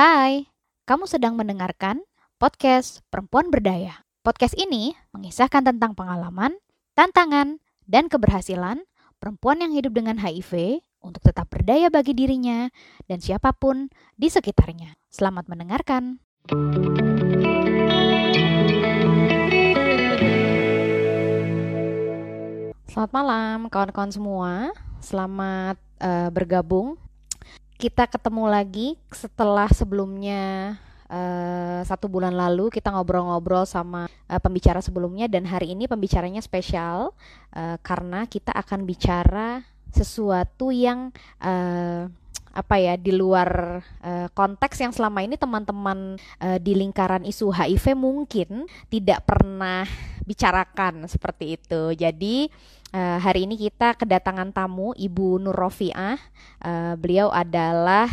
Hai, 0.00 0.48
kamu 0.88 1.04
sedang 1.04 1.36
mendengarkan 1.36 2.00
podcast 2.40 3.04
Perempuan 3.12 3.52
Berdaya. 3.52 4.00
Podcast 4.24 4.56
ini 4.56 4.96
mengisahkan 5.12 5.60
tentang 5.60 5.92
pengalaman, 5.92 6.56
tantangan, 6.96 7.60
dan 7.84 8.08
keberhasilan 8.08 8.80
perempuan 9.20 9.60
yang 9.60 9.76
hidup 9.76 9.92
dengan 9.92 10.16
HIV 10.16 10.80
untuk 11.04 11.20
tetap 11.20 11.52
berdaya 11.52 11.92
bagi 11.92 12.16
dirinya 12.16 12.72
dan 13.12 13.20
siapa 13.20 13.52
pun 13.52 13.92
di 14.16 14.32
sekitarnya. 14.32 14.96
Selamat 15.12 15.52
mendengarkan. 15.52 16.16
Selamat 22.88 23.10
malam 23.12 23.68
kawan-kawan 23.68 24.08
semua. 24.16 24.72
Selamat 25.04 25.76
uh, 26.00 26.32
bergabung. 26.32 26.96
Kita 27.80 28.04
ketemu 28.04 28.44
lagi 28.44 29.00
setelah 29.08 29.64
sebelumnya 29.72 30.76
uh, 31.08 31.80
satu 31.80 32.12
bulan 32.12 32.36
lalu 32.36 32.68
kita 32.68 32.92
ngobrol-ngobrol 32.92 33.64
sama 33.64 34.04
uh, 34.04 34.36
pembicara 34.36 34.84
sebelumnya 34.84 35.32
dan 35.32 35.48
hari 35.48 35.72
ini 35.72 35.88
pembicaranya 35.88 36.44
spesial 36.44 37.16
uh, 37.56 37.80
karena 37.80 38.28
kita 38.28 38.52
akan 38.52 38.84
bicara 38.84 39.64
sesuatu 39.96 40.68
yang 40.68 41.08
uh, 41.40 42.12
apa 42.52 42.76
ya 42.76 43.00
di 43.00 43.16
luar 43.16 43.80
uh, 44.04 44.28
konteks 44.36 44.76
yang 44.84 44.92
selama 44.92 45.24
ini 45.24 45.40
teman-teman 45.40 46.20
uh, 46.36 46.58
di 46.60 46.76
lingkaran 46.76 47.24
isu 47.24 47.48
HIV 47.48 47.96
mungkin 47.96 48.68
tidak 48.92 49.24
pernah 49.24 49.88
bicarakan 50.28 51.08
seperti 51.08 51.56
itu. 51.56 51.96
Jadi 51.96 52.52
uh, 52.94 53.18
hari 53.18 53.46
ini 53.46 53.56
kita 53.58 53.94
kedatangan 53.98 54.54
tamu 54.54 54.94
Ibu 54.94 55.42
Nur 55.42 55.56
Rofiah. 55.56 56.18
Uh, 56.62 56.94
beliau 56.98 57.30
adalah 57.30 58.10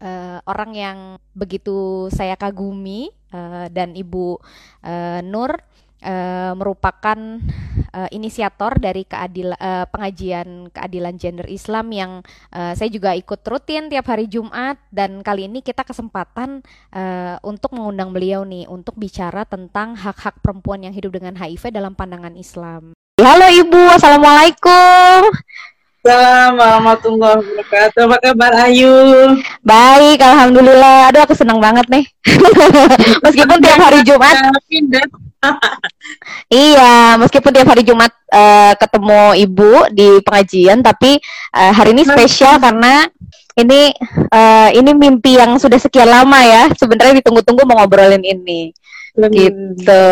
uh, 0.00 0.38
orang 0.44 0.70
yang 0.76 0.98
begitu 1.36 2.08
saya 2.12 2.36
kagumi 2.36 3.12
uh, 3.32 3.68
dan 3.72 3.96
Ibu 3.96 4.40
uh, 4.84 5.20
Nur 5.24 5.60
uh, 6.04 6.52
merupakan 6.56 7.18
uh, 7.92 8.08
inisiator 8.12 8.76
dari 8.80 9.04
keadil 9.04 9.52
uh, 9.56 9.84
pengajian 9.88 10.72
keadilan 10.72 11.16
gender 11.20 11.46
Islam 11.48 11.92
yang 11.92 12.12
uh, 12.52 12.72
saya 12.76 12.88
juga 12.88 13.16
ikut 13.16 13.40
rutin 13.44 13.92
tiap 13.92 14.08
hari 14.08 14.26
Jumat 14.26 14.80
dan 14.92 15.20
kali 15.20 15.46
ini 15.48 15.60
kita 15.60 15.84
kesempatan 15.84 16.64
uh, 16.92 17.36
untuk 17.44 17.76
mengundang 17.76 18.12
beliau 18.12 18.44
nih 18.44 18.66
untuk 18.68 18.96
bicara 18.96 19.44
tentang 19.44 19.96
hak-hak 19.96 20.40
perempuan 20.40 20.84
yang 20.84 20.94
hidup 20.96 21.14
dengan 21.14 21.36
HIV 21.36 21.72
dalam 21.72 21.92
pandangan 21.96 22.34
Islam. 22.36 22.99
Halo 23.20 23.52
Ibu, 23.52 24.00
Assalamualaikum. 24.00 25.28
Assalamualaikum 26.00 26.56
warahmatullahi 26.56 27.36
wabarakatuh. 27.44 28.00
Apa 28.08 28.16
kabar 28.24 28.52
Ayu? 28.64 28.96
Baik, 29.60 30.24
alhamdulillah. 30.24 31.12
Aduh, 31.12 31.28
aku 31.28 31.36
senang 31.36 31.60
banget 31.60 31.84
nih. 31.92 32.08
Meskipun 33.28 33.60
tiap 33.60 33.76
hari 33.76 34.00
Jumat. 34.08 34.40
iya, 36.64 37.20
meskipun 37.20 37.52
tiap 37.52 37.68
hari 37.68 37.84
Jumat 37.84 38.08
uh, 38.32 38.72
ketemu 38.80 39.20
Ibu 39.44 39.72
di 39.92 40.08
pengajian, 40.24 40.80
tapi 40.80 41.20
uh, 41.52 41.72
hari 41.76 41.92
ini 41.92 42.08
spesial 42.08 42.56
karena 42.56 43.04
ini 43.60 43.92
uh, 44.32 44.72
ini 44.72 44.96
mimpi 44.96 45.36
yang 45.36 45.60
sudah 45.60 45.76
sekian 45.76 46.08
lama 46.08 46.40
ya. 46.40 46.72
Sebenarnya 46.72 47.20
ditunggu-tunggu 47.20 47.68
mau 47.68 47.84
ngobrolin 47.84 48.24
ini. 48.24 48.72
Gitu. 49.28 50.08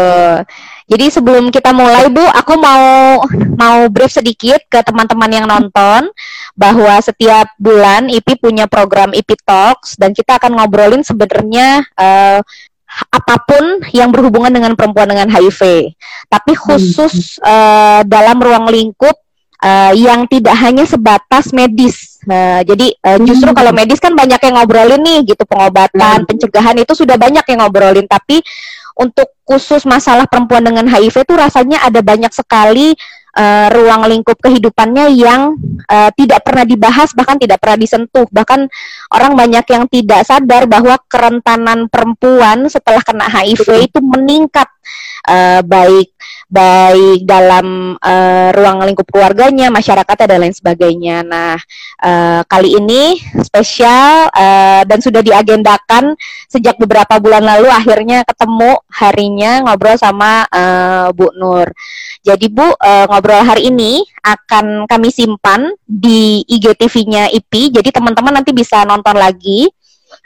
Jadi 0.88 1.06
sebelum 1.12 1.48
kita 1.48 1.72
mulai 1.72 2.08
Bu, 2.12 2.24
aku 2.24 2.56
mau 2.60 3.20
mau 3.56 3.78
brief 3.88 4.12
sedikit 4.12 4.60
ke 4.68 4.80
teman-teman 4.84 5.30
yang 5.32 5.46
nonton 5.48 6.08
bahwa 6.56 6.96
setiap 7.00 7.52
bulan 7.60 8.08
IP 8.08 8.40
punya 8.40 8.68
program 8.68 9.12
IP 9.16 9.36
Talks 9.44 9.96
dan 9.96 10.12
kita 10.12 10.36
akan 10.36 10.56
ngobrolin 10.56 11.04
sebenarnya 11.04 11.84
uh, 11.96 12.40
apa 12.88 13.36
pun 13.44 13.84
yang 13.92 14.08
berhubungan 14.08 14.48
dengan 14.50 14.72
perempuan 14.72 15.12
dengan 15.12 15.28
HIV. 15.28 15.92
Tapi 16.26 16.52
khusus 16.56 17.36
uh, 17.44 18.00
dalam 18.08 18.40
ruang 18.40 18.72
lingkup 18.72 19.14
uh, 19.62 19.92
yang 19.94 20.26
tidak 20.26 20.56
hanya 20.58 20.88
sebatas 20.88 21.50
medis. 21.54 22.18
Nah, 22.26 22.60
jadi 22.66 22.92
uh, 23.08 23.18
justru 23.24 23.50
kalau 23.54 23.72
medis 23.72 24.02
kan 24.02 24.12
banyak 24.12 24.36
yang 24.42 24.54
ngobrolin 24.58 25.00
nih 25.00 25.18
gitu 25.32 25.42
pengobatan, 25.48 26.26
pencegahan 26.26 26.76
itu 26.76 26.92
sudah 26.92 27.16
banyak 27.16 27.44
yang 27.46 27.58
ngobrolin 27.64 28.04
tapi 28.04 28.42
untuk 28.98 29.38
khusus 29.46 29.86
masalah 29.86 30.26
perempuan 30.26 30.66
dengan 30.66 30.90
HIV 30.90 31.22
itu 31.22 31.34
rasanya 31.38 31.86
ada 31.86 32.02
banyak 32.02 32.34
sekali 32.34 32.98
uh, 33.38 33.70
ruang 33.70 34.10
lingkup 34.10 34.36
kehidupannya 34.42 35.14
yang 35.14 35.54
uh, 35.86 36.10
tidak 36.18 36.42
pernah 36.42 36.66
dibahas 36.66 37.14
bahkan 37.14 37.38
tidak 37.38 37.62
pernah 37.62 37.78
disentuh. 37.78 38.26
Bahkan 38.26 38.60
orang 39.14 39.32
banyak 39.38 39.64
yang 39.70 39.84
tidak 39.86 40.26
sadar 40.26 40.66
bahwa 40.66 40.98
kerentanan 41.06 41.86
perempuan 41.86 42.66
setelah 42.66 43.00
kena 43.06 43.30
HIV 43.30 43.86
itu 43.86 43.98
meningkat 44.02 44.66
uh, 45.30 45.62
baik 45.62 46.10
baik 46.48 47.28
dalam 47.28 47.92
uh, 48.00 48.48
ruang 48.56 48.80
lingkup 48.88 49.04
keluarganya, 49.12 49.68
masyarakatnya 49.68 50.26
dan 50.26 50.38
lain 50.40 50.56
sebagainya. 50.56 51.20
Nah, 51.20 51.60
uh, 52.00 52.40
kali 52.48 52.72
ini 52.72 53.20
spesial 53.44 54.32
uh, 54.32 54.80
dan 54.88 54.98
sudah 55.04 55.20
diagendakan 55.20 56.16
sejak 56.48 56.80
beberapa 56.80 57.20
bulan 57.20 57.44
lalu 57.44 57.68
akhirnya 57.68 58.24
ketemu 58.24 58.80
harinya 58.88 59.68
ngobrol 59.68 60.00
sama 60.00 60.48
uh, 60.48 61.12
Bu 61.12 61.28
Nur. 61.36 61.68
Jadi 62.24 62.48
Bu, 62.48 62.64
uh, 62.64 63.04
ngobrol 63.12 63.44
hari 63.44 63.68
ini 63.68 64.00
akan 64.24 64.88
kami 64.88 65.12
simpan 65.12 65.68
di 65.84 66.48
IGTV-nya 66.48 67.28
IP. 67.28 67.76
Jadi 67.76 67.92
teman-teman 67.92 68.40
nanti 68.40 68.56
bisa 68.56 68.88
nonton 68.88 69.20
lagi. 69.20 69.68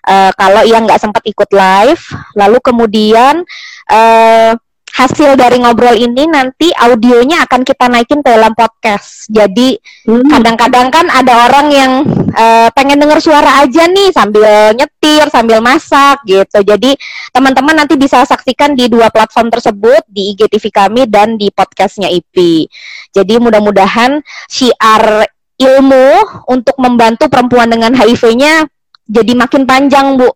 Uh, 0.06 0.31
kalau 0.39 0.62
yang 0.62 0.87
nggak 0.87 1.03
sempat 1.03 1.22
ikut 1.27 1.50
live, 1.50 2.03
lalu 2.39 2.59
kemudian 2.62 3.43
uh, 3.91 4.54
hasil 4.92 5.41
dari 5.41 5.56
ngobrol 5.56 5.97
ini 5.97 6.28
nanti 6.28 6.69
audionya 6.69 7.48
akan 7.48 7.64
kita 7.64 7.88
naikin 7.88 8.20
ke 8.20 8.28
dalam 8.28 8.53
podcast. 8.53 9.25
Jadi 9.32 9.80
hmm. 10.04 10.28
kadang-kadang 10.28 10.92
hmm. 10.92 10.94
kan 10.94 11.06
ada 11.08 11.48
orang 11.48 11.66
yang 11.72 11.92
uh, 12.36 12.69
pengen 12.76 13.00
dengar 13.00 13.16
suara 13.25 13.64
aja 13.64 13.88
nih 13.88 14.12
sambil 14.12 14.76
nyetir, 14.76 15.25
sambil 15.32 15.64
masak 15.64 16.20
gitu. 16.28 16.60
Jadi 16.60 16.92
teman-teman 17.32 17.84
nanti 17.84 17.97
bisa 17.97 18.20
saksikan 18.28 18.76
di 18.76 18.92
dua 18.92 19.08
platform 19.08 19.48
tersebut 19.48 20.04
di 20.12 20.36
IGTV 20.36 20.64
kami 20.69 21.09
dan 21.09 21.41
di 21.41 21.48
podcastnya 21.48 22.12
IP. 22.12 22.69
Jadi 23.16 23.41
mudah-mudahan 23.41 24.20
syiar 24.53 25.24
ilmu 25.56 26.09
untuk 26.53 26.76
membantu 26.76 27.32
perempuan 27.32 27.72
dengan 27.72 27.97
HIV-nya 27.97 28.69
jadi 29.09 29.32
makin 29.36 29.64
panjang, 29.64 30.20
Bu. 30.20 30.28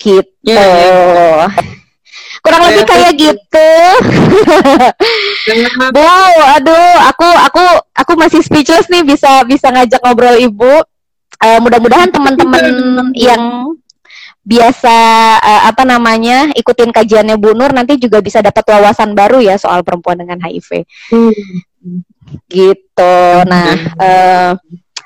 Gitu. 0.00 0.26
Yeah, 0.42 1.46
yeah 1.48 1.80
kurang 2.42 2.62
lebih 2.68 2.84
kayak 2.84 3.12
gitu. 3.14 3.70
Bu 5.94 6.02
aduh 6.58 6.96
aku 7.06 7.28
aku 7.48 7.64
aku 7.94 8.12
masih 8.18 8.42
speechless 8.42 8.90
nih 8.90 9.06
bisa 9.06 9.46
bisa 9.46 9.70
ngajak 9.70 10.02
ngobrol 10.02 10.36
ibu. 10.36 10.82
Uh, 11.42 11.58
mudah-mudahan 11.58 12.06
teman-teman 12.14 12.62
yang 13.18 13.74
biasa 14.46 14.96
uh, 15.42 15.62
apa 15.70 15.82
namanya 15.82 16.50
ikutin 16.54 16.94
kajiannya 16.94 17.34
Bu 17.38 17.54
Nur 17.54 17.74
nanti 17.74 17.98
juga 17.98 18.22
bisa 18.22 18.38
dapat 18.42 18.62
wawasan 18.66 19.14
baru 19.14 19.42
ya 19.42 19.58
soal 19.58 19.86
perempuan 19.86 20.18
dengan 20.18 20.38
HIV. 20.42 20.86
Hmm. 21.10 21.34
gitu. 22.46 23.16
Nah 23.46 23.74
uh, 23.98 24.50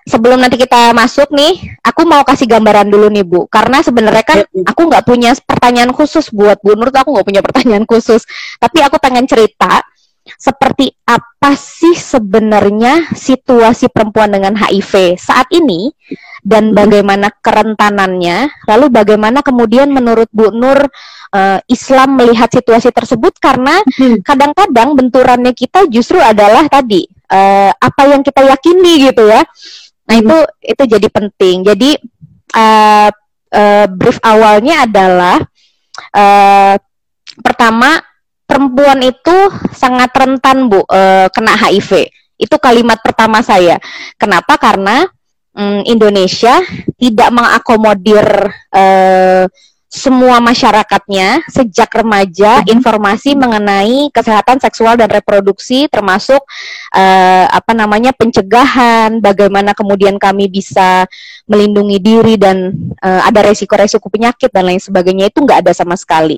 sebelum 0.06 0.38
nanti 0.38 0.56
kita 0.56 0.94
masuk 0.94 1.34
nih, 1.34 1.76
aku 1.82 2.06
mau 2.06 2.22
kasih 2.22 2.46
gambaran 2.46 2.86
dulu 2.86 3.10
nih 3.10 3.26
Bu, 3.26 3.50
karena 3.50 3.82
sebenarnya 3.82 4.24
kan 4.24 4.38
ya, 4.46 4.62
aku 4.70 4.86
nggak 4.86 5.04
punya 5.04 5.34
pertanyaan 5.42 5.90
khusus 5.90 6.30
buat 6.30 6.62
Bu 6.62 6.78
Nur, 6.78 6.94
aku 6.94 7.10
nggak 7.10 7.26
punya 7.26 7.42
pertanyaan 7.42 7.84
khusus, 7.90 8.22
tapi 8.62 8.80
aku 8.86 8.96
pengen 9.02 9.26
cerita 9.26 9.82
seperti 10.26 10.90
apa 11.06 11.54
sih 11.54 11.94
sebenarnya 11.94 13.14
situasi 13.14 13.86
perempuan 13.86 14.26
dengan 14.26 14.58
HIV 14.58 15.14
saat 15.14 15.46
ini 15.54 15.94
dan 16.42 16.70
hmm. 16.70 16.78
bagaimana 16.78 17.30
kerentanannya, 17.30 18.66
lalu 18.66 18.86
bagaimana 18.90 19.42
kemudian 19.42 19.90
menurut 19.90 20.30
Bu 20.30 20.50
Nur 20.50 20.78
uh, 20.82 21.58
Islam 21.66 22.18
melihat 22.18 22.50
situasi 22.50 22.90
tersebut? 22.90 23.38
Karena 23.38 23.82
hmm. 23.82 24.22
kadang-kadang 24.22 24.94
benturannya 24.94 25.54
kita 25.54 25.86
justru 25.90 26.18
adalah 26.18 26.66
tadi 26.70 27.06
uh, 27.30 27.70
apa 27.74 28.02
yang 28.10 28.22
kita 28.22 28.46
yakini 28.46 29.10
gitu 29.10 29.26
ya 29.26 29.42
Nah 30.06 30.16
itu 30.18 30.36
itu 30.62 30.82
jadi 30.86 31.08
penting. 31.10 31.56
Jadi 31.66 31.90
uh, 32.54 33.10
uh, 33.52 33.86
brief 33.90 34.18
awalnya 34.22 34.86
adalah 34.86 35.36
uh, 36.14 36.74
pertama 37.42 38.00
perempuan 38.46 39.02
itu 39.02 39.36
sangat 39.74 40.14
rentan 40.14 40.70
bu 40.70 40.82
uh, 40.86 41.26
kena 41.34 41.58
HIV. 41.58 42.08
Itu 42.38 42.56
kalimat 42.62 43.00
pertama 43.02 43.42
saya. 43.42 43.80
Kenapa? 44.20 44.60
Karena 44.60 45.04
um, 45.56 45.82
Indonesia 45.88 46.60
tidak 47.00 47.28
mengakomodir 47.32 48.26
uh, 48.70 49.44
semua 49.86 50.42
masyarakatnya 50.42 51.46
sejak 51.46 51.88
remaja 51.94 52.60
hmm. 52.62 52.74
informasi 52.74 53.38
mengenai 53.38 54.10
kesehatan 54.10 54.58
seksual 54.58 54.98
dan 54.98 55.06
reproduksi 55.06 55.86
termasuk 55.86 56.42
uh, 56.90 57.46
apa 57.46 57.70
namanya 57.70 58.10
pencegahan 58.10 59.22
bagaimana 59.22 59.72
kemudian 59.78 60.18
kami 60.18 60.50
bisa 60.50 61.06
melindungi 61.46 62.02
diri 62.02 62.34
dan 62.34 62.74
uh, 62.98 63.22
ada 63.24 63.46
resiko-resiko 63.46 64.10
penyakit 64.10 64.50
dan 64.50 64.66
lain 64.66 64.82
sebagainya 64.82 65.30
itu 65.30 65.38
nggak 65.38 65.62
ada 65.66 65.72
sama 65.72 65.94
sekali 65.94 66.36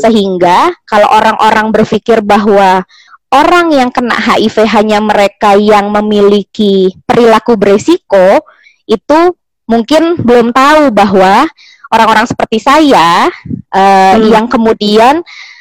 sehingga 0.00 0.72
kalau 0.88 1.08
orang-orang 1.12 1.68
berpikir 1.76 2.24
bahwa 2.24 2.80
orang 3.28 3.76
yang 3.76 3.90
kena 3.92 4.16
HIV 4.16 4.56
hanya 4.72 4.98
mereka 5.04 5.52
yang 5.54 5.92
memiliki 5.92 6.96
perilaku 7.04 7.60
beresiko 7.60 8.40
itu 8.88 9.36
mungkin 9.70 10.18
belum 10.18 10.50
tahu 10.50 10.90
bahwa 10.90 11.46
orang-orang 11.90 12.26
seperti 12.26 12.62
saya 12.62 13.28
uh, 13.74 14.14
hmm. 14.16 14.30
yang 14.30 14.46
kemudian 14.46 15.20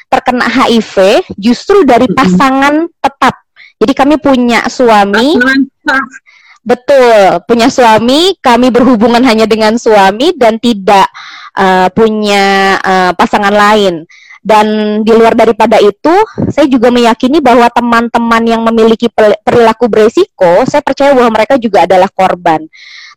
terkena 0.10 0.46
HIV 0.46 1.26
justru 1.38 1.86
dari 1.86 2.10
hmm. 2.10 2.16
pasangan 2.16 2.76
tetap. 3.02 3.36
Jadi 3.80 3.94
kami 3.96 4.16
punya 4.22 4.66
suami. 4.70 5.40
Betul, 6.60 7.40
punya 7.50 7.72
suami, 7.72 8.36
kami 8.38 8.70
berhubungan 8.70 9.24
hanya 9.26 9.50
dengan 9.50 9.80
suami 9.80 10.36
dan 10.36 10.60
tidak 10.62 11.08
uh, 11.58 11.88
punya 11.90 12.78
uh, 12.78 13.12
pasangan 13.16 13.56
lain. 13.56 14.06
Dan 14.40 15.00
di 15.02 15.12
luar 15.12 15.34
daripada 15.36 15.80
itu, 15.80 16.14
saya 16.52 16.68
juga 16.68 16.92
meyakini 16.92 17.40
bahwa 17.42 17.68
teman-teman 17.74 18.44
yang 18.44 18.62
memiliki 18.64 19.08
perilaku 19.44 19.88
beresiko, 19.88 20.68
saya 20.68 20.84
percaya 20.84 21.16
bahwa 21.16 21.32
mereka 21.32 21.56
juga 21.58 21.88
adalah 21.88 22.12
korban 22.12 22.68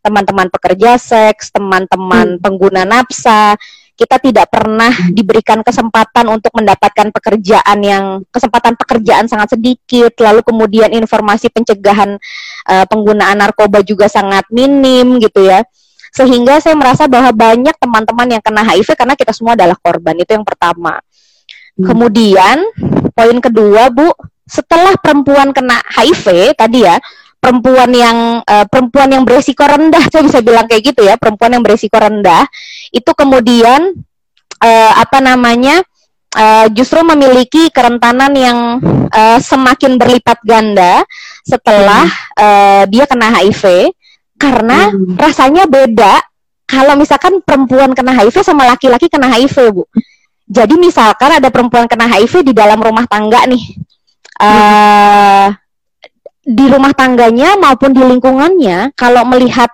teman-teman 0.02 0.50
pekerja 0.50 0.98
seks, 0.98 1.54
teman-teman 1.54 2.36
hmm. 2.36 2.42
pengguna 2.42 2.82
nafsa, 2.82 3.54
kita 3.94 4.18
tidak 4.18 4.50
pernah 4.50 4.90
hmm. 4.90 5.14
diberikan 5.14 5.62
kesempatan 5.62 6.26
untuk 6.26 6.50
mendapatkan 6.58 7.14
pekerjaan 7.14 7.78
yang 7.80 8.04
kesempatan 8.34 8.74
pekerjaan 8.74 9.30
sangat 9.30 9.54
sedikit, 9.54 10.12
lalu 10.18 10.42
kemudian 10.42 10.90
informasi 10.90 11.48
pencegahan 11.54 12.18
uh, 12.66 12.84
penggunaan 12.90 13.38
narkoba 13.38 13.80
juga 13.86 14.10
sangat 14.10 14.48
minim 14.50 15.22
gitu 15.22 15.46
ya. 15.46 15.62
Sehingga 16.12 16.60
saya 16.60 16.76
merasa 16.76 17.08
bahwa 17.08 17.32
banyak 17.32 17.72
teman-teman 17.78 18.36
yang 18.36 18.42
kena 18.44 18.60
HIV 18.68 18.98
karena 18.98 19.14
kita 19.16 19.32
semua 19.32 19.56
adalah 19.56 19.78
korban. 19.80 20.12
Itu 20.20 20.36
yang 20.36 20.44
pertama. 20.44 21.00
Hmm. 21.78 21.86
Kemudian 21.88 22.58
poin 23.16 23.38
kedua, 23.40 23.88
Bu, 23.88 24.12
setelah 24.44 24.92
perempuan 25.00 25.54
kena 25.56 25.80
HIV 25.94 26.52
tadi 26.58 26.84
ya, 26.84 27.00
perempuan 27.42 27.90
yang 27.90 28.18
uh, 28.46 28.66
perempuan 28.70 29.10
yang 29.10 29.26
beresiko 29.26 29.66
rendah 29.66 30.06
saya 30.06 30.22
bisa 30.22 30.38
bilang 30.38 30.70
kayak 30.70 30.94
gitu 30.94 31.02
ya 31.02 31.18
perempuan 31.18 31.58
yang 31.58 31.62
beresiko 31.66 31.98
rendah 31.98 32.46
itu 32.94 33.10
kemudian 33.18 33.98
uh, 34.62 34.92
apa 34.94 35.18
namanya 35.18 35.82
uh, 36.38 36.70
justru 36.70 37.02
memiliki 37.02 37.66
kerentanan 37.74 38.30
yang 38.38 38.58
uh, 39.10 39.42
semakin 39.42 39.98
berlipat 39.98 40.38
ganda 40.46 41.02
setelah 41.42 42.06
uh, 42.38 42.86
dia 42.86 43.10
kena 43.10 43.34
HIV 43.34 43.90
karena 44.38 44.94
hmm. 44.94 45.18
rasanya 45.18 45.66
beda 45.66 46.22
kalau 46.70 46.94
misalkan 46.94 47.42
perempuan 47.42 47.90
kena 47.90 48.14
HIV 48.14 48.38
sama 48.46 48.64
laki-laki 48.70 49.10
kena 49.10 49.28
HIV 49.28 49.74
bu. 49.76 49.84
Jadi 50.52 50.78
misalkan 50.78 51.42
ada 51.42 51.48
perempuan 51.50 51.90
kena 51.90 52.06
HIV 52.06 52.52
di 52.52 52.52
dalam 52.54 52.80
rumah 52.80 53.04
tangga 53.08 53.44
nih 53.50 53.62
uh, 54.40 55.46
di 56.42 56.66
rumah 56.66 56.90
tangganya 56.90 57.54
maupun 57.54 57.94
di 57.94 58.02
lingkungannya 58.02 58.92
kalau 58.98 59.22
melihat 59.22 59.70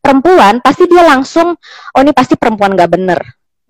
perempuan 0.00 0.60
pasti 0.60 0.84
dia 0.84 1.04
langsung 1.04 1.56
oh 1.96 2.00
ini 2.00 2.12
pasti 2.12 2.36
perempuan 2.36 2.76
gak 2.76 2.92
bener. 2.92 3.20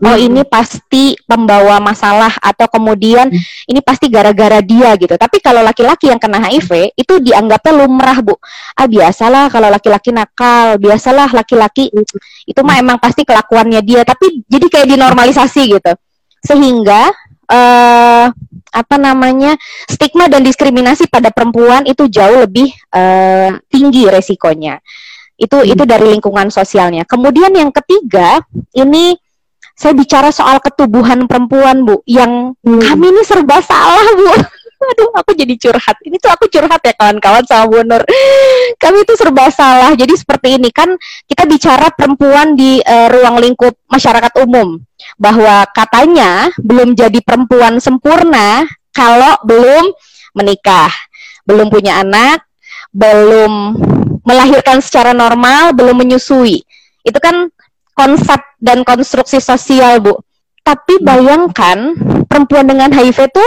Oh 0.00 0.16
hmm. 0.16 0.26
ini 0.32 0.42
pasti 0.48 1.12
pembawa 1.28 1.76
masalah 1.76 2.32
atau 2.40 2.64
kemudian 2.72 3.28
hmm. 3.28 3.68
ini 3.68 3.80
pasti 3.84 4.08
gara-gara 4.08 4.64
dia 4.64 4.96
gitu. 4.96 5.12
Tapi 5.12 5.44
kalau 5.44 5.60
laki-laki 5.60 6.08
yang 6.08 6.16
kena 6.16 6.40
HIV 6.40 6.96
itu 6.96 7.20
dianggapnya 7.20 7.72
lumrah 7.84 8.18
bu. 8.24 8.32
Ah 8.80 8.88
biasalah 8.88 9.52
kalau 9.52 9.68
laki-laki 9.68 10.08
nakal 10.08 10.80
biasalah 10.80 11.28
laki-laki 11.36 11.92
itu 12.48 12.60
mah 12.64 12.80
emang 12.80 12.96
pasti 12.96 13.28
kelakuannya 13.28 13.84
dia. 13.84 14.00
Tapi 14.00 14.40
jadi 14.48 14.66
kayak 14.72 14.88
dinormalisasi 14.88 15.62
gitu. 15.68 15.92
Sehingga 16.48 17.12
uh, 17.50 18.30
apa 18.70 18.96
namanya 18.96 19.58
stigma 19.90 20.30
dan 20.30 20.46
diskriminasi 20.46 21.10
pada 21.10 21.34
perempuan 21.34 21.82
itu 21.90 22.06
jauh 22.06 22.46
lebih 22.46 22.70
uh, 22.94 23.58
tinggi 23.66 24.06
resikonya. 24.06 24.78
Itu 25.34 25.58
hmm. 25.58 25.72
itu 25.74 25.82
dari 25.82 26.06
lingkungan 26.14 26.48
sosialnya. 26.54 27.02
Kemudian 27.02 27.50
yang 27.50 27.74
ketiga 27.74 28.38
ini 28.78 29.18
saya 29.74 29.96
bicara 29.96 30.28
soal 30.30 30.60
ketubuhan 30.60 31.24
perempuan 31.24 31.82
bu, 31.88 32.04
yang 32.04 32.54
hmm. 32.62 32.80
kami 32.84 33.06
ini 33.10 33.22
serba 33.26 33.58
salah 33.64 34.08
bu. 34.14 34.30
Aduh, 34.80 35.12
aku 35.12 35.36
jadi 35.36 35.54
curhat. 35.60 36.00
Ini 36.00 36.16
tuh 36.16 36.32
aku 36.32 36.48
curhat 36.48 36.80
ya 36.80 36.96
kawan-kawan 36.96 37.44
sama 37.44 37.68
Bu 37.68 37.84
Nur. 37.84 38.00
Kami 38.82 39.04
itu 39.04 39.12
serba 39.12 39.52
salah. 39.52 39.92
Jadi 39.92 40.16
seperti 40.16 40.56
ini 40.56 40.72
kan 40.72 40.96
kita 41.28 41.44
bicara 41.44 41.92
perempuan 41.92 42.56
di 42.56 42.80
uh, 42.80 43.12
ruang 43.12 43.44
lingkup 43.44 43.76
masyarakat 43.92 44.32
umum 44.40 44.80
bahwa 45.20 45.68
katanya 45.76 46.48
belum 46.56 46.96
jadi 46.96 47.20
perempuan 47.20 47.76
sempurna 47.76 48.64
kalau 48.96 49.36
belum 49.44 49.92
menikah, 50.32 50.90
belum 51.44 51.68
punya 51.68 52.00
anak, 52.00 52.48
belum 52.88 53.76
melahirkan 54.24 54.80
secara 54.80 55.12
normal, 55.12 55.76
belum 55.76 56.00
menyusui. 56.00 56.64
Itu 57.04 57.20
kan 57.20 57.52
konsep 57.92 58.40
dan 58.56 58.80
konstruksi 58.80 59.44
sosial, 59.44 60.00
Bu. 60.00 60.16
Tapi 60.64 61.00
bayangkan 61.04 61.96
perempuan 62.28 62.68
dengan 62.68 62.92
HIV 62.92 63.28
itu 63.28 63.44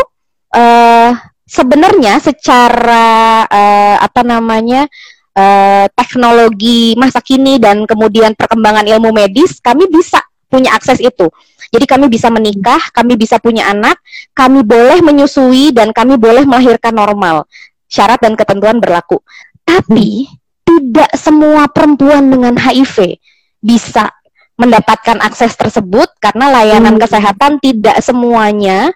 uh, 0.54 1.12
sebenarnya 1.44 2.22
secara 2.22 3.44
uh, 3.46 3.98
apa 4.00 4.22
namanya 4.24 4.88
uh, 5.36 5.86
teknologi 5.94 6.94
masa 6.96 7.20
kini 7.20 7.58
dan 7.58 7.84
kemudian 7.90 8.38
perkembangan 8.38 8.86
ilmu 8.88 9.12
medis 9.12 9.60
kami 9.60 9.90
bisa 9.90 10.22
punya 10.48 10.78
akses 10.78 11.02
itu. 11.02 11.28
Jadi 11.74 11.90
kami 11.90 12.06
bisa 12.06 12.30
menikah, 12.30 12.94
kami 12.94 13.18
bisa 13.18 13.42
punya 13.42 13.66
anak, 13.74 13.98
kami 14.38 14.62
boleh 14.62 15.02
menyusui 15.02 15.74
dan 15.74 15.90
kami 15.90 16.22
boleh 16.22 16.46
melahirkan 16.46 16.94
normal. 16.94 17.50
Syarat 17.90 18.22
dan 18.22 18.38
ketentuan 18.38 18.78
berlaku. 18.78 19.18
Tapi 19.66 20.30
tidak 20.62 21.10
semua 21.18 21.66
perempuan 21.66 22.30
dengan 22.30 22.54
HIV 22.62 23.18
bisa 23.58 24.14
mendapatkan 24.54 25.18
akses 25.26 25.58
tersebut 25.58 26.14
karena 26.22 26.54
layanan 26.54 27.02
hmm. 27.02 27.02
kesehatan 27.02 27.58
tidak 27.58 27.98
semuanya 28.06 28.94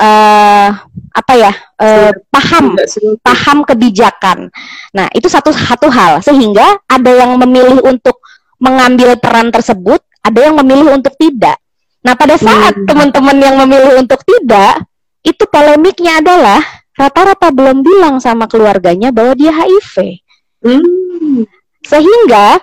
uh, 0.00 0.68
apa 1.10 1.32
ya 1.36 1.52
uh, 1.76 2.10
paham 2.32 2.80
paham 3.20 3.58
kebijakan. 3.68 4.48
Nah 4.96 5.06
itu 5.12 5.28
satu 5.28 5.52
satu 5.52 5.92
hal 5.92 6.24
sehingga 6.24 6.80
ada 6.88 7.10
yang 7.12 7.36
memilih 7.36 7.84
untuk 7.84 8.18
mengambil 8.60 9.16
peran 9.16 9.48
tersebut, 9.52 10.04
ada 10.20 10.38
yang 10.38 10.54
memilih 10.60 10.96
untuk 10.96 11.16
tidak. 11.16 11.56
Nah, 12.00 12.16
pada 12.16 12.36
saat 12.36 12.76
hmm. 12.76 12.86
teman-teman 12.88 13.36
yang 13.40 13.56
memilih 13.64 14.00
untuk 14.00 14.20
tidak, 14.24 14.84
itu 15.20 15.44
polemiknya 15.48 16.20
adalah 16.20 16.60
rata-rata 16.96 17.52
belum 17.52 17.80
bilang 17.84 18.20
sama 18.20 18.48
keluarganya 18.48 19.12
bahwa 19.12 19.36
dia 19.36 19.52
HIV. 19.52 20.20
Hmm. 20.60 21.44
Sehingga 21.84 22.60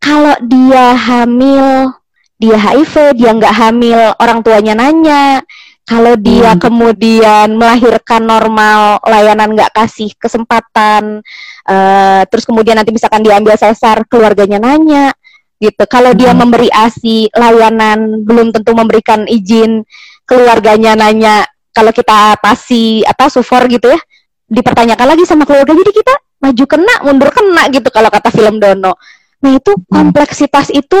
kalau 0.00 0.36
dia 0.44 0.96
hamil, 0.96 1.92
dia 2.40 2.56
HIV, 2.56 3.16
dia 3.16 3.30
nggak 3.36 3.56
hamil, 3.56 4.00
orang 4.20 4.40
tuanya 4.44 4.76
nanya. 4.76 5.40
Kalau 5.84 6.16
dia 6.16 6.56
hmm. 6.56 6.60
kemudian 6.64 7.48
melahirkan 7.60 8.24
normal, 8.24 9.04
layanan 9.04 9.52
nggak 9.52 9.76
kasih 9.76 10.16
kesempatan, 10.16 11.20
uh, 11.68 12.22
terus 12.32 12.48
kemudian 12.48 12.80
nanti 12.80 12.88
misalkan 12.88 13.20
diambil 13.20 13.52
sesar, 13.60 14.00
keluarganya 14.08 14.56
nanya 14.56 15.12
gitu. 15.60 15.84
Kalau 15.84 16.16
dia 16.16 16.32
hmm. 16.32 16.40
memberi 16.40 16.72
ASI 16.72 17.28
layanan 17.36 18.24
belum 18.24 18.56
tentu 18.56 18.72
memberikan 18.72 19.28
izin 19.28 19.84
keluarganya 20.24 20.96
nanya 20.96 21.44
kalau 21.68 21.92
kita 21.92 22.40
pasi 22.40 23.04
apa 23.04 23.28
sufor 23.28 23.68
gitu 23.68 23.92
ya 23.92 24.00
dipertanyakan 24.48 25.04
lagi 25.04 25.24
sama 25.28 25.44
keluarga 25.44 25.76
jadi 25.76 25.92
kita 25.92 26.14
maju 26.40 26.64
kena 26.64 26.94
mundur 27.04 27.30
kena 27.32 27.68
gitu 27.68 27.88
kalau 27.92 28.08
kata 28.08 28.32
film 28.32 28.56
Dono. 28.56 28.96
Nah 29.44 29.52
itu 29.52 29.72
hmm. 29.76 29.84
kompleksitas 29.88 30.72
itu 30.72 31.00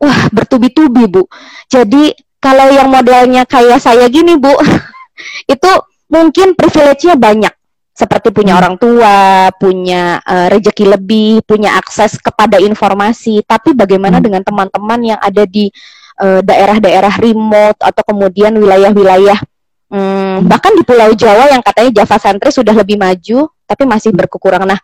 wah 0.00 0.20
bertubi-tubi 0.32 1.04
bu. 1.08 1.24
Jadi 1.68 2.12
kalau 2.38 2.66
yang 2.70 2.88
modelnya 2.90 3.42
kayak 3.44 3.82
saya 3.82 4.06
gini 4.06 4.38
bu 4.38 4.54
itu 5.54 5.70
mungkin 6.08 6.54
privilege-nya 6.56 7.18
banyak 7.18 7.52
seperti 7.98 8.30
punya 8.30 8.54
hmm. 8.54 8.60
orang 8.62 8.74
tua, 8.78 9.50
punya 9.58 10.22
uh, 10.22 10.46
rejeki 10.46 10.86
lebih, 10.86 11.42
punya 11.42 11.74
akses 11.74 12.14
kepada 12.22 12.62
informasi. 12.62 13.42
Tapi 13.42 13.74
bagaimana 13.74 14.22
hmm. 14.22 14.24
dengan 14.30 14.42
teman-teman 14.46 15.00
yang 15.02 15.18
ada 15.18 15.42
di 15.42 15.66
eh, 16.22 16.40
daerah-daerah 16.46 17.10
uh, 17.10 17.22
remote 17.22 17.78
atau 17.82 18.02
kemudian 18.06 18.54
wilayah-wilayah 18.54 19.42
um, 19.92 20.44
bahkan 20.46 20.72
di 20.76 20.82
Pulau 20.84 21.12
Jawa 21.16 21.50
yang 21.50 21.62
katanya 21.64 22.02
Java 22.02 22.16
sentris 22.20 22.56
sudah 22.56 22.74
lebih 22.76 23.00
maju, 23.00 23.50
tapi 23.66 23.82
masih 23.82 24.14
berkekurangan. 24.14 24.68
Nah, 24.68 24.80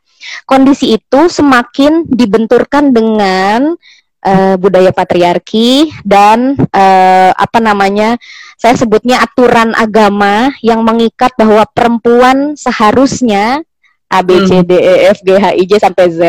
kondisi 0.49 0.96
itu 0.96 1.20
semakin 1.30 2.08
dibenturkan 2.08 2.90
dengan 2.90 3.76
uh, 4.25 4.57
budaya 4.57 4.90
patriarki 4.90 5.93
dan 6.02 6.57
uh, 6.57 7.31
apa 7.37 7.61
namanya 7.61 8.16
saya 8.57 8.75
sebutnya 8.75 9.21
aturan 9.21 9.76
agama 9.76 10.50
yang 10.64 10.81
mengikat 10.81 11.37
bahwa 11.37 11.69
perempuan 11.71 12.57
seharusnya 12.57 13.61
A 14.09 14.21
B 14.25 14.47
C 14.49 14.64
D 14.64 14.73
E 14.75 14.95
F 15.12 15.21
G 15.21 15.37
H 15.37 15.47
I 15.52 15.64
J 15.69 15.73
sampai 15.78 16.07
Z. 16.09 16.21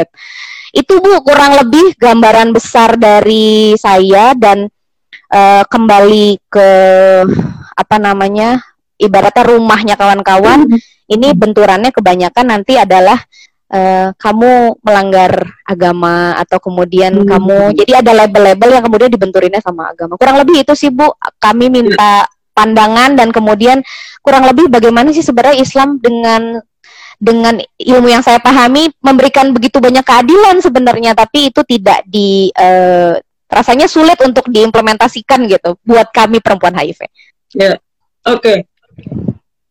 Itu 0.75 1.00
Bu 1.00 1.24
kurang 1.24 1.56
lebih 1.56 1.96
gambaran 1.96 2.52
besar 2.52 3.00
dari 3.00 3.80
saya 3.80 4.36
dan 4.36 4.68
uh, 5.32 5.64
kembali 5.64 6.44
ke 6.52 6.70
apa 7.75 7.96
namanya 7.96 8.60
ibaratnya 9.00 9.44
rumahnya 9.48 9.96
kawan-kawan. 9.96 10.68
Ini 11.06 11.38
benturannya 11.38 11.94
kebanyakan 11.94 12.46
nanti 12.50 12.82
adalah 12.82 13.22
uh, 13.72 14.10
kamu 14.17 14.77
melanggar 14.81 15.31
agama 15.65 16.38
atau 16.38 16.57
kemudian 16.62 17.13
hmm. 17.15 17.27
kamu 17.29 17.60
jadi 17.77 18.05
ada 18.05 18.12
label-label 18.25 18.69
yang 18.77 18.84
kemudian 18.86 19.12
dibenturinnya 19.12 19.62
sama 19.63 19.89
agama. 19.89 20.19
Kurang 20.19 20.38
lebih 20.41 20.62
itu 20.62 20.74
sih 20.77 20.91
Bu, 20.93 21.10
kami 21.41 21.72
minta 21.72 22.27
pandangan 22.55 23.19
dan 23.19 23.36
kemudian 23.36 23.84
kurang 24.24 24.48
lebih 24.48 24.72
bagaimana 24.72 25.12
sih 25.12 25.25
sebenarnya 25.25 25.60
Islam 25.60 26.00
dengan 26.00 26.63
dengan 27.15 27.55
ilmu 27.79 28.12
yang 28.12 28.24
saya 28.24 28.43
pahami 28.43 28.91
memberikan 29.00 29.55
begitu 29.55 29.79
banyak 29.79 30.03
keadilan 30.03 30.60
sebenarnya 30.60 31.15
tapi 31.15 31.51
itu 31.51 31.63
tidak 31.63 32.03
di 32.07 32.51
uh, 32.55 33.15
rasanya 33.48 33.88
sulit 33.88 34.19
untuk 34.19 34.51
diimplementasikan 34.51 35.48
gitu 35.48 35.79
buat 35.84 36.12
kami 36.12 36.43
perempuan 36.43 36.75
HIV. 36.75 37.07
Ya. 37.55 37.79
Oke. 38.25 38.41
Okay. 38.41 38.57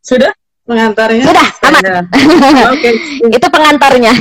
Sudah? 0.00 0.32
Pengantarnya. 0.64 1.25
Sudah, 1.28 1.49
aman. 1.68 2.04
Oke. 2.75 2.80
Okay. 2.80 2.94
Itu 3.30 3.47
pengantarnya. 3.49 4.12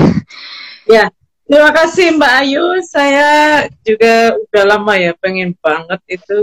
Ya, 0.87 1.07
terima 1.47 1.71
kasih 1.71 2.15
Mbak 2.19 2.33
Ayu. 2.43 2.65
Saya 2.83 3.29
juga 3.83 4.35
udah 4.35 4.63
lama 4.75 4.93
ya 4.99 5.11
pengen 5.17 5.55
banget 5.59 5.99
itu 6.07 6.39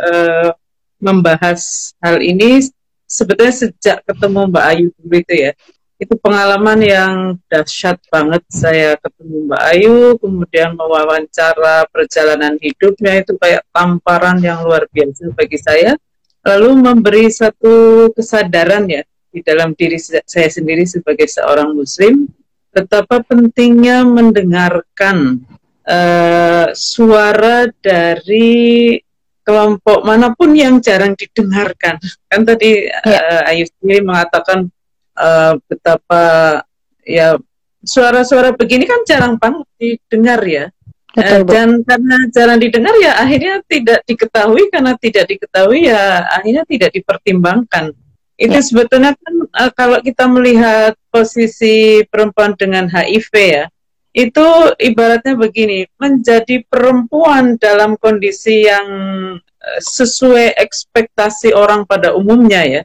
uh, 0.00 0.50
membahas 1.00 1.92
hal 2.00 2.20
ini. 2.20 2.64
Sebetulnya 3.06 3.54
sejak 3.54 4.02
ketemu 4.02 4.50
Mbak 4.50 4.64
Ayu 4.66 4.86
dulu 4.98 5.16
itu 5.22 5.34
ya. 5.36 5.52
Itu 5.96 6.12
pengalaman 6.20 6.84
yang 6.84 7.40
dahsyat 7.48 7.96
banget 8.12 8.44
saya 8.52 9.00
ketemu 9.00 9.48
Mbak 9.48 9.62
Ayu, 9.72 9.96
kemudian 10.20 10.76
mewawancara 10.76 11.88
perjalanan 11.88 12.60
hidupnya 12.60 13.24
itu 13.24 13.32
kayak 13.40 13.64
tamparan 13.72 14.36
yang 14.44 14.60
luar 14.60 14.84
biasa 14.92 15.32
bagi 15.32 15.56
saya 15.56 15.96
lalu 16.46 16.78
memberi 16.78 17.26
satu 17.26 18.06
kesadaran 18.14 18.86
ya 18.86 19.02
di 19.36 19.44
dalam 19.44 19.76
diri 19.76 20.00
saya 20.00 20.48
sendiri 20.48 20.88
sebagai 20.88 21.28
seorang 21.28 21.76
muslim 21.76 22.24
betapa 22.72 23.20
pentingnya 23.20 24.00
mendengarkan 24.08 25.44
uh, 25.84 26.72
suara 26.72 27.68
dari 27.84 28.96
kelompok 29.44 30.08
mana 30.08 30.32
pun 30.32 30.56
yang 30.56 30.80
jarang 30.80 31.12
didengarkan. 31.12 32.00
Kan 32.32 32.48
tadi 32.48 32.88
uh, 32.88 33.48
Ayu 33.52 33.68
sendiri 33.68 34.00
mengatakan 34.00 34.72
uh, 35.20 35.60
betapa 35.68 36.24
ya 37.04 37.36
suara-suara 37.84 38.56
begini 38.56 38.88
kan 38.88 39.04
jarang 39.04 39.36
banget 39.36 39.68
didengar 39.76 40.40
ya. 40.48 40.66
Betul, 41.16 41.48
dan 41.48 41.80
karena 41.80 42.16
jarang 42.28 42.60
didengar 42.60 42.92
ya 43.00 43.16
akhirnya 43.20 43.64
tidak 43.64 44.00
diketahui. 44.04 44.68
Karena 44.68 44.92
tidak 45.00 45.24
diketahui 45.28 45.88
ya 45.88 46.24
akhirnya 46.28 46.64
tidak 46.68 46.90
dipertimbangkan 46.92 47.96
itu 48.36 48.52
ya. 48.52 48.64
sebetulnya 48.64 49.12
kan 49.16 49.34
uh, 49.48 49.72
kalau 49.72 49.98
kita 50.04 50.28
melihat 50.28 50.92
posisi 51.08 52.04
perempuan 52.04 52.52
dengan 52.52 52.84
HIV 52.84 53.32
ya, 53.32 53.64
itu 54.12 54.46
ibaratnya 54.76 55.36
begini, 55.40 55.88
menjadi 55.96 56.60
perempuan 56.68 57.56
dalam 57.56 57.96
kondisi 57.96 58.68
yang 58.68 58.88
uh, 59.40 59.80
sesuai 59.80 60.52
ekspektasi 60.52 61.56
orang 61.56 61.88
pada 61.88 62.12
umumnya 62.12 62.60
ya, 62.64 62.82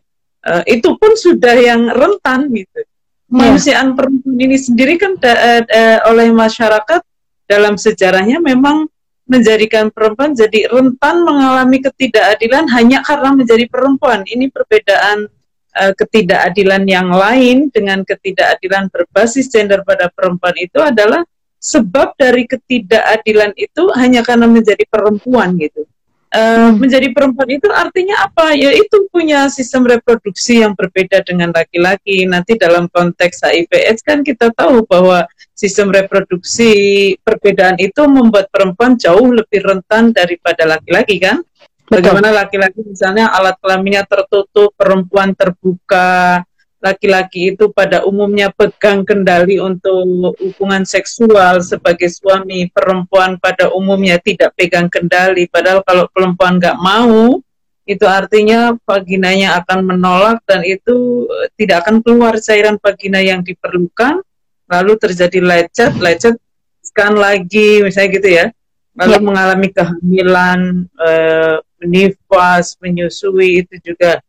uh, 0.48 0.64
itu 0.64 0.96
pun 0.96 1.20
sudah 1.20 1.56
yang 1.60 1.92
rentan 1.92 2.48
gitu. 2.56 2.88
Kemanusiaan 3.28 3.92
ya. 3.92 3.96
perempuan 3.96 4.36
ini 4.40 4.56
sendiri 4.60 4.96
kan 4.96 5.20
da, 5.20 5.64
uh, 5.68 6.00
oleh 6.16 6.32
masyarakat 6.32 7.04
dalam 7.44 7.76
sejarahnya 7.76 8.40
memang 8.40 8.88
menjadikan 9.28 9.92
perempuan 9.92 10.36
jadi 10.36 10.68
rentan 10.68 11.24
mengalami 11.24 11.80
ketidakadilan 11.80 12.68
hanya 12.72 13.04
karena 13.04 13.36
menjadi 13.36 13.68
perempuan. 13.68 14.24
Ini 14.28 14.48
perbedaan 14.52 15.32
uh, 15.78 15.94
ketidakadilan 15.96 16.84
yang 16.88 17.10
lain 17.12 17.72
dengan 17.72 18.04
ketidakadilan 18.04 18.92
berbasis 18.92 19.48
gender 19.48 19.84
pada 19.88 20.12
perempuan 20.12 20.56
itu 20.60 20.80
adalah 20.80 21.24
sebab 21.62 22.18
dari 22.18 22.50
ketidakadilan 22.50 23.54
itu 23.54 23.94
hanya 23.94 24.26
karena 24.26 24.50
menjadi 24.50 24.82
perempuan 24.90 25.56
gitu. 25.62 25.86
Uh, 26.32 26.72
menjadi 26.80 27.12
perempuan 27.12 27.60
itu 27.60 27.68
artinya 27.68 28.24
apa? 28.24 28.56
Ya 28.56 28.72
itu 28.72 29.04
punya 29.12 29.52
sistem 29.52 29.84
reproduksi 29.84 30.64
yang 30.64 30.72
berbeda 30.80 31.28
dengan 31.28 31.52
laki-laki. 31.52 32.24
Nanti 32.24 32.56
dalam 32.56 32.88
konteks 32.88 33.44
HIV/AIDS 33.44 34.00
kan 34.00 34.24
kita 34.24 34.48
tahu 34.56 34.88
bahwa 34.88 35.28
sistem 35.52 35.92
reproduksi 35.92 36.72
perbedaan 37.20 37.76
itu 37.84 38.08
membuat 38.08 38.48
perempuan 38.48 38.96
jauh 38.96 39.28
lebih 39.28 39.60
rentan 39.60 40.16
daripada 40.16 40.64
laki-laki 40.64 41.20
kan? 41.20 41.44
Bagaimana 41.92 42.32
laki-laki 42.32 42.88
misalnya 42.88 43.28
alat 43.36 43.60
kelaminnya 43.60 44.08
tertutup, 44.08 44.72
perempuan 44.80 45.36
terbuka, 45.36 46.40
laki-laki 46.80 47.52
itu 47.52 47.68
pada 47.68 48.08
umumnya 48.08 48.48
pegang 48.50 49.04
kendali 49.04 49.60
untuk 49.60 50.34
hubungan 50.40 50.88
seksual 50.88 51.60
sebagai 51.60 52.08
suami, 52.08 52.72
perempuan 52.72 53.36
pada 53.38 53.70
umumnya 53.76 54.18
tidak 54.24 54.56
pegang 54.56 54.88
kendali. 54.88 55.52
Padahal 55.52 55.84
kalau 55.84 56.08
perempuan 56.10 56.64
nggak 56.64 56.80
mau, 56.80 57.44
itu 57.84 58.06
artinya 58.08 58.72
vaginanya 58.88 59.60
akan 59.60 59.84
menolak 59.84 60.40
dan 60.48 60.64
itu 60.64 61.28
eh, 61.28 61.52
tidak 61.60 61.84
akan 61.86 62.00
keluar 62.00 62.40
cairan 62.40 62.80
vagina 62.80 63.20
yang 63.20 63.44
diperlukan. 63.44 64.24
Lalu 64.72 64.94
terjadi 64.96 65.44
lecet, 65.44 66.00
lecet 66.00 66.40
scan 66.80 67.20
lagi, 67.20 67.84
misalnya 67.84 68.10
gitu 68.16 68.30
ya. 68.32 68.46
Lalu 68.92 69.16
ya. 69.16 69.24
mengalami 69.24 69.68
kehamilan, 69.72 70.60
eh, 70.86 71.58
nifas, 71.86 72.78
menyusui 72.78 73.66
itu 73.66 73.76
juga 73.82 74.22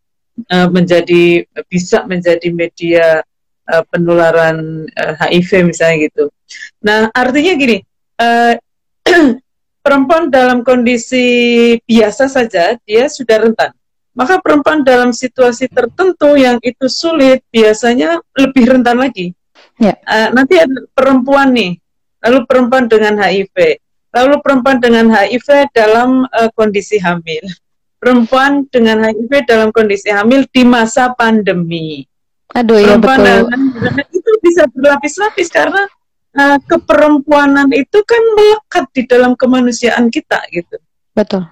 uh, 0.53 0.69
menjadi 0.73 1.45
bisa 1.69 2.05
menjadi 2.09 2.49
media 2.53 3.21
uh, 3.69 3.83
penularan 3.93 4.89
uh, 4.97 5.15
HIV 5.21 5.69
misalnya 5.73 6.09
gitu. 6.09 6.25
Nah 6.85 7.13
artinya 7.13 7.53
gini, 7.57 7.79
uh, 8.19 8.57
perempuan 9.85 10.33
dalam 10.33 10.65
kondisi 10.65 11.77
biasa 11.85 12.31
saja 12.31 12.77
dia 12.83 13.05
sudah 13.09 13.49
rentan. 13.49 13.73
Maka 14.13 14.45
perempuan 14.45 14.85
dalam 14.85 15.09
situasi 15.09 15.73
tertentu 15.73 16.37
yang 16.37 16.61
itu 16.61 16.85
sulit 16.85 17.41
biasanya 17.49 18.21
lebih 18.37 18.77
rentan 18.77 19.01
lagi. 19.01 19.33
Ya. 19.81 19.97
Uh, 20.05 20.29
nanti 20.37 20.61
ada 20.61 20.85
perempuan 20.93 21.57
nih, 21.57 21.81
lalu 22.21 22.45
perempuan 22.45 22.93
dengan 22.93 23.17
HIV 23.17 23.81
lalu 24.13 24.39
perempuan 24.45 24.79
dengan 24.79 25.09
HIV 25.09 25.73
dalam 25.73 26.29
uh, 26.29 26.51
kondisi 26.53 27.01
hamil, 27.01 27.43
perempuan 27.97 28.69
dengan 28.69 29.09
HIV 29.09 29.49
dalam 29.49 29.69
kondisi 29.73 30.13
hamil 30.13 30.45
di 30.53 30.63
masa 30.63 31.17
pandemi. 31.17 32.05
Aduh 32.53 32.77
ya 32.77 33.01
betul. 33.01 33.49
Dengan, 33.49 34.05
itu 34.13 34.31
bisa 34.45 34.69
berlapis-lapis 34.77 35.49
karena 35.49 35.89
uh, 36.37 36.59
keperempuanan 36.69 37.73
itu 37.73 37.99
kan 38.05 38.23
melekat 38.37 38.85
di 38.93 39.03
dalam 39.09 39.33
kemanusiaan 39.33 40.13
kita 40.13 40.45
gitu. 40.53 40.77
Betul. 41.17 41.49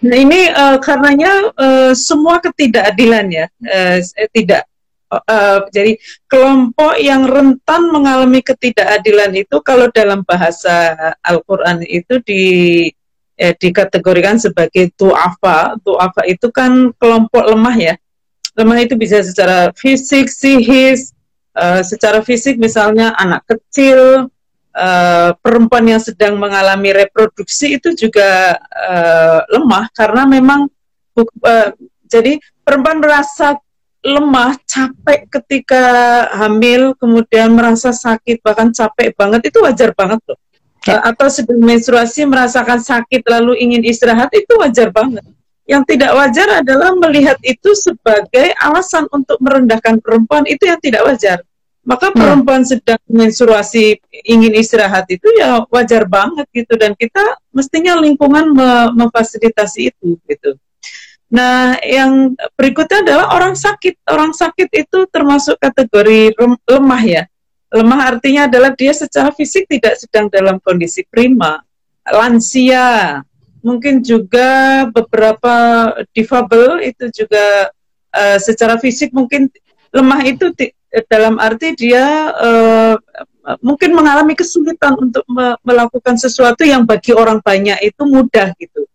Nah 0.00 0.16
ini 0.16 0.48
uh, 0.48 0.80
karenanya 0.80 1.52
uh, 1.60 1.92
semua 1.92 2.40
ketidakadilan 2.40 3.26
ya, 3.28 3.46
uh, 3.68 4.00
tidak 4.32 4.69
uh, 5.10 5.66
jadi 5.74 5.98
kelompok 6.30 6.94
yang 7.02 7.26
rentan 7.26 7.90
mengalami 7.90 8.40
ketidakadilan 8.40 9.34
itu 9.34 9.58
kalau 9.60 9.90
dalam 9.90 10.22
bahasa 10.22 10.94
Al-Qur'an 11.26 11.82
itu 11.84 12.22
di 12.22 12.44
eh, 13.40 13.54
dikategorikan 13.56 14.38
sebagai 14.38 14.94
tu'afa. 14.94 15.80
Tu'afa 15.82 16.22
itu 16.30 16.48
kan 16.54 16.94
kelompok 16.96 17.44
lemah 17.50 17.76
ya. 17.76 17.94
Lemah 18.54 18.78
itu 18.82 18.94
bisa 18.94 19.22
secara 19.24 19.70
fisik, 19.78 20.26
psikis, 20.26 21.14
uh, 21.54 21.80
secara 21.86 22.20
fisik 22.20 22.58
misalnya 22.58 23.14
anak 23.14 23.46
kecil, 23.46 24.26
uh, 24.74 25.30
perempuan 25.38 25.86
yang 25.86 26.02
sedang 26.02 26.36
mengalami 26.36 26.92
reproduksi 26.92 27.78
itu 27.78 27.94
juga 27.94 28.58
uh, 28.58 29.40
lemah 29.48 29.86
karena 29.94 30.26
memang 30.26 30.66
uh, 31.16 31.68
jadi 32.10 32.42
perempuan 32.66 32.98
merasa 32.98 33.58
lemah, 34.00 34.56
capek 34.64 35.28
ketika 35.28 35.84
hamil, 36.32 36.96
kemudian 36.96 37.52
merasa 37.52 37.92
sakit, 37.92 38.40
bahkan 38.40 38.72
capek 38.72 39.12
banget, 39.12 39.52
itu 39.52 39.60
wajar 39.60 39.92
banget 39.92 40.20
loh. 40.24 40.38
Ya. 40.88 40.96
Uh, 40.96 41.12
atau 41.12 41.28
sedang 41.28 41.60
menstruasi 41.60 42.24
merasakan 42.24 42.80
sakit 42.80 43.20
lalu 43.28 43.60
ingin 43.60 43.84
istirahat, 43.84 44.32
itu 44.32 44.56
wajar 44.56 44.88
banget. 44.88 45.20
Yang 45.68 45.82
tidak 45.94 46.16
wajar 46.16 46.64
adalah 46.64 46.96
melihat 46.96 47.36
itu 47.44 47.76
sebagai 47.76 48.56
alasan 48.58 49.04
untuk 49.12 49.36
merendahkan 49.44 50.00
perempuan, 50.00 50.48
itu 50.48 50.64
yang 50.64 50.80
tidak 50.80 51.04
wajar. 51.04 51.38
maka 51.80 52.12
ya. 52.12 52.14
perempuan 52.14 52.60
sedang 52.60 53.00
menstruasi 53.08 53.96
ingin 54.28 54.52
istirahat 54.52 55.08
itu 55.08 55.24
ya 55.40 55.64
wajar 55.72 56.04
banget 56.04 56.44
gitu 56.52 56.76
dan 56.76 56.92
kita 56.92 57.40
mestinya 57.56 57.96
lingkungan 57.96 58.52
memfasilitasi 58.92 59.88
itu 59.88 60.20
gitu. 60.28 60.60
Nah, 61.30 61.78
yang 61.86 62.34
berikutnya 62.58 63.06
adalah 63.06 63.26
orang 63.38 63.54
sakit. 63.54 64.02
Orang 64.10 64.34
sakit 64.34 64.68
itu 64.74 65.06
termasuk 65.08 65.56
kategori 65.62 66.34
lemah 66.66 67.02
ya. 67.06 67.22
Lemah 67.70 68.00
artinya 68.10 68.50
adalah 68.50 68.74
dia 68.74 68.90
secara 68.90 69.30
fisik 69.30 69.70
tidak 69.70 69.94
sedang 69.94 70.26
dalam 70.26 70.58
kondisi 70.58 71.06
prima. 71.06 71.62
Lansia, 72.02 73.22
mungkin 73.62 74.02
juga 74.02 74.82
beberapa 74.90 75.54
difabel 76.10 76.90
itu 76.90 77.06
juga 77.14 77.70
uh, 78.10 78.38
secara 78.42 78.74
fisik 78.82 79.14
mungkin 79.14 79.46
lemah 79.94 80.20
itu 80.26 80.50
dalam 81.06 81.38
arti 81.38 81.78
dia 81.78 82.34
uh, 82.34 82.98
mungkin 83.62 83.94
mengalami 83.94 84.34
kesulitan 84.34 84.98
untuk 84.98 85.22
me 85.30 85.54
melakukan 85.62 86.18
sesuatu 86.18 86.66
yang 86.66 86.82
bagi 86.82 87.14
orang 87.14 87.38
banyak 87.38 87.78
itu 87.86 88.02
mudah 88.02 88.50
gitu. 88.58 88.89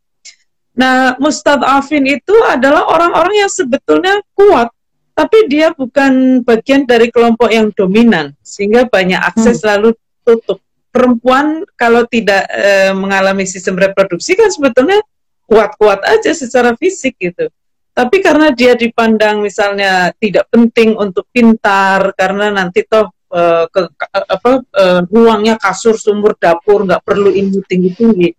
Nah, 0.76 1.16
mustadafin 1.18 2.04
itu 2.04 2.36
adalah 2.44 2.84
orang-orang 2.92 3.48
yang 3.48 3.52
sebetulnya 3.52 4.20
kuat, 4.36 4.68
tapi 5.16 5.48
dia 5.48 5.72
bukan 5.72 6.44
bagian 6.44 6.84
dari 6.84 7.08
kelompok 7.08 7.48
yang 7.48 7.72
dominan, 7.72 8.36
sehingga 8.44 8.84
banyak 8.92 9.20
akses 9.20 9.64
hmm. 9.64 9.68
lalu 9.72 9.90
tutup. 10.28 10.60
Perempuan 10.92 11.68
kalau 11.76 12.08
tidak 12.08 12.48
e, 12.48 12.96
mengalami 12.96 13.44
sistem 13.44 13.76
reproduksi 13.76 14.32
kan 14.32 14.48
sebetulnya 14.48 15.04
kuat-kuat 15.44 16.04
aja 16.08 16.32
secara 16.32 16.72
fisik 16.80 17.20
gitu. 17.20 17.52
Tapi 17.96 18.20
karena 18.20 18.52
dia 18.52 18.76
dipandang 18.76 19.40
misalnya 19.40 20.12
tidak 20.20 20.52
penting 20.52 20.96
untuk 20.96 21.28
pintar 21.32 22.12
karena 22.16 22.52
nanti 22.52 22.84
toh 22.84 23.12
uh, 23.32 23.66
ke, 23.72 23.88
apa 24.12 24.52
uh, 24.64 25.02
ruangnya 25.08 25.56
kasur 25.56 25.96
sumur 25.96 26.36
dapur 26.36 26.84
nggak 26.84 27.04
perlu 27.04 27.32
ilmu 27.32 27.64
tinggi 27.64 27.92
tinggi 27.96 28.30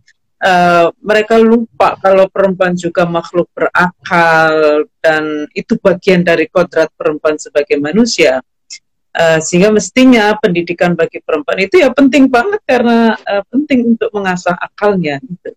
uh, 0.43 0.93
mereka 1.01 1.41
lupa 1.41 1.97
kalau 2.01 2.29
perempuan 2.29 2.77
juga 2.77 3.09
makhluk 3.09 3.49
berakal 3.55 4.85
dan 5.01 5.47
itu 5.57 5.79
bagian 5.81 6.27
dari 6.27 6.51
kodrat 6.51 6.93
perempuan 6.97 7.41
sebagai 7.41 7.79
manusia 7.81 8.43
uh, 9.17 9.39
sehingga 9.41 9.73
mestinya 9.73 10.37
pendidikan 10.37 10.93
bagi 10.93 11.23
perempuan 11.25 11.65
itu 11.65 11.81
ya 11.81 11.89
penting 11.93 12.29
banget 12.29 12.61
karena 12.69 13.17
uh, 13.17 13.43
penting 13.49 13.97
untuk 13.97 14.11
mengasah 14.13 14.57
akalnya 14.59 15.21
gitu. 15.25 15.57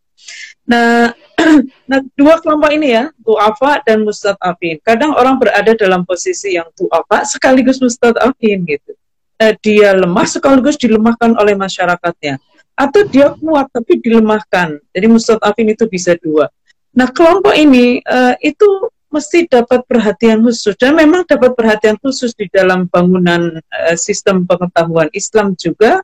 Nah, 0.69 1.09
nah 1.89 1.99
dua 2.13 2.37
kelompok 2.37 2.69
ini 2.69 2.93
ya, 2.93 3.09
tu'afa 3.25 3.81
dan 3.81 4.05
mustad'afin. 4.05 4.77
Kadang 4.85 5.17
orang 5.17 5.41
berada 5.41 5.73
dalam 5.73 6.05
posisi 6.05 6.53
yang 6.53 6.69
tu'afa 6.77 7.25
sekaligus 7.25 7.81
mustad'afin 7.81 8.61
gitu. 8.69 8.93
Eh, 9.39 9.55
dia 9.63 9.95
lemah 9.95 10.27
sekaligus 10.27 10.75
dilemahkan 10.77 11.33
oleh 11.39 11.55
masyarakatnya. 11.55 12.37
Atau 12.79 13.03
dia 13.11 13.35
kuat 13.35 13.67
tapi 13.75 13.99
dilemahkan. 13.99 14.79
Jadi 14.95 15.07
mustad'afin 15.11 15.67
itu 15.67 15.83
bisa 15.91 16.15
dua. 16.15 16.47
Nah, 16.95 17.11
kelompok 17.11 17.51
ini 17.51 17.99
eh, 17.99 18.35
itu 18.39 18.87
mesti 19.11 19.51
dapat 19.51 19.83
perhatian 19.83 20.39
khusus 20.45 20.77
dan 20.79 20.95
memang 20.95 21.27
dapat 21.27 21.57
perhatian 21.57 21.99
khusus 21.99 22.31
di 22.31 22.47
dalam 22.47 22.87
bangunan 22.87 23.59
eh, 23.59 23.97
sistem 23.99 24.47
pengetahuan 24.47 25.11
Islam 25.11 25.59
juga 25.59 25.99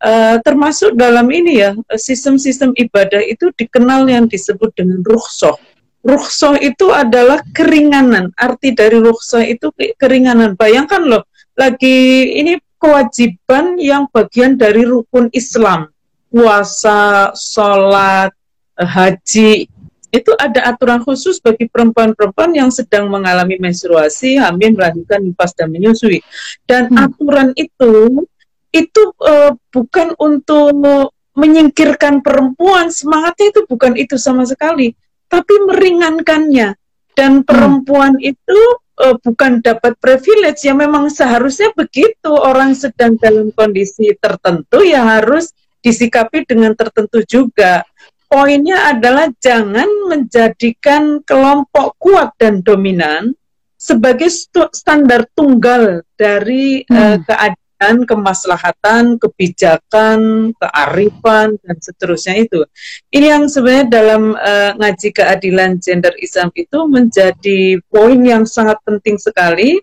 Uh, 0.00 0.40
termasuk 0.40 0.96
dalam 0.96 1.28
ini 1.28 1.60
ya 1.60 1.76
sistem-sistem 1.92 2.72
ibadah 2.72 3.20
itu 3.20 3.52
dikenal 3.52 4.08
yang 4.08 4.24
disebut 4.32 4.72
dengan 4.72 5.04
rukhsah. 5.04 5.52
Rukhsah 6.00 6.56
itu 6.64 6.88
adalah 6.88 7.44
keringanan. 7.52 8.32
Arti 8.32 8.72
dari 8.72 8.96
rukhsah 8.96 9.44
itu 9.44 9.68
keringanan. 10.00 10.56
Bayangkan 10.56 11.04
loh, 11.04 11.28
lagi 11.52 12.32
ini 12.32 12.56
kewajiban 12.80 13.76
yang 13.76 14.08
bagian 14.08 14.56
dari 14.56 14.88
rukun 14.88 15.28
Islam. 15.36 15.92
Puasa, 16.30 17.34
sholat, 17.34 18.30
haji, 18.78 19.66
itu 20.10 20.32
ada 20.38 20.70
aturan 20.70 21.02
khusus 21.02 21.38
bagi 21.42 21.66
perempuan-perempuan 21.66 22.54
yang 22.54 22.70
sedang 22.70 23.10
mengalami 23.10 23.58
menstruasi, 23.58 24.38
hamil, 24.38 24.74
melahirkan, 24.74 25.22
nifas, 25.22 25.54
dan 25.54 25.70
menyusui. 25.70 26.22
Dan 26.66 26.90
hmm. 26.90 26.98
aturan 26.98 27.50
itu 27.58 28.26
itu 28.70 29.02
uh, 29.18 29.50
bukan 29.74 30.14
untuk 30.22 31.10
menyingkirkan 31.34 32.22
perempuan 32.22 32.90
semangatnya 32.90 33.50
itu 33.50 33.60
bukan 33.66 33.98
itu 33.98 34.14
sama 34.18 34.46
sekali 34.46 34.94
tapi 35.30 35.54
meringankannya 35.66 36.74
dan 37.14 37.32
hmm. 37.42 37.46
perempuan 37.46 38.18
hmm. 38.18 38.30
itu 38.34 38.60
uh, 38.98 39.14
bukan 39.22 39.62
dapat 39.62 39.94
privilege 40.02 40.66
yang 40.66 40.82
memang 40.82 41.06
seharusnya 41.10 41.70
begitu 41.74 42.30
orang 42.34 42.74
sedang 42.74 43.14
dalam 43.18 43.54
kondisi 43.54 44.10
tertentu 44.18 44.82
ya 44.82 45.06
harus 45.18 45.54
disikapi 45.80 46.44
dengan 46.44 46.76
tertentu 46.76 47.24
juga 47.24 47.84
poinnya 48.30 48.94
adalah 48.94 49.26
jangan 49.42 49.88
menjadikan 50.06 51.18
kelompok 51.26 51.98
kuat 51.98 52.30
dan 52.38 52.62
dominan 52.62 53.34
sebagai 53.74 54.28
standar 54.70 55.24
tunggal 55.32 56.04
dari 56.14 56.84
hmm. 56.84 56.94
uh, 56.94 57.18
keadaan 57.24 57.58
dan 57.80 58.04
kemaslahatan, 58.04 59.16
kebijakan, 59.16 60.52
kearifan 60.52 61.56
dan 61.64 61.76
seterusnya 61.80 62.44
itu. 62.44 62.60
Ini 63.08 63.40
yang 63.40 63.48
sebenarnya 63.48 63.86
dalam 63.88 64.36
uh, 64.36 64.76
ngaji 64.76 65.08
keadilan 65.16 65.80
gender 65.80 66.12
Islam 66.20 66.52
itu 66.52 66.76
menjadi 66.84 67.80
poin 67.88 68.20
yang 68.20 68.44
sangat 68.44 68.76
penting 68.84 69.16
sekali 69.16 69.80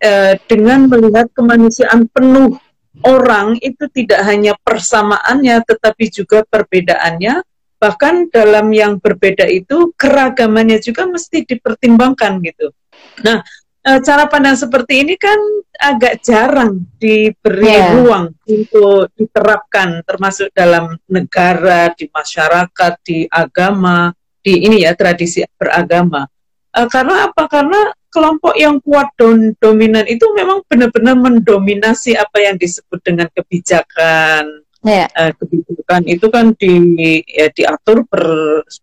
uh, 0.00 0.32
dengan 0.48 0.88
melihat 0.88 1.28
kemanusiaan 1.36 2.08
penuh 2.08 2.56
orang 3.02 3.58
itu 3.58 3.90
tidak 3.90 4.22
hanya 4.22 4.54
persamaannya 4.62 5.64
tetapi 5.66 6.12
juga 6.12 6.46
perbedaannya 6.46 7.42
bahkan 7.82 8.30
dalam 8.32 8.70
yang 8.72 8.96
berbeda 8.96 9.44
itu 9.50 9.92
keragamannya 9.98 10.80
juga 10.80 11.04
mesti 11.04 11.44
dipertimbangkan 11.44 12.40
gitu. 12.40 12.72
Nah, 13.20 13.44
uh, 13.84 14.00
cara 14.00 14.24
pandang 14.24 14.56
seperti 14.56 15.04
ini 15.04 15.14
kan 15.20 15.36
agak 15.76 16.24
jarang 16.24 16.88
diberi 16.96 17.68
yeah. 17.68 17.92
ruang 17.92 18.32
untuk 18.48 19.12
diterapkan 19.18 20.00
termasuk 20.08 20.48
dalam 20.56 20.96
negara, 21.10 21.92
di 21.92 22.08
masyarakat, 22.08 22.92
di 23.04 23.28
agama, 23.28 24.16
di 24.40 24.64
ini 24.64 24.88
ya 24.88 24.96
tradisi 24.96 25.44
beragama. 25.60 26.24
Uh, 26.72 26.88
karena 26.88 27.28
apa? 27.28 27.44
Karena 27.52 27.92
kelompok 28.14 28.54
yang 28.54 28.78
kuat 28.78 29.10
dan 29.18 29.58
dominan 29.58 30.06
itu 30.06 30.22
memang 30.38 30.62
benar-benar 30.70 31.18
mendominasi 31.18 32.14
apa 32.14 32.38
yang 32.38 32.54
disebut 32.54 33.02
dengan 33.02 33.26
kebijakan. 33.34 34.62
Yeah. 34.86 35.10
Uh, 35.18 35.34
kebijakan 35.34 36.06
itu 36.06 36.26
kan 36.30 36.54
di 36.54 37.24
ya, 37.26 37.50
diatur 37.50 38.06
ber, 38.06 38.24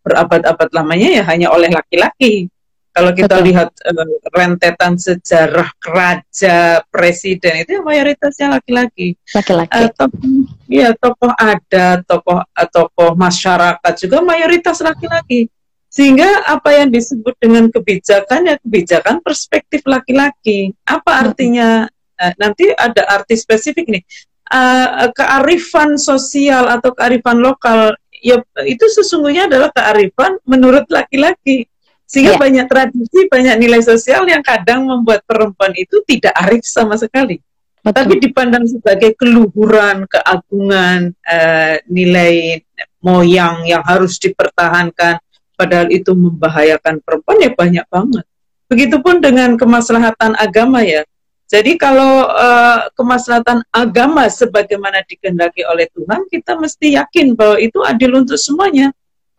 berabad-abad 0.03 0.69
lamanya 0.75 1.21
ya 1.21 1.23
hanya 1.23 1.53
oleh 1.53 1.71
laki-laki 1.71 2.51
kalau 2.91 3.15
kita 3.15 3.39
Betul. 3.39 3.47
lihat 3.47 3.69
uh, 3.87 4.15
rentetan 4.35 4.99
sejarah 4.99 5.71
raja 5.79 6.83
presiden 6.91 7.63
itu 7.63 7.79
mayoritasnya 7.79 8.59
laki-laki. 8.59 9.15
Laki-laki. 9.31 9.79
Uh, 9.79 9.89
tokoh, 9.95 10.27
ya 10.67 10.89
tokoh 10.99 11.31
ada, 11.39 12.03
tokoh 12.03 12.43
uh, 12.43 12.67
tokoh 12.67 13.15
masyarakat 13.15 13.93
juga 13.95 14.19
mayoritas 14.19 14.83
laki-laki. 14.83 15.47
Sehingga 15.91 16.47
apa 16.47 16.71
yang 16.71 16.87
disebut 16.87 17.35
dengan 17.35 17.67
kebijakan 17.67 18.47
ya 18.47 18.55
kebijakan 18.63 19.19
perspektif 19.19 19.83
laki-laki. 19.83 20.71
Apa 20.87 21.27
artinya? 21.27 21.83
Uh, 22.15 22.33
nanti 22.39 22.71
ada 22.71 23.03
arti 23.11 23.35
spesifik 23.35 23.91
nih. 23.91 24.03
Uh, 24.51 25.11
kearifan 25.15 25.99
sosial 25.99 26.67
atau 26.67 26.91
kearifan 26.91 27.39
lokal 27.39 27.95
ya 28.19 28.39
itu 28.67 28.85
sesungguhnya 28.91 29.47
adalah 29.47 29.71
kearifan 29.71 30.35
menurut 30.43 30.83
laki-laki 30.91 31.71
sehingga 32.11 32.35
yeah. 32.35 32.43
banyak 32.43 32.65
tradisi, 32.67 33.19
banyak 33.31 33.55
nilai 33.55 33.79
sosial 33.79 34.27
yang 34.27 34.43
kadang 34.43 34.83
membuat 34.83 35.23
perempuan 35.23 35.71
itu 35.79 36.03
tidak 36.03 36.35
arif 36.43 36.67
sama 36.67 36.99
sekali. 36.99 37.39
Betul. 37.79 37.95
Tapi 37.95 38.13
dipandang 38.19 38.67
sebagai 38.67 39.15
keluhuran, 39.15 40.03
keagungan, 40.11 41.15
uh, 41.23 41.75
nilai 41.87 42.59
moyang 42.99 43.63
yang 43.63 43.79
harus 43.87 44.19
dipertahankan, 44.19 45.23
padahal 45.61 45.93
itu 45.93 46.17
membahayakan 46.17 46.97
perempuan 47.05 47.37
ya 47.37 47.53
banyak 47.53 47.85
banget. 47.85 48.25
Begitupun 48.65 49.21
dengan 49.21 49.53
kemaslahatan 49.61 50.33
agama 50.41 50.81
ya. 50.81 51.05
Jadi 51.45 51.77
kalau 51.77 52.25
uh, 52.31 52.89
kemaslahatan 52.97 53.61
agama 53.69 54.25
sebagaimana 54.25 55.05
dikehendaki 55.05 55.67
oleh 55.67 55.85
Tuhan, 55.93 56.25
kita 56.31 56.57
mesti 56.57 56.97
yakin 56.97 57.37
bahwa 57.37 57.61
itu 57.61 57.77
adil 57.85 58.17
untuk 58.17 58.39
semuanya 58.39 58.89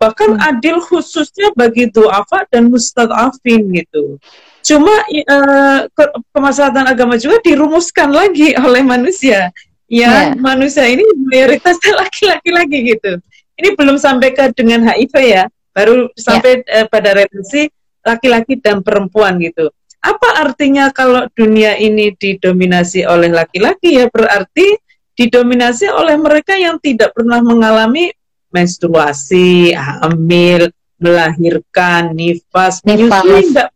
bahkan 0.03 0.35
hmm. 0.35 0.49
adil 0.51 0.77
khususnya 0.83 1.55
bagi 1.55 1.87
duafa 1.87 2.43
dan 2.51 2.67
mustadafin 2.75 3.71
gitu. 3.71 4.19
Cuma 4.67 4.91
uh, 5.31 5.87
ke 5.87 6.05
kemaslahatan 6.35 6.91
agama 6.91 7.15
juga 7.15 7.39
dirumuskan 7.47 8.11
lagi 8.11 8.51
oleh 8.67 8.83
manusia. 8.83 9.55
Ya, 9.87 10.33
yeah. 10.33 10.35
manusia 10.41 10.89
ini 10.91 11.07
mayoritasnya 11.31 11.93
laki-laki 12.03 12.51
lagi 12.51 12.79
gitu. 12.99 13.13
Ini 13.55 13.79
belum 13.79 14.01
sampai 14.01 14.35
ke 14.35 14.51
dengan 14.57 14.91
HIV 14.91 15.15
ya, 15.23 15.45
baru 15.73 16.09
sampai 16.15 16.63
yeah. 16.65 16.85
uh, 16.85 16.87
pada 16.89 17.17
relasi 17.17 17.69
laki-laki 18.05 18.61
dan 18.61 18.85
perempuan 18.85 19.41
gitu. 19.41 19.73
Apa 20.03 20.43
artinya 20.43 20.91
kalau 20.91 21.31
dunia 21.33 21.79
ini 21.79 22.13
didominasi 22.13 23.07
oleh 23.07 23.31
laki-laki 23.31 24.03
ya 24.03 24.11
berarti 24.11 24.75
didominasi 25.15 25.87
oleh 25.93 26.19
mereka 26.19 26.59
yang 26.59 26.81
tidak 26.83 27.15
pernah 27.15 27.39
mengalami 27.39 28.11
menstruasi, 28.53 29.73
hamil, 29.73 30.69
melahirkan, 31.01 32.13
nifas, 32.13 32.85
menyusui, 32.85 33.49
enggak 33.49 33.73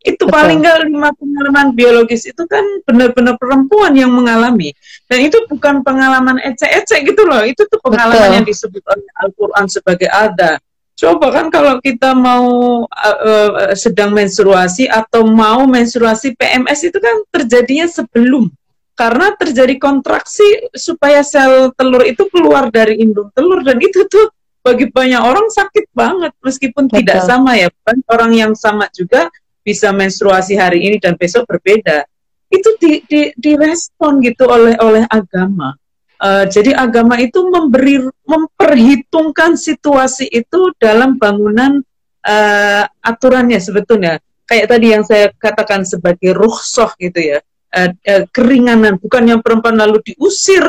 itu 0.00 0.24
Betul. 0.24 0.32
paling 0.32 0.58
nggak 0.64 0.78
lima 0.88 1.12
pengalaman 1.12 1.76
biologis 1.76 2.24
itu 2.24 2.48
kan 2.48 2.64
benar-benar 2.88 3.36
perempuan 3.36 3.92
yang 3.92 4.08
mengalami 4.08 4.72
dan 5.04 5.20
itu 5.20 5.36
bukan 5.44 5.84
pengalaman 5.84 6.40
ecek-ecek 6.40 7.04
gitu 7.12 7.28
loh 7.28 7.44
itu 7.44 7.68
tuh 7.68 7.76
pengalaman 7.84 8.16
Betul. 8.16 8.36
yang 8.40 8.46
disebut 8.48 8.82
oleh 8.88 9.08
Al-Quran 9.20 9.64
sebagai 9.68 10.08
ada 10.08 10.56
coba 11.00 11.32
kan 11.32 11.48
kalau 11.48 11.80
kita 11.80 12.12
mau 12.12 12.84
uh, 12.84 13.18
uh, 13.24 13.72
sedang 13.72 14.12
menstruasi 14.12 14.84
atau 14.84 15.24
mau 15.24 15.64
menstruasi 15.64 16.36
PMS 16.36 16.92
itu 16.92 16.98
kan 17.00 17.24
terjadinya 17.32 17.88
sebelum. 17.88 18.52
Karena 18.92 19.32
terjadi 19.32 19.80
kontraksi 19.80 20.44
supaya 20.76 21.24
sel 21.24 21.72
telur 21.72 22.04
itu 22.04 22.28
keluar 22.28 22.68
dari 22.68 23.00
indung 23.00 23.32
telur 23.32 23.64
dan 23.64 23.80
itu 23.80 24.04
tuh 24.04 24.28
bagi 24.60 24.92
banyak 24.92 25.24
orang 25.24 25.48
sakit 25.48 25.88
banget. 25.96 26.36
Meskipun 26.44 26.84
Betul. 26.84 27.00
tidak 27.00 27.24
sama 27.24 27.56
ya 27.56 27.72
kan? 27.80 27.96
Orang 28.12 28.36
yang 28.36 28.52
sama 28.52 28.92
juga 28.92 29.32
bisa 29.64 29.88
menstruasi 29.96 30.52
hari 30.60 30.84
ini 30.84 30.96
dan 31.00 31.16
besok 31.16 31.48
berbeda. 31.48 32.04
Itu 32.52 32.76
di, 32.76 33.00
di, 33.08 33.32
direspon 33.40 34.20
gitu 34.20 34.44
oleh 34.52 34.76
oleh 34.84 35.08
agama 35.08 35.79
uh, 36.20 36.44
jadi 36.46 36.76
agama 36.76 37.18
itu 37.18 37.40
memberi 37.48 38.04
memperhitungkan 38.28 39.56
situasi 39.56 40.28
itu 40.30 40.70
dalam 40.76 41.16
bangunan 41.16 41.80
uh, 42.24 42.84
aturannya 43.02 43.58
sebetulnya 43.58 44.20
kayak 44.44 44.70
tadi 44.70 44.86
yang 44.92 45.02
saya 45.02 45.32
katakan 45.34 45.82
sebagai 45.82 46.36
ruhsoh 46.36 46.92
gitu 47.00 47.18
ya 47.18 47.38
uh, 47.74 47.90
uh, 47.90 48.24
keringanan 48.30 49.00
bukan 49.00 49.26
yang 49.26 49.40
perempuan 49.40 49.80
lalu 49.80 50.04
diusir 50.04 50.62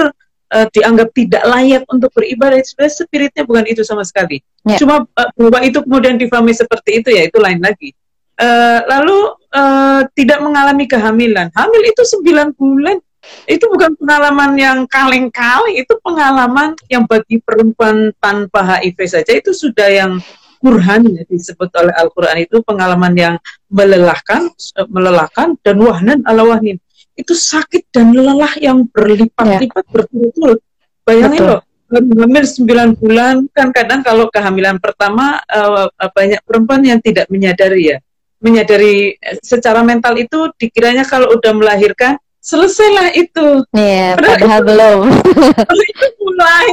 uh, 0.52 0.68
dianggap 0.72 1.12
tidak 1.12 1.44
layak 1.46 1.84
untuk 1.92 2.10
beribadah 2.16 2.58
sebenarnya 2.64 2.96
spiritnya 2.96 3.44
bukan 3.46 3.66
itu 3.68 3.84
sama 3.84 4.08
sekali 4.08 4.40
ya. 4.66 4.80
cuma 4.80 5.04
uh, 5.06 5.30
bahwa 5.38 5.60
itu 5.62 5.84
kemudian 5.84 6.16
difahami 6.16 6.56
seperti 6.56 7.04
itu 7.04 7.10
ya 7.14 7.28
itu 7.28 7.38
lain 7.38 7.62
lagi 7.62 7.94
uh, 8.42 8.80
lalu 8.90 9.18
uh, 9.54 10.02
tidak 10.18 10.40
mengalami 10.42 10.86
kehamilan. 10.90 11.54
Hamil 11.54 11.84
itu 11.86 12.02
9 12.02 12.58
bulan. 12.58 12.98
Itu 13.46 13.70
bukan 13.70 13.94
pengalaman 13.98 14.58
yang 14.58 14.78
kaleng-kaleng, 14.90 15.78
itu 15.78 15.94
pengalaman 16.02 16.74
yang 16.90 17.06
bagi 17.06 17.38
perempuan 17.42 18.12
tanpa 18.18 18.82
HIV 18.82 18.98
saja 19.06 19.32
itu 19.38 19.54
sudah 19.54 19.88
yang 19.90 20.12
kurhan 20.62 21.06
ya, 21.10 21.26
disebut 21.26 21.70
oleh 21.74 21.94
Al-Quran 21.98 22.38
itu 22.46 22.62
pengalaman 22.62 23.14
yang 23.18 23.36
melelahkan, 23.70 24.50
melelahkan 24.90 25.58
dan 25.66 25.76
wahnan 25.82 26.22
ala 26.26 26.46
wahnin. 26.46 26.78
Itu 27.18 27.34
sakit 27.34 27.90
dan 27.90 28.14
lelah 28.14 28.58
yang 28.62 28.86
berlipat-lipat 28.90 29.84
ya. 29.86 29.92
berturut-turut. 29.92 30.60
Bayangin 31.02 31.42
loh, 31.50 31.62
hamil 31.92 32.46
9 32.48 33.02
bulan 33.02 33.36
kan 33.52 33.74
kadang 33.76 34.00
kalau 34.00 34.32
kehamilan 34.32 34.80
pertama 34.80 35.44
uh, 35.52 35.92
banyak 36.16 36.40
perempuan 36.48 36.82
yang 36.88 37.04
tidak 37.04 37.28
menyadari 37.28 37.92
ya 37.92 37.98
menyadari 38.42 39.16
eh, 39.20 39.38
secara 39.44 39.86
mental 39.86 40.18
itu 40.18 40.50
dikiranya 40.58 41.06
kalau 41.06 41.36
udah 41.36 41.54
melahirkan 41.54 42.18
selesailah 42.42 43.14
itu. 43.14 43.48
Iya, 43.78 44.18
padahal, 44.18 44.38
padahal 44.42 44.62
belum. 44.66 45.00
itu 45.94 46.08
mulai 46.20 46.68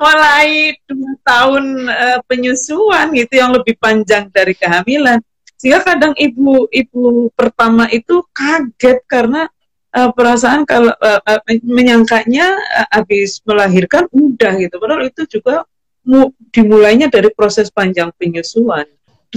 mulai 0.00 0.48
dua 0.88 1.12
tahun 1.26 1.64
uh, 1.90 2.18
penyusuan 2.24 3.12
gitu 3.12 3.36
yang 3.36 3.50
lebih 3.52 3.76
panjang 3.76 4.30
dari 4.30 4.56
kehamilan. 4.56 5.20
Sehingga 5.60 5.84
kadang 5.84 6.16
ibu 6.16 6.70
ibu 6.72 7.28
pertama 7.36 7.84
itu 7.92 8.24
kaget 8.32 9.04
karena 9.04 9.44
uh, 9.92 10.08
perasaan 10.14 10.64
kalau 10.64 10.94
uh, 10.96 11.20
uh, 11.20 11.40
menyangkanya 11.66 12.56
uh, 12.56 12.88
habis 12.88 13.44
melahirkan 13.44 14.08
udah 14.08 14.56
gitu. 14.56 14.80
Padahal 14.80 15.04
itu 15.10 15.28
juga 15.28 15.68
mu, 16.06 16.32
dimulainya 16.54 17.12
dari 17.12 17.28
proses 17.34 17.68
panjang 17.68 18.08
penyusuan. 18.16 18.88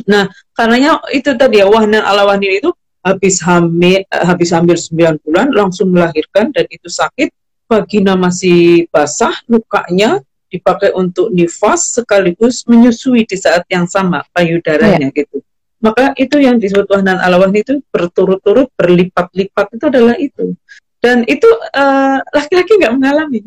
Nah, 0.10 0.26
karenanya 0.58 1.04
itu 1.14 1.36
tadi 1.38 1.62
ya 1.62 1.70
wahnan 1.70 2.02
ala 2.02 2.26
wahnin 2.26 2.58
itu 2.58 2.74
habis 3.04 3.44
hamil 3.44 4.02
eh, 4.08 4.26
habis 4.26 4.50
hamil 4.56 4.80
9 4.80 5.20
bulan 5.22 5.52
langsung 5.52 5.92
melahirkan 5.92 6.50
dan 6.56 6.66
itu 6.72 6.88
sakit, 6.88 7.30
vagina 7.68 8.16
masih 8.16 8.88
basah, 8.90 9.36
lukanya 9.52 10.24
dipakai 10.48 10.96
untuk 10.96 11.34
nifas 11.34 12.00
sekaligus 12.00 12.64
menyusui 12.70 13.28
di 13.28 13.36
saat 13.36 13.68
yang 13.68 13.90
sama 13.90 14.24
payudaranya 14.32 15.12
ya. 15.12 15.18
gitu. 15.26 15.44
Maka 15.84 16.16
itu 16.16 16.40
yang 16.40 16.64
disebut 16.64 16.88
wahnan 16.88 17.20
ala 17.20 17.36
wahnin 17.44 17.60
itu 17.60 17.84
berturut-turut 17.92 18.72
berlipat-lipat 18.80 19.66
itu 19.76 19.86
adalah 19.92 20.16
itu. 20.16 20.56
Dan 21.04 21.28
itu 21.28 21.50
uh, 21.76 22.24
laki-laki 22.32 22.80
nggak 22.80 22.96
mengalami. 22.96 23.44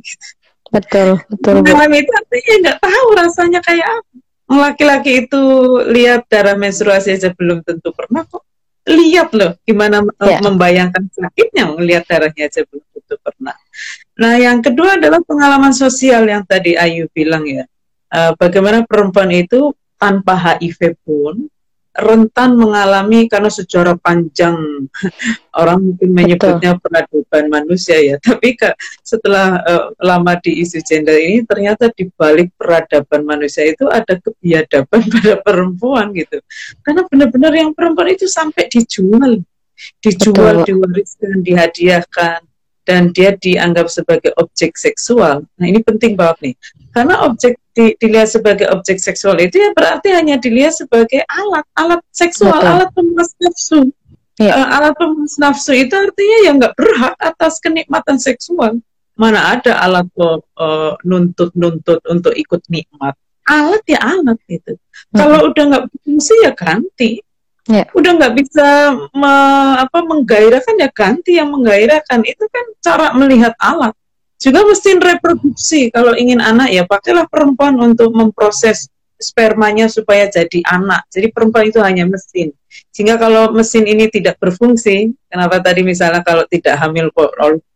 Betul, 0.68 1.16
betul. 1.32 1.64
Mengalami 1.64 2.04
itu 2.04 2.12
artinya 2.12 2.54
nggak 2.60 2.78
tahu 2.84 3.06
rasanya 3.16 3.60
kayak 3.64 3.88
apa 3.88 4.26
laki-laki 4.46 5.26
itu 5.26 5.42
lihat 5.90 6.30
darah 6.30 6.54
menstruasi 6.54 7.18
aja 7.18 7.34
belum 7.34 7.66
tentu 7.66 7.90
pernah 7.90 8.22
kok 8.22 8.46
lihat 8.87 9.35
loh 9.35 9.59
gimana 9.66 10.07
yeah. 10.22 10.38
membayangkan 10.38 11.11
sakitnya 11.11 11.75
melihat 11.75 12.07
darahnya 12.07 12.46
aja 12.46 12.62
belum 12.62 12.87
tentu 12.94 13.14
pernah. 13.18 13.57
Nah 14.16 14.35
yang 14.38 14.62
kedua 14.62 14.96
adalah 14.96 15.20
pengalaman 15.27 15.75
sosial 15.75 16.25
yang 16.25 16.46
tadi 16.46 16.79
Ayu 16.79 17.11
bilang 17.11 17.44
ya, 17.44 17.66
uh, 18.14 18.33
bagaimana 18.38 18.87
perempuan 18.87 19.29
itu 19.35 19.75
tanpa 19.99 20.38
HIV 20.38 20.96
pun 21.03 21.51
rentan 22.00 22.56
mengalami 22.56 23.26
karena 23.26 23.48
sejarah 23.48 23.96
panjang 24.00 24.56
orang 25.61 25.80
mungkin 25.80 26.11
menyebutnya 26.12 26.76
Betul. 26.76 26.82
peradaban 26.82 27.44
manusia 27.48 27.96
ya 28.00 28.16
tapi 28.20 28.56
kak, 28.56 28.76
setelah 29.00 29.61
uh, 29.64 29.87
lama 30.00 30.37
di 30.40 30.61
isu 30.61 30.80
gender 30.85 31.16
ini 31.16 31.44
ternyata 31.44 31.88
di 31.92 32.09
balik 32.12 32.52
peradaban 32.56 33.24
manusia 33.24 33.64
itu 33.64 33.88
ada 33.88 34.16
kebiadaban 34.20 35.02
pada 35.12 35.35
perempuan 35.40 36.12
gitu 36.12 36.40
karena 36.85 37.02
benar-benar 37.09 37.52
yang 37.56 37.70
perempuan 37.72 38.12
itu 38.12 38.28
sampai 38.28 38.68
dijual 38.68 39.40
dijual 40.00 40.64
Betul. 40.64 40.80
diwariskan 40.80 41.44
dihadiahkan 41.44 42.40
dan 42.87 43.11
dia 43.11 43.35
dianggap 43.35 43.90
sebagai 43.90 44.30
objek 44.38 44.78
seksual. 44.78 45.42
Nah 45.59 45.66
ini 45.66 45.82
penting 45.82 46.14
banget 46.14 46.38
nih, 46.38 46.54
karena 46.96 47.28
objek 47.28 47.61
di, 47.76 47.92
dilihat 48.00 48.32
sebagai 48.32 48.72
objek 48.72 48.96
seksual 48.96 49.37
itu 49.37 49.61
ya 49.61 49.76
berarti 49.76 50.16
hanya 50.16 50.40
dilihat 50.40 50.72
sebagai 50.72 51.20
alat, 51.28 51.68
alat 51.76 52.00
seksual, 52.09 52.56
Betul. 52.56 52.72
alat 52.72 52.90
pemuas 52.96 53.30
nafsu. 53.37 53.80
Ya. 54.40 54.52
Uh, 54.56 54.68
alat 54.80 54.94
pemuas 54.96 55.37
nafsu 55.37 55.76
itu 55.76 55.92
artinya 55.92 56.38
ya 56.48 56.50
nggak 56.56 56.72
berhak 56.72 57.14
atas 57.20 57.61
kenikmatan 57.61 58.16
seksual. 58.16 58.80
Mana 59.12 59.61
ada 59.61 59.76
alat 59.85 60.09
uh, 60.16 60.96
nuntut-nuntut 61.04 62.00
untuk 62.09 62.32
ikut 62.32 62.64
nikmat. 62.72 63.12
Alat 63.44 63.85
ya 63.85 64.00
alat 64.00 64.40
gitu. 64.48 64.80
Hmm. 65.12 65.16
Kalau 65.20 65.52
udah 65.52 65.62
nggak 65.68 65.85
berfungsi 65.92 66.35
ya 66.48 66.56
ganti 66.56 67.20
yeah. 67.70 67.87
udah 67.92 68.11
nggak 68.16 68.35
bisa 68.40 68.94
me, 69.12 69.35
apa 69.82 69.98
menggairahkan 70.06 70.76
ya 70.78 70.88
ganti 70.90 71.38
yang 71.38 71.50
menggairahkan 71.52 72.22
itu 72.22 72.44
kan 72.48 72.64
cara 72.82 73.06
melihat 73.18 73.52
alat 73.59 73.94
juga 74.37 74.61
mesin 74.68 75.01
reproduksi 75.01 75.88
kalau 75.88 76.12
ingin 76.12 76.44
anak 76.44 76.68
ya 76.68 76.85
pakailah 76.85 77.25
perempuan 77.29 77.77
untuk 77.81 78.12
memproses 78.12 78.92
spermanya 79.16 79.88
supaya 79.88 80.29
jadi 80.29 80.61
anak. 80.68 81.09
Jadi 81.09 81.33
perempuan 81.33 81.68
itu 81.68 81.81
hanya 81.81 82.05
mesin. 82.05 82.53
Sehingga 82.92 83.16
kalau 83.16 83.57
mesin 83.57 83.88
ini 83.88 84.12
tidak 84.12 84.37
berfungsi, 84.37 85.09
kenapa 85.33 85.64
tadi 85.64 85.81
misalnya 85.81 86.20
kalau 86.20 86.44
tidak 86.44 86.77
hamil 86.77 87.09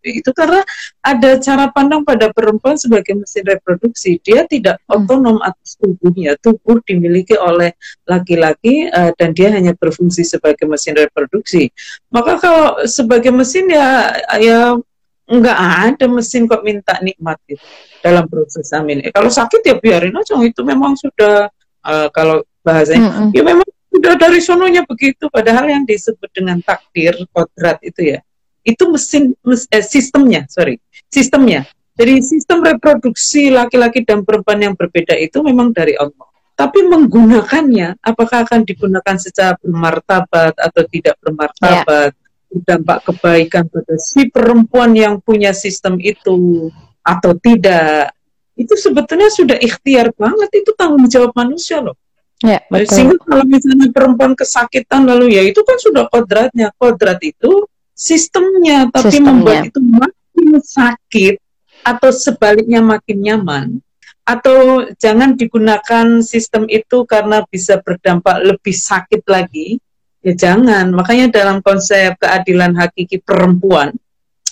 itu 0.04 0.30
karena 0.32 0.60
ada 1.00 1.40
cara 1.40 1.68
pandang 1.72 2.04
pada 2.04 2.32
perempuan 2.32 2.76
sebagai 2.76 3.16
mesin 3.16 3.44
reproduksi. 3.48 4.20
Dia 4.20 4.44
tidak 4.44 4.80
hmm. 4.84 4.92
otonom 4.92 5.40
atas 5.40 5.80
tubuhnya. 5.80 6.36
Tubuh 6.40 6.84
dimiliki 6.84 7.36
oleh 7.40 7.72
laki-laki 8.04 8.92
uh, 8.92 9.12
dan 9.16 9.32
dia 9.32 9.48
hanya 9.52 9.72
berfungsi 9.72 10.24
sebagai 10.24 10.68
mesin 10.68 10.96
reproduksi. 10.96 11.72
Maka 12.12 12.36
kalau 12.36 12.84
sebagai 12.84 13.32
mesin 13.32 13.72
ya 13.72 14.12
ya 14.36 14.76
nggak 15.30 15.58
ada 15.86 16.04
mesin 16.10 16.50
kok 16.50 16.66
minta 16.66 16.98
nikmat 16.98 17.38
gitu 17.46 17.62
dalam 18.02 18.26
proses 18.26 18.66
hamil. 18.74 18.98
Eh, 18.98 19.14
kalau 19.14 19.30
sakit 19.30 19.62
ya 19.62 19.74
biarin 19.78 20.16
aja 20.18 20.34
itu 20.42 20.60
memang 20.66 20.98
sudah 20.98 21.46
uh, 21.86 22.08
kalau 22.10 22.42
bahasanya 22.66 23.06
mm 23.06 23.14
-hmm. 23.14 23.28
ya 23.30 23.42
memang 23.46 23.68
sudah 23.94 24.14
dari 24.18 24.40
sononya 24.42 24.82
begitu. 24.82 25.30
Padahal 25.30 25.70
yang 25.70 25.86
disebut 25.86 26.26
dengan 26.34 26.58
takdir 26.66 27.14
kodrat 27.30 27.78
itu 27.86 28.16
ya 28.16 28.18
itu 28.66 28.82
mesin 28.90 29.32
mes, 29.46 29.70
eh, 29.70 29.84
sistemnya 29.86 30.50
sorry 30.50 30.82
sistemnya. 31.06 31.62
Jadi 31.94 32.24
sistem 32.24 32.64
reproduksi 32.64 33.52
laki-laki 33.52 34.00
dan 34.08 34.24
perempuan 34.24 34.56
yang 34.56 34.72
berbeda 34.72 35.12
itu 35.20 35.44
memang 35.44 35.68
dari 35.68 35.92
Allah. 36.00 36.32
Tapi 36.56 36.88
menggunakannya 36.88 38.00
apakah 38.00 38.48
akan 38.48 38.64
digunakan 38.64 39.16
secara 39.20 39.52
bermartabat 39.60 40.56
atau 40.56 40.82
tidak 40.88 41.16
bermartabat 41.20 42.16
yeah 42.50 42.62
dampak 42.66 43.06
kebaikan 43.06 43.70
pada 43.70 43.94
si 43.94 44.26
perempuan 44.26 44.90
yang 44.90 45.22
punya 45.22 45.54
sistem 45.54 46.02
itu 46.02 46.66
atau 47.02 47.34
tidak 47.38 48.10
itu 48.58 48.74
sebetulnya 48.74 49.30
sudah 49.30 49.54
ikhtiar 49.54 50.10
banget 50.18 50.50
itu 50.58 50.74
tanggung 50.74 51.06
jawab 51.06 51.30
manusia 51.38 51.78
loh 51.78 51.94
Ya, 52.40 52.64
betul. 52.72 52.88
Sehingga 52.88 53.16
kalau 53.20 53.44
misalnya 53.44 53.92
perempuan 53.92 54.32
kesakitan 54.32 55.04
lalu 55.04 55.36
ya 55.36 55.44
itu 55.44 55.60
kan 55.60 55.76
sudah 55.76 56.08
kodratnya. 56.08 56.72
Kodrat 56.80 57.20
itu 57.20 57.68
sistemnya, 57.92 58.88
tapi 58.88 59.12
sistemnya. 59.12 59.28
membuat 59.28 59.68
itu 59.68 59.80
makin 59.84 60.48
sakit 60.56 61.34
atau 61.84 62.08
sebaliknya 62.08 62.80
makin 62.80 63.18
nyaman. 63.20 63.66
Atau 64.24 64.88
jangan 64.96 65.36
digunakan 65.36 66.24
sistem 66.24 66.64
itu 66.72 67.04
karena 67.04 67.44
bisa 67.44 67.76
berdampak 67.84 68.40
lebih 68.40 68.72
sakit 68.72 69.20
lagi. 69.28 69.76
Ya 70.20 70.36
jangan. 70.36 70.92
Makanya 70.92 71.32
dalam 71.32 71.64
konsep 71.64 72.16
keadilan 72.20 72.76
hakiki 72.76 73.24
perempuan 73.24 73.96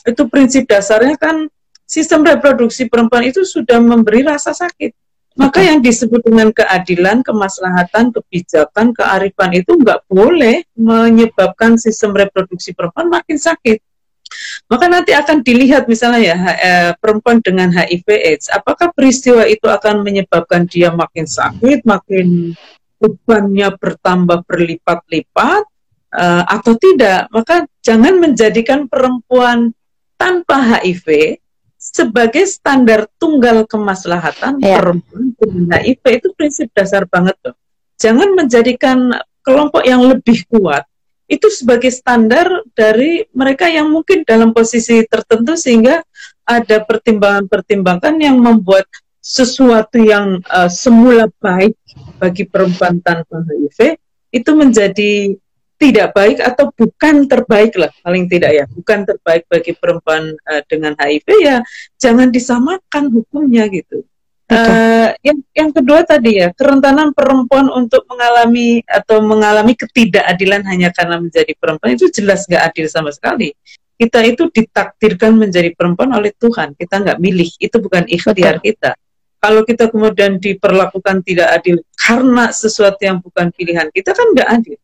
itu 0.09 0.25
prinsip 0.33 0.65
dasarnya 0.65 1.21
kan 1.21 1.53
sistem 1.85 2.25
reproduksi 2.25 2.89
perempuan 2.89 3.29
itu 3.29 3.45
sudah 3.45 3.77
memberi 3.77 4.25
rasa 4.25 4.57
sakit 4.57 4.97
maka 5.39 5.63
yang 5.63 5.79
disebut 5.79 6.27
dengan 6.27 6.51
keadilan, 6.51 7.23
kemaslahatan, 7.23 8.11
kebijakan, 8.11 8.91
kearifan 8.91 9.55
itu 9.55 9.71
nggak 9.79 10.03
boleh 10.11 10.67
menyebabkan 10.75 11.79
sistem 11.79 12.11
reproduksi 12.11 12.75
perempuan 12.75 13.07
makin 13.07 13.39
sakit. 13.39 13.79
Maka 14.67 14.91
nanti 14.91 15.15
akan 15.15 15.47
dilihat 15.47 15.87
misalnya 15.87 16.21
ya 16.21 16.37
eh, 16.59 16.91
perempuan 16.99 17.39
dengan 17.39 17.71
HIV/AIDS, 17.71 18.51
apakah 18.51 18.91
peristiwa 18.91 19.47
itu 19.47 19.71
akan 19.71 20.03
menyebabkan 20.03 20.67
dia 20.67 20.91
makin 20.91 21.25
sakit, 21.25 21.87
makin 21.87 22.59
bebannya 22.99 23.75
bertambah 23.79 24.45
berlipat-lipat 24.45 25.63
eh, 26.15 26.45
atau 26.45 26.73
tidak? 26.77 27.31
Maka 27.33 27.67
jangan 27.83 28.19
menjadikan 28.19 28.91
perempuan 28.91 29.73
tanpa 30.19 30.59
HIV 30.83 31.39
sebagai 31.79 32.43
standar 32.51 33.07
tunggal 33.23 33.63
kemaslahatan 33.65 34.59
yeah. 34.61 34.83
perempuan 34.83 35.33
dengan 35.39 35.79
HIV 35.79 36.05
itu 36.19 36.29
prinsip 36.35 36.69
dasar 36.75 37.07
banget 37.07 37.39
tuh. 37.39 37.55
Jangan 37.99 38.35
menjadikan 38.35 39.15
kelompok 39.47 39.87
yang 39.87 40.03
lebih 40.05 40.43
kuat 40.51 40.85
itu 41.29 41.47
sebagai 41.53 41.93
standar 41.93 42.49
dari 42.73 43.29
mereka 43.37 43.69
yang 43.69 43.93
mungkin 43.93 44.25
dalam 44.25 44.57
posisi 44.57 45.05
tertentu 45.05 45.61
sehingga 45.61 46.01
ada 46.49 46.81
pertimbangan-pertimbangan 46.89 48.17
yang 48.17 48.41
membuat 48.41 48.89
sesuatu 49.21 50.01
yang 50.01 50.41
uh, 50.49 50.73
semula 50.73 51.29
baik 51.45 51.77
bagi 52.19 52.45
perempuan 52.45 52.99
tanpa 52.99 53.41
HIV 53.47 53.97
itu 54.35 54.51
menjadi 54.53 55.33
tidak 55.79 56.11
baik 56.11 56.43
atau 56.43 56.75
bukan 56.75 57.31
terbaik 57.31 57.79
lah 57.79 57.89
paling 58.03 58.27
tidak 58.27 58.51
ya 58.51 58.65
bukan 58.67 59.07
terbaik 59.07 59.47
bagi 59.47 59.73
perempuan 59.79 60.35
uh, 60.35 60.63
dengan 60.67 60.99
HIV 60.99 61.27
ya 61.39 61.63
jangan 61.97 62.35
disamakan 62.35 63.15
hukumnya 63.15 63.71
gitu. 63.71 64.03
Uh, 64.49 65.13
yang 65.21 65.45
yang 65.53 65.71
kedua 65.77 66.09
tadi 66.09 66.41
ya 66.41 66.49
kerentanan 66.57 67.13
perempuan 67.13 67.69
untuk 67.69 68.09
mengalami 68.09 68.81
atau 68.89 69.21
mengalami 69.21 69.77
ketidakadilan 69.77 70.65
hanya 70.65 70.89
karena 70.89 71.21
menjadi 71.21 71.53
perempuan 71.53 71.93
itu 71.95 72.09
jelas 72.09 72.49
nggak 72.49 72.75
adil 72.75 72.87
sama 72.89 73.13
sekali. 73.13 73.53
Kita 73.99 74.25
itu 74.25 74.49
ditakdirkan 74.49 75.37
menjadi 75.37 75.75
perempuan 75.77 76.17
oleh 76.17 76.33
Tuhan. 76.33 76.73
Kita 76.79 77.03
nggak 77.03 77.19
milih. 77.19 77.51
Itu 77.61 77.83
bukan 77.83 78.07
ikhtiar 78.09 78.63
Betul. 78.63 78.67
kita. 78.73 78.91
Kalau 79.39 79.63
kita 79.63 79.87
kemudian 79.87 80.43
diperlakukan 80.43 81.23
tidak 81.23 81.63
adil 81.63 81.79
karena 81.95 82.51
sesuatu 82.51 82.99
yang 82.99 83.23
bukan 83.23 83.55
pilihan 83.55 83.87
kita 83.95 84.11
kan 84.11 84.35
nggak 84.35 84.49
adil. 84.51 84.79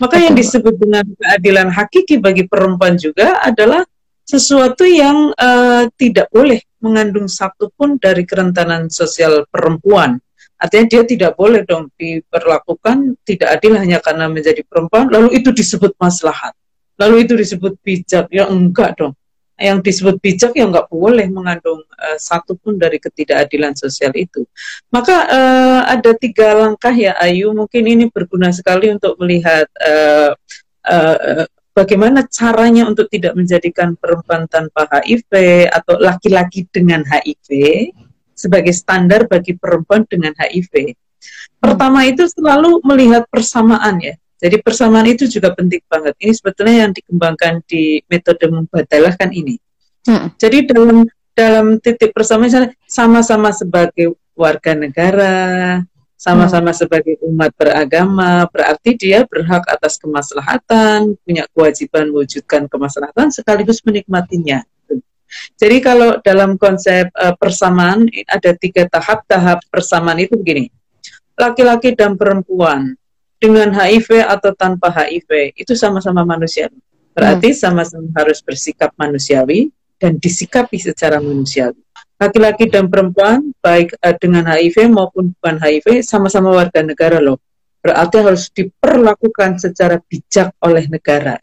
Maka 0.00 0.16
yang 0.20 0.36
disebut 0.36 0.76
dengan 0.76 1.04
keadilan 1.04 1.68
hakiki 1.72 2.20
bagi 2.20 2.44
perempuan 2.44 3.00
juga 3.00 3.40
adalah 3.40 3.84
sesuatu 4.24 4.84
yang 4.84 5.32
uh, 5.36 5.88
tidak 5.96 6.28
boleh 6.32 6.60
mengandung 6.80 7.28
satu 7.28 7.72
pun 7.72 7.96
dari 8.00 8.24
kerentanan 8.24 8.92
sosial 8.92 9.44
perempuan. 9.48 10.20
Artinya 10.60 10.86
dia 10.88 11.02
tidak 11.04 11.32
boleh 11.36 11.64
dong 11.64 11.92
diperlakukan 11.96 13.20
tidak 13.24 13.60
adil 13.60 13.76
hanya 13.76 14.00
karena 14.00 14.28
menjadi 14.32 14.64
perempuan, 14.64 15.12
lalu 15.12 15.36
itu 15.36 15.52
disebut 15.52 15.92
maslahat. 16.00 16.56
Lalu 16.96 17.28
itu 17.28 17.34
disebut 17.36 17.76
bijak, 17.84 18.32
ya 18.32 18.48
enggak 18.48 18.96
dong 18.96 19.12
yang 19.54 19.78
disebut 19.78 20.18
bijak 20.18 20.58
yang 20.58 20.74
nggak 20.74 20.90
boleh 20.90 21.30
mengandung 21.30 21.78
uh, 21.94 22.18
satu 22.18 22.58
pun 22.58 22.74
dari 22.74 22.98
ketidakadilan 22.98 23.78
sosial 23.78 24.10
itu. 24.18 24.42
Maka 24.90 25.16
uh, 25.30 25.80
ada 25.86 26.10
tiga 26.18 26.58
langkah 26.58 26.90
ya 26.90 27.14
Ayu, 27.22 27.54
mungkin 27.54 27.86
ini 27.86 28.10
berguna 28.10 28.50
sekali 28.50 28.90
untuk 28.90 29.14
melihat 29.22 29.70
uh, 29.78 30.34
uh, 30.90 31.46
bagaimana 31.70 32.26
caranya 32.26 32.90
untuk 32.90 33.06
tidak 33.10 33.38
menjadikan 33.38 33.94
perempuan 33.94 34.50
tanpa 34.50 34.90
HIV 34.90 35.66
atau 35.70 36.02
laki-laki 36.02 36.66
dengan 36.70 37.06
HIV 37.06 37.90
sebagai 38.34 38.74
standar 38.74 39.30
bagi 39.30 39.54
perempuan 39.54 40.02
dengan 40.10 40.34
HIV. 40.34 40.98
Pertama 41.62 42.04
itu 42.04 42.26
selalu 42.26 42.82
melihat 42.82 43.24
persamaan 43.30 44.02
ya. 44.02 44.14
Jadi 44.44 44.60
persamaan 44.60 45.08
itu 45.08 45.24
juga 45.24 45.56
penting 45.56 45.80
banget. 45.88 46.12
Ini 46.20 46.32
sebetulnya 46.36 46.76
yang 46.84 46.92
dikembangkan 46.92 47.64
di 47.64 48.04
metode 48.12 48.44
membadalah 48.52 49.16
kan 49.16 49.32
ini. 49.32 49.56
Hmm. 50.04 50.36
Jadi 50.36 50.68
dalam 50.68 51.08
dalam 51.32 51.80
titik 51.80 52.12
persamaan 52.12 52.76
sama-sama 52.84 53.56
sebagai 53.56 54.12
warga 54.36 54.76
negara, 54.76 55.80
sama-sama 56.20 56.76
hmm. 56.76 56.78
sebagai 56.84 57.16
umat 57.24 57.56
beragama, 57.56 58.44
berarti 58.52 59.00
dia 59.00 59.24
berhak 59.24 59.64
atas 59.64 59.96
kemaslahatan, 59.96 61.16
punya 61.24 61.48
kewajiban 61.56 62.12
mewujudkan 62.12 62.68
kemaslahatan 62.68 63.32
sekaligus 63.32 63.80
menikmatinya. 63.80 64.60
Jadi 65.56 65.80
kalau 65.80 66.20
dalam 66.20 66.60
konsep 66.60 67.08
uh, 67.16 67.32
persamaan 67.34 68.06
ada 68.28 68.52
tiga 68.60 68.84
tahap, 68.92 69.24
tahap 69.24 69.64
persamaan 69.72 70.20
itu 70.20 70.36
begini. 70.36 70.68
Laki-laki 71.34 71.96
dan 71.96 72.14
perempuan 72.14 72.94
dengan 73.44 73.76
HIV 73.76 74.24
atau 74.24 74.56
tanpa 74.56 74.88
HIV 74.88 75.52
itu 75.52 75.76
sama-sama 75.76 76.24
manusia. 76.24 76.72
Berarti 77.12 77.52
hmm. 77.52 77.60
sama-sama 77.60 78.08
harus 78.16 78.40
bersikap 78.40 78.96
manusiawi 78.96 79.68
dan 80.00 80.16
disikapi 80.16 80.80
secara 80.80 81.20
manusiawi. 81.20 81.76
Laki-laki 82.16 82.72
dan 82.72 82.88
perempuan 82.88 83.52
baik 83.60 84.00
uh, 84.00 84.16
dengan 84.16 84.48
HIV 84.48 84.88
maupun 84.88 85.36
bukan 85.36 85.60
HIV 85.60 86.00
sama-sama 86.00 86.56
warga 86.56 86.80
negara 86.80 87.20
loh. 87.20 87.36
Berarti 87.84 88.16
harus 88.16 88.48
diperlakukan 88.48 89.60
secara 89.60 90.00
bijak 90.08 90.56
oleh 90.64 90.88
negara. 90.88 91.36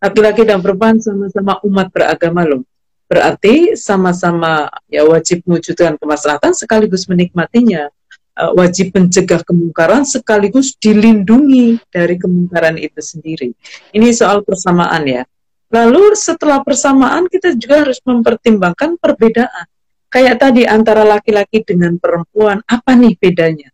Laki-laki 0.00 0.48
dan 0.48 0.64
perempuan 0.64 0.96
sama-sama 1.04 1.60
umat 1.68 1.92
beragama 1.92 2.48
loh. 2.48 2.64
Berarti 3.04 3.76
sama-sama 3.76 4.72
ya 4.88 5.04
wajib 5.04 5.44
mewujudkan 5.44 6.00
kemaslahatan 6.00 6.56
sekaligus 6.56 7.04
menikmatinya 7.10 7.92
uh, 8.40 8.52
wajib 8.56 8.96
mencegah 8.96 9.44
kemungkaran 9.44 10.08
sekaligus 10.08 10.72
dilindungi 10.80 11.76
dari 11.92 12.16
kemungkaran 12.16 12.80
itu 12.80 12.98
sendiri. 12.98 13.52
Ini 13.92 14.08
soal 14.16 14.40
persamaan 14.40 15.04
ya. 15.04 15.22
Lalu 15.70 16.18
setelah 16.18 16.64
persamaan 16.64 17.30
kita 17.30 17.54
juga 17.54 17.86
harus 17.86 18.00
mempertimbangkan 18.02 18.98
perbedaan. 18.98 19.68
Kayak 20.10 20.42
tadi 20.42 20.66
antara 20.66 21.06
laki-laki 21.06 21.62
dengan 21.62 21.94
perempuan, 21.94 22.58
apa 22.66 22.98
nih 22.98 23.14
bedanya? 23.14 23.70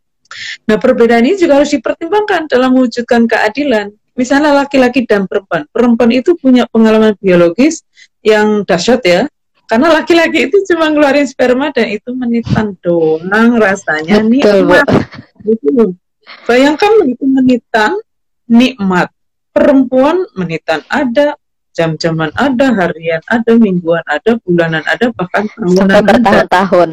Nah 0.68 0.76
perbedaan 0.76 1.24
ini 1.24 1.40
juga 1.40 1.64
harus 1.64 1.72
dipertimbangkan 1.72 2.52
dalam 2.52 2.76
mewujudkan 2.76 3.24
keadilan. 3.24 3.88
Misalnya 4.12 4.52
laki-laki 4.52 5.08
dan 5.08 5.24
perempuan. 5.24 5.64
Perempuan 5.72 6.12
itu 6.12 6.36
punya 6.36 6.68
pengalaman 6.68 7.16
biologis 7.16 7.80
yang 8.20 8.64
dahsyat 8.68 9.00
ya, 9.04 9.22
karena 9.66 9.98
laki-laki 9.98 10.46
itu 10.46 10.56
cuma 10.72 10.90
ngeluarin 10.90 11.26
sperma 11.26 11.74
dan 11.74 11.90
itu 11.90 12.14
menitan 12.14 12.78
doang 12.80 13.58
rasanya 13.58 14.22
nikmat. 14.22 14.86
Itu. 15.42 15.98
Bayangkan 16.46 17.06
itu 17.06 17.24
menitan 17.26 17.98
nikmat. 18.46 19.10
Perempuan 19.50 20.22
menitan 20.36 20.84
ada, 20.86 21.34
jam-jaman 21.74 22.30
ada, 22.38 22.72
harian 22.76 23.22
ada, 23.26 23.52
mingguan 23.56 24.04
ada, 24.06 24.38
bulanan 24.44 24.84
ada, 24.86 25.10
bahkan 25.16 25.48
tahunan 25.52 26.02
bertahun-tahun. 26.04 26.90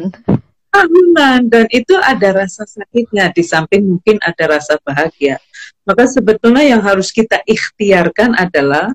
Tahunan 0.74 1.40
dan 1.54 1.66
itu 1.70 1.94
ada 2.02 2.34
rasa 2.34 2.66
sakitnya 2.66 3.30
di 3.30 3.46
samping 3.46 3.86
mungkin 3.86 4.18
ada 4.24 4.58
rasa 4.58 4.74
bahagia. 4.82 5.38
Maka 5.86 6.08
sebetulnya 6.08 6.64
yang 6.66 6.82
harus 6.82 7.14
kita 7.14 7.38
ikhtiarkan 7.46 8.34
adalah 8.34 8.90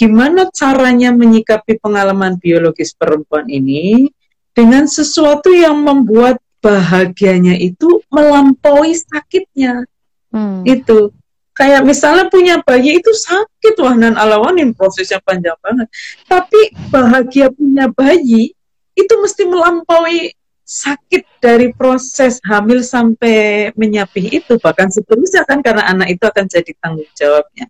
gimana 0.00 0.48
caranya 0.48 1.12
menyikapi 1.12 1.76
pengalaman 1.76 2.40
biologis 2.40 2.96
perempuan 2.96 3.44
ini 3.52 4.08
dengan 4.56 4.88
sesuatu 4.88 5.52
yang 5.52 5.76
membuat 5.76 6.40
bahagianya 6.64 7.52
itu 7.60 8.00
melampaui 8.08 8.96
sakitnya. 8.96 9.84
Hmm. 10.32 10.64
Itu 10.64 11.12
kayak 11.52 11.84
misalnya 11.84 12.32
punya 12.32 12.64
bayi 12.64 12.96
itu 12.96 13.12
sakit 13.12 13.76
wah 13.84 13.92
nan 13.92 14.16
alawanin 14.16 14.72
prosesnya 14.72 15.20
panjang 15.20 15.60
banget. 15.60 15.92
Tapi 16.24 16.72
bahagia 16.88 17.52
punya 17.52 17.92
bayi 17.92 18.56
itu 18.96 19.14
mesti 19.20 19.44
melampaui 19.44 20.32
sakit 20.64 21.44
dari 21.44 21.76
proses 21.76 22.40
hamil 22.48 22.80
sampai 22.80 23.68
menyapih 23.76 24.32
itu 24.32 24.56
bahkan 24.64 24.88
seterusnya 24.88 25.44
kan 25.44 25.60
karena 25.60 25.92
anak 25.92 26.16
itu 26.16 26.24
akan 26.24 26.48
jadi 26.48 26.72
tanggung 26.80 27.10
jawabnya. 27.12 27.68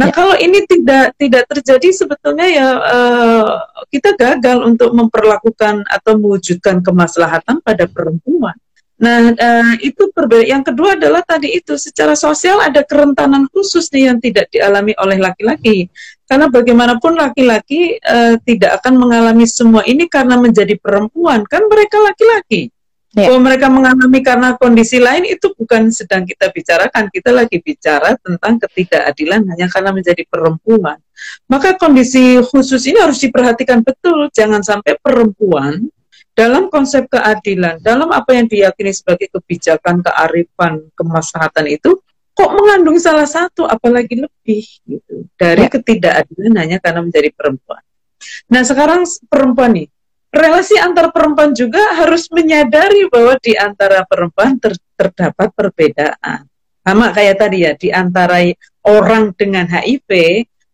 Nah 0.00 0.08
ya. 0.08 0.14
kalau 0.16 0.32
ini 0.40 0.64
tidak 0.64 1.12
tidak 1.20 1.44
terjadi 1.52 1.88
sebetulnya 1.92 2.48
ya 2.48 2.68
uh, 2.80 3.60
kita 3.92 4.16
gagal 4.16 4.64
untuk 4.64 4.96
memperlakukan 4.96 5.84
atau 5.84 6.16
mewujudkan 6.16 6.80
kemaslahatan 6.80 7.60
pada 7.60 7.84
perempuan. 7.84 8.56
Nah, 9.00 9.32
uh, 9.32 9.74
itu 9.80 10.12
berbeda. 10.12 10.44
Yang 10.44 10.72
kedua 10.72 10.92
adalah 10.92 11.24
tadi 11.24 11.56
itu 11.56 11.80
secara 11.80 12.12
sosial 12.12 12.60
ada 12.60 12.84
kerentanan 12.84 13.48
khusus 13.48 13.88
nih 13.88 14.12
yang 14.12 14.20
tidak 14.20 14.52
dialami 14.52 14.92
oleh 15.00 15.16
laki-laki. 15.16 15.88
Karena 16.28 16.52
bagaimanapun 16.52 17.16
laki-laki 17.16 17.96
uh, 18.04 18.36
tidak 18.44 18.76
akan 18.80 19.00
mengalami 19.00 19.48
semua 19.48 19.88
ini 19.88 20.04
karena 20.04 20.36
menjadi 20.36 20.76
perempuan, 20.76 21.48
kan 21.48 21.64
mereka 21.64 21.96
laki-laki. 21.96 22.68
Yeah. 23.10 23.26
Kalau 23.26 23.42
mereka 23.42 23.66
mengalami 23.66 24.22
karena 24.22 24.54
kondisi 24.54 25.02
lain 25.02 25.26
itu 25.26 25.50
bukan 25.58 25.90
sedang 25.90 26.22
kita 26.22 26.46
bicarakan, 26.54 27.10
kita 27.10 27.34
lagi 27.34 27.58
bicara 27.58 28.14
tentang 28.22 28.62
ketidakadilan 28.62 29.50
hanya 29.50 29.66
karena 29.66 29.90
menjadi 29.90 30.22
perempuan. 30.30 30.94
Maka 31.50 31.74
kondisi 31.74 32.38
khusus 32.38 32.86
ini 32.86 33.02
harus 33.02 33.18
diperhatikan 33.18 33.82
betul, 33.82 34.30
jangan 34.30 34.62
sampai 34.62 34.94
perempuan 35.02 35.90
dalam 36.38 36.70
konsep 36.70 37.10
keadilan, 37.10 37.82
dalam 37.82 38.14
apa 38.14 38.30
yang 38.30 38.46
diyakini 38.46 38.94
sebagai 38.94 39.26
kebijakan, 39.34 40.06
kearifan, 40.06 40.86
kemaslahatan 40.94 41.66
itu 41.66 41.98
kok 42.30 42.50
mengandung 42.54 42.96
salah 43.02 43.26
satu 43.26 43.66
apalagi 43.66 44.22
lebih 44.22 44.64
gitu 44.86 45.26
dari 45.34 45.66
yeah. 45.66 45.72
ketidakadilan 45.74 46.54
hanya 46.62 46.78
karena 46.78 47.02
menjadi 47.02 47.34
perempuan. 47.34 47.82
Nah, 48.54 48.62
sekarang 48.62 49.02
perempuan 49.26 49.74
nih 49.74 49.90
relasi 50.30 50.78
antar 50.78 51.10
perempuan 51.10 51.50
juga 51.52 51.82
harus 51.98 52.30
menyadari 52.30 53.10
bahwa 53.10 53.34
di 53.42 53.58
antara 53.58 54.06
perempuan 54.06 54.56
ter 54.62 54.78
terdapat 54.94 55.50
perbedaan. 55.54 56.46
Sama 56.80 57.12
kayak 57.12 57.36
tadi 57.36 57.58
ya, 57.66 57.72
di 57.76 57.92
antara 57.92 58.40
orang 58.88 59.36
dengan 59.36 59.68
HIV, 59.68 60.08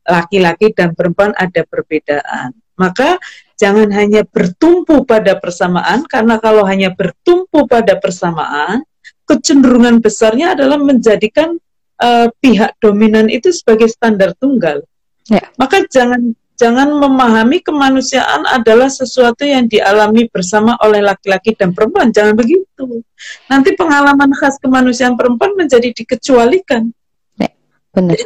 laki-laki 0.07 0.71
dan 0.71 0.95
perempuan 0.95 1.35
ada 1.35 1.67
perbedaan. 1.67 2.55
Maka 2.79 3.19
jangan 3.59 3.91
hanya 3.91 4.23
bertumpu 4.23 5.03
pada 5.03 5.35
persamaan, 5.41 6.07
karena 6.07 6.39
kalau 6.39 6.63
hanya 6.63 6.95
bertumpu 6.95 7.67
pada 7.67 7.99
persamaan, 7.99 8.87
kecenderungan 9.27 9.99
besarnya 9.99 10.55
adalah 10.55 10.79
menjadikan 10.79 11.59
uh, 11.99 12.31
pihak 12.39 12.79
dominan 12.79 13.27
itu 13.27 13.51
sebagai 13.51 13.91
standar 13.91 14.37
tunggal. 14.39 14.87
Ya. 15.27 15.43
Maka 15.59 15.83
jangan 15.91 16.39
jangan 16.57 16.89
memahami 16.97 17.61
kemanusiaan 17.61 18.49
adalah 18.49 18.89
sesuatu 18.89 19.45
yang 19.45 19.69
dialami 19.69 20.27
bersama 20.33 20.75
oleh 20.83 21.05
laki-laki 21.05 21.53
dan 21.53 21.77
perempuan. 21.77 22.11
Jangan 22.11 22.35
begitu. 22.35 23.05
Nanti 23.47 23.77
pengalaman 23.77 24.33
khas 24.35 24.57
kemanusiaan 24.59 25.15
perempuan 25.15 25.55
menjadi 25.55 25.93
dikecualikan. 25.93 26.89
Ya, 27.37 27.53
benar. 27.93 28.17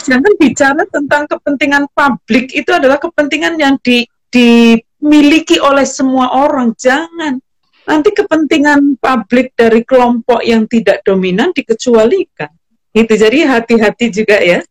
Jangan 0.00 0.32
bicara 0.40 0.82
tentang 0.88 1.28
kepentingan 1.28 1.84
publik 1.92 2.50
itu 2.56 2.70
adalah 2.72 2.96
kepentingan 2.96 3.60
yang 3.60 3.76
di, 3.84 4.08
dimiliki 4.32 5.60
oleh 5.60 5.84
semua 5.84 6.32
orang. 6.34 6.72
Jangan. 6.74 7.38
Nanti 7.84 8.16
kepentingan 8.16 8.96
publik 8.96 9.52
dari 9.52 9.84
kelompok 9.84 10.40
yang 10.40 10.64
tidak 10.64 11.04
dominan 11.04 11.52
dikecualikan. 11.52 12.48
Itu 12.96 13.12
jadi 13.12 13.44
hati-hati 13.44 14.08
juga 14.08 14.40
ya 14.40 14.64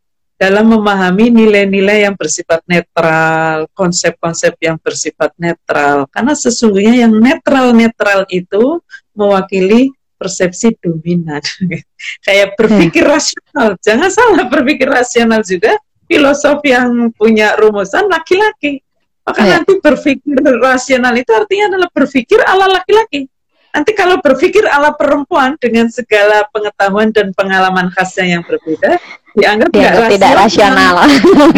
dalam 0.43 0.75
memahami 0.75 1.31
nilai-nilai 1.31 2.03
yang 2.03 2.19
bersifat 2.19 2.59
netral, 2.67 3.63
konsep-konsep 3.71 4.59
yang 4.59 4.75
bersifat 4.75 5.31
netral. 5.39 6.03
Karena 6.11 6.35
sesungguhnya 6.35 7.07
yang 7.07 7.15
netral-netral 7.15 8.27
itu 8.27 8.83
mewakili 9.15 9.95
persepsi 10.19 10.75
dominan. 10.83 11.39
Kayak 12.27 12.59
berpikir 12.59 13.07
hmm. 13.07 13.13
rasional. 13.15 13.67
Jangan 13.79 14.09
salah 14.11 14.45
berpikir 14.51 14.91
rasional 14.91 15.39
juga 15.47 15.79
filosof 16.11 16.59
yang 16.67 17.15
punya 17.15 17.55
rumusan 17.55 18.11
laki-laki. 18.11 18.83
Maka 19.23 19.47
hmm. 19.47 19.51
nanti 19.55 19.73
berpikir 19.79 20.37
rasional 20.59 21.15
itu 21.15 21.31
artinya 21.31 21.71
adalah 21.71 21.89
berpikir 21.95 22.43
ala 22.43 22.67
laki-laki. 22.67 23.31
Nanti 23.73 23.91
kalau 23.97 24.21
berpikir 24.21 24.69
ala 24.69 24.93
perempuan 24.93 25.57
dengan 25.57 25.89
segala 25.89 26.45
pengetahuan 26.53 27.09
dan 27.09 27.33
pengalaman 27.33 27.89
khasnya 27.89 28.37
yang 28.37 28.43
berbeda, 28.45 29.01
dianggap 29.33 29.73
dianggap 29.73 30.09
tidak 30.13 30.33
rasional. 30.37 30.95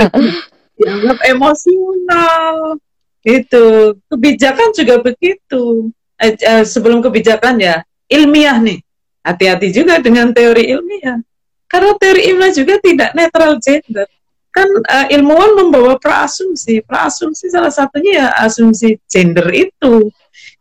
dianggap 0.80 1.18
emosional. 1.28 2.80
Itu 3.20 4.00
kebijakan 4.08 4.72
juga 4.72 5.04
begitu. 5.04 5.92
Eh, 6.16 6.40
eh, 6.40 6.64
sebelum 6.64 7.04
kebijakan 7.04 7.60
ya 7.60 7.84
ilmiah 8.08 8.64
nih. 8.64 8.80
Hati-hati 9.20 9.76
juga 9.76 10.00
dengan 10.00 10.32
teori 10.32 10.72
ilmiah. 10.72 11.20
Karena 11.68 12.00
teori 12.00 12.32
ilmiah 12.32 12.54
juga 12.56 12.80
tidak 12.80 13.12
netral 13.12 13.60
gender. 13.60 14.08
Kan 14.56 14.72
uh, 14.72 15.12
ilmuwan 15.12 15.52
membawa 15.60 16.00
praasumsi. 16.00 16.80
Praasumsi 16.80 17.52
salah 17.52 17.74
satunya 17.74 18.24
ya 18.24 18.28
asumsi 18.40 18.96
gender 19.04 19.52
itu 19.52 20.08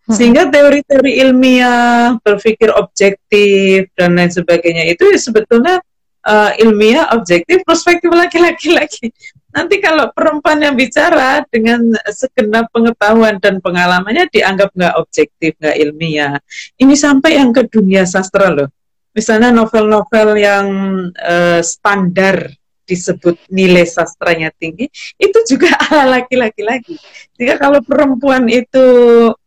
sehingga 0.05 0.53
teori-teori 0.53 1.17
ilmiah, 1.25 2.21
berpikir 2.21 2.69
objektif 2.77 3.89
dan 3.97 4.21
lain 4.21 4.29
sebagainya 4.29 4.85
itu 4.93 5.09
ya 5.09 5.17
sebetulnya 5.17 5.81
uh, 6.29 6.53
ilmiah, 6.61 7.09
objektif, 7.17 7.65
perspektif 7.65 8.13
laki-laki 8.13 8.73
lagi. 8.73 9.07
Nanti 9.55 9.79
kalau 9.79 10.11
perempuan 10.11 10.59
yang 10.59 10.75
bicara 10.75 11.47
dengan 11.47 11.95
segenap 12.11 12.69
pengetahuan 12.75 13.39
dan 13.39 13.63
pengalamannya 13.63 14.27
dianggap 14.29 14.75
nggak 14.75 14.95
objektif, 14.99 15.55
nggak 15.63 15.77
ilmiah. 15.79 16.37
Ini 16.75 16.95
sampai 16.99 17.39
yang 17.39 17.55
ke 17.55 17.71
dunia 17.71 18.03
sastra 18.03 18.51
loh. 18.51 18.69
Misalnya 19.15 19.55
novel-novel 19.55 20.29
yang 20.35 20.67
uh, 21.15 21.63
standar 21.63 22.51
disebut 22.85 23.41
nilai 23.49 23.87
sastranya 23.89 24.53
tinggi, 24.59 24.91
itu 25.17 25.39
juga 25.49 25.71
ala 25.89 26.19
laki-laki 26.19 26.67
lagi. 26.67 26.95
Jika 27.39 27.57
kalau 27.57 27.81
perempuan 27.81 28.51
itu 28.51 28.85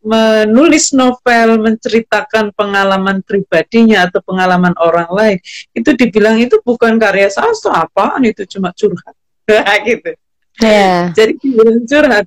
menulis 0.07 0.95
novel, 0.95 1.59
menceritakan 1.59 2.55
pengalaman 2.55 3.19
pribadinya 3.27 4.07
atau 4.07 4.23
pengalaman 4.23 4.71
orang 4.79 5.11
lain, 5.11 5.37
itu 5.75 5.91
dibilang 5.91 6.39
itu 6.39 6.55
bukan 6.63 6.95
karya 6.95 7.27
sastra, 7.27 7.83
apaan 7.83 8.23
itu 8.23 8.47
cuma 8.47 8.71
curhat. 8.71 9.15
gitu. 9.87 10.15
Yeah. 10.63 11.11
Jadi 11.11 11.35
dibilang 11.43 11.83
curhat. 11.83 12.23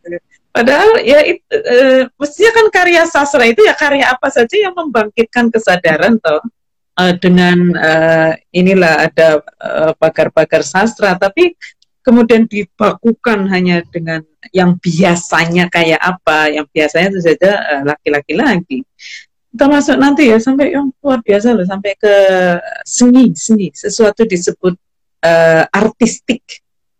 Padahal 0.51 0.99
ya 1.07 1.23
it, 1.25 1.47
e, 1.47 2.11
mestinya 2.19 2.53
kan 2.59 2.67
karya 2.75 3.03
sastra 3.07 3.47
itu 3.47 3.63
ya 3.63 3.73
karya 3.73 4.11
apa 4.11 4.29
saja 4.35 4.59
yang 4.59 4.75
membangkitkan 4.75 5.47
kesadaran 5.47 6.19
toh 6.19 6.43
uh, 7.01 7.15
dengan 7.17 7.59
uh, 7.79 8.33
inilah 8.53 9.09
ada 9.09 9.29
uh, 9.63 9.93
pakar-pakar 9.97 10.61
sastra, 10.61 11.17
tapi 11.17 11.57
kemudian 12.01 12.49
dibakukan 12.49 13.49
hanya 13.49 13.85
dengan 13.89 14.25
yang 14.51 14.77
biasanya 14.81 15.69
kayak 15.69 16.01
apa, 16.01 16.49
yang 16.49 16.67
biasanya 16.69 17.13
itu 17.13 17.21
saja 17.21 17.51
laki-laki 17.85 18.33
uh, 18.37 18.39
lagi. 18.41 18.79
Termasuk 19.51 19.99
nanti 19.99 20.31
ya 20.31 20.39
sampai 20.39 20.73
yang 20.73 20.95
luar 21.03 21.21
biasa 21.21 21.53
loh, 21.53 21.67
sampai 21.67 21.93
ke 21.99 22.15
seni, 22.87 23.35
seni, 23.35 23.69
sesuatu 23.75 24.25
disebut 24.25 24.75
uh, 25.27 25.65
artistik 25.75 26.43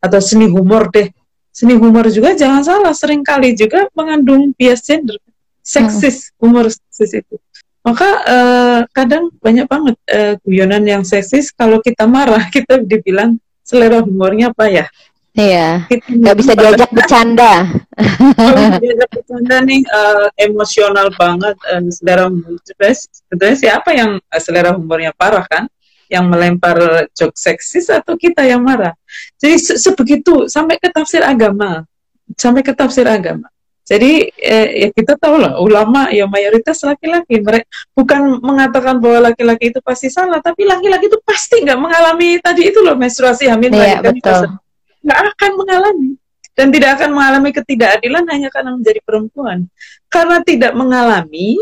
atau 0.03 0.21
seni 0.21 0.51
humor 0.51 0.91
deh. 0.93 1.09
Seni 1.51 1.75
humor 1.75 2.07
juga 2.13 2.37
jangan 2.39 2.63
salah, 2.63 2.95
sering 2.95 3.27
kali 3.27 3.59
juga 3.59 3.91
mengandung 3.95 4.55
bias 4.55 4.87
gender, 4.87 5.19
seksis, 5.63 6.31
humor 6.39 6.71
seksis 6.71 7.21
itu 7.25 7.37
maka 7.81 8.09
uh, 8.29 8.81
kadang 8.93 9.33
banyak 9.41 9.65
banget 9.65 9.97
uh, 10.13 10.35
guyonan 10.45 10.85
yang 10.85 11.03
seksis 11.03 11.49
kalau 11.49 11.81
kita 11.81 12.05
marah 12.05 12.45
kita 12.55 12.85
dibilang 12.85 13.41
selera 13.71 14.03
humornya 14.03 14.51
apa 14.51 14.67
ya 14.67 14.87
Iya, 15.31 15.87
nggak 15.87 16.37
bisa 16.43 16.53
diajak 16.59 16.91
bercanda. 16.91 17.63
diajak 18.83 19.09
bercanda 19.15 19.63
nih 19.63 19.87
uh, 19.87 20.27
emosional 20.35 21.07
banget 21.15 21.55
uh, 21.71 21.87
selera 21.87 22.27
humor. 22.27 22.59
Sebetulnya 22.67 23.55
siapa 23.57 23.95
yang 23.95 24.19
uh, 24.19 24.41
selera 24.43 24.75
humornya 24.75 25.15
parah 25.15 25.47
kan? 25.47 25.71
Yang 26.11 26.25
melempar 26.27 26.77
joke 27.15 27.39
seksis 27.39 27.87
atau 27.95 28.19
kita 28.19 28.43
yang 28.43 28.67
marah? 28.67 28.91
Jadi 29.39 29.55
se 29.63 29.79
sebegitu 29.79 30.51
sampai 30.51 30.83
ke 30.83 30.91
tafsir 30.91 31.23
agama, 31.23 31.87
sampai 32.35 32.67
ke 32.67 32.75
tafsir 32.75 33.07
agama. 33.07 33.47
Jadi 33.91 34.31
eh, 34.39 34.87
ya 34.87 34.89
kita 34.95 35.19
tahu 35.19 35.43
lah 35.43 35.59
ulama 35.59 36.15
ya 36.15 36.31
mayoritas 36.31 36.79
laki-laki. 36.87 37.43
Mereka 37.43 37.67
bukan 37.91 38.39
mengatakan 38.39 39.03
bahwa 39.03 39.35
laki-laki 39.35 39.75
itu 39.75 39.83
pasti 39.83 40.07
salah, 40.07 40.39
tapi 40.39 40.63
laki-laki 40.63 41.11
itu 41.11 41.19
pasti 41.27 41.67
nggak 41.67 41.75
mengalami 41.75 42.39
tadi 42.39 42.71
itu 42.71 42.79
loh 42.87 42.95
menstruasi 42.95 43.51
hamil 43.51 43.75
iya, 43.75 43.99
betul. 43.99 44.63
nggak 45.03 45.21
akan 45.35 45.51
mengalami 45.59 46.15
dan 46.55 46.71
tidak 46.71 47.03
akan 47.03 47.11
mengalami 47.19 47.51
ketidakadilan 47.51 48.25
hanya 48.31 48.49
karena 48.55 48.71
menjadi 48.79 49.01
perempuan. 49.03 49.59
Karena 50.07 50.39
tidak 50.39 50.73
mengalami 50.79 51.59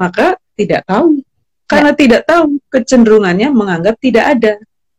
maka 0.00 0.40
tidak 0.56 0.80
tahu. 0.88 1.20
Karena 1.68 1.92
ya. 1.92 1.98
tidak 1.98 2.22
tahu 2.24 2.56
kecenderungannya 2.72 3.52
menganggap 3.52 4.00
tidak 4.00 4.24
ada. 4.32 4.52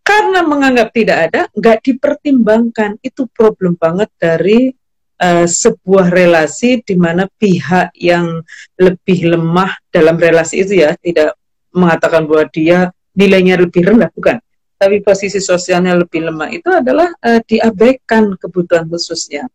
Karena 0.06 0.46
menganggap 0.46 0.94
tidak 0.94 1.18
ada 1.32 1.42
nggak 1.58 1.78
dipertimbangkan 1.90 3.02
itu 3.02 3.26
problem 3.34 3.74
banget 3.82 4.14
dari 4.22 4.78
uh, 5.22 5.46
sebuah 5.46 6.10
relasi 6.14 6.82
di 6.82 6.96
mana 6.98 7.30
pihak 7.38 7.94
yang 7.98 8.42
lebih 8.78 9.34
lemah 9.34 9.78
dalam 9.90 10.16
relasi 10.18 10.64
itu 10.66 10.82
ya 10.82 10.94
tidak 10.98 11.38
mengatakan 11.74 12.26
bahwa 12.26 12.46
dia 12.50 12.90
nilainya 13.18 13.62
lebih 13.62 13.86
rendah 13.86 14.10
bukan 14.14 14.38
tapi 14.78 15.02
posisi 15.02 15.42
sosialnya 15.42 15.98
lebih 15.98 16.30
lemah 16.30 16.50
itu 16.54 16.70
adalah 16.70 17.10
uh, 17.26 17.42
diabaikan 17.46 18.38
kebutuhan 18.38 18.86
khususnya 18.86 19.50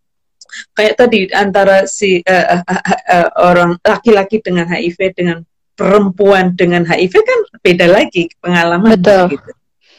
kayak 0.76 0.99
tadi 0.99 1.30
antara 1.32 1.89
si 1.89 2.20
uh, 2.22 2.61
uh, 2.61 2.62
uh, 2.62 3.01
uh, 3.09 3.28
orang 3.51 3.78
laki-laki 3.80 4.43
dengan 4.45 4.68
HIV 4.68 5.16
dengan 5.16 5.39
perempuan 5.72 6.53
dengan 6.53 6.84
HIV 6.84 7.14
kan 7.24 7.41
beda 7.64 7.87
lagi 7.89 8.28
pengalaman 8.39 8.93
Betul. 9.01 9.39
gitu. 9.39 9.51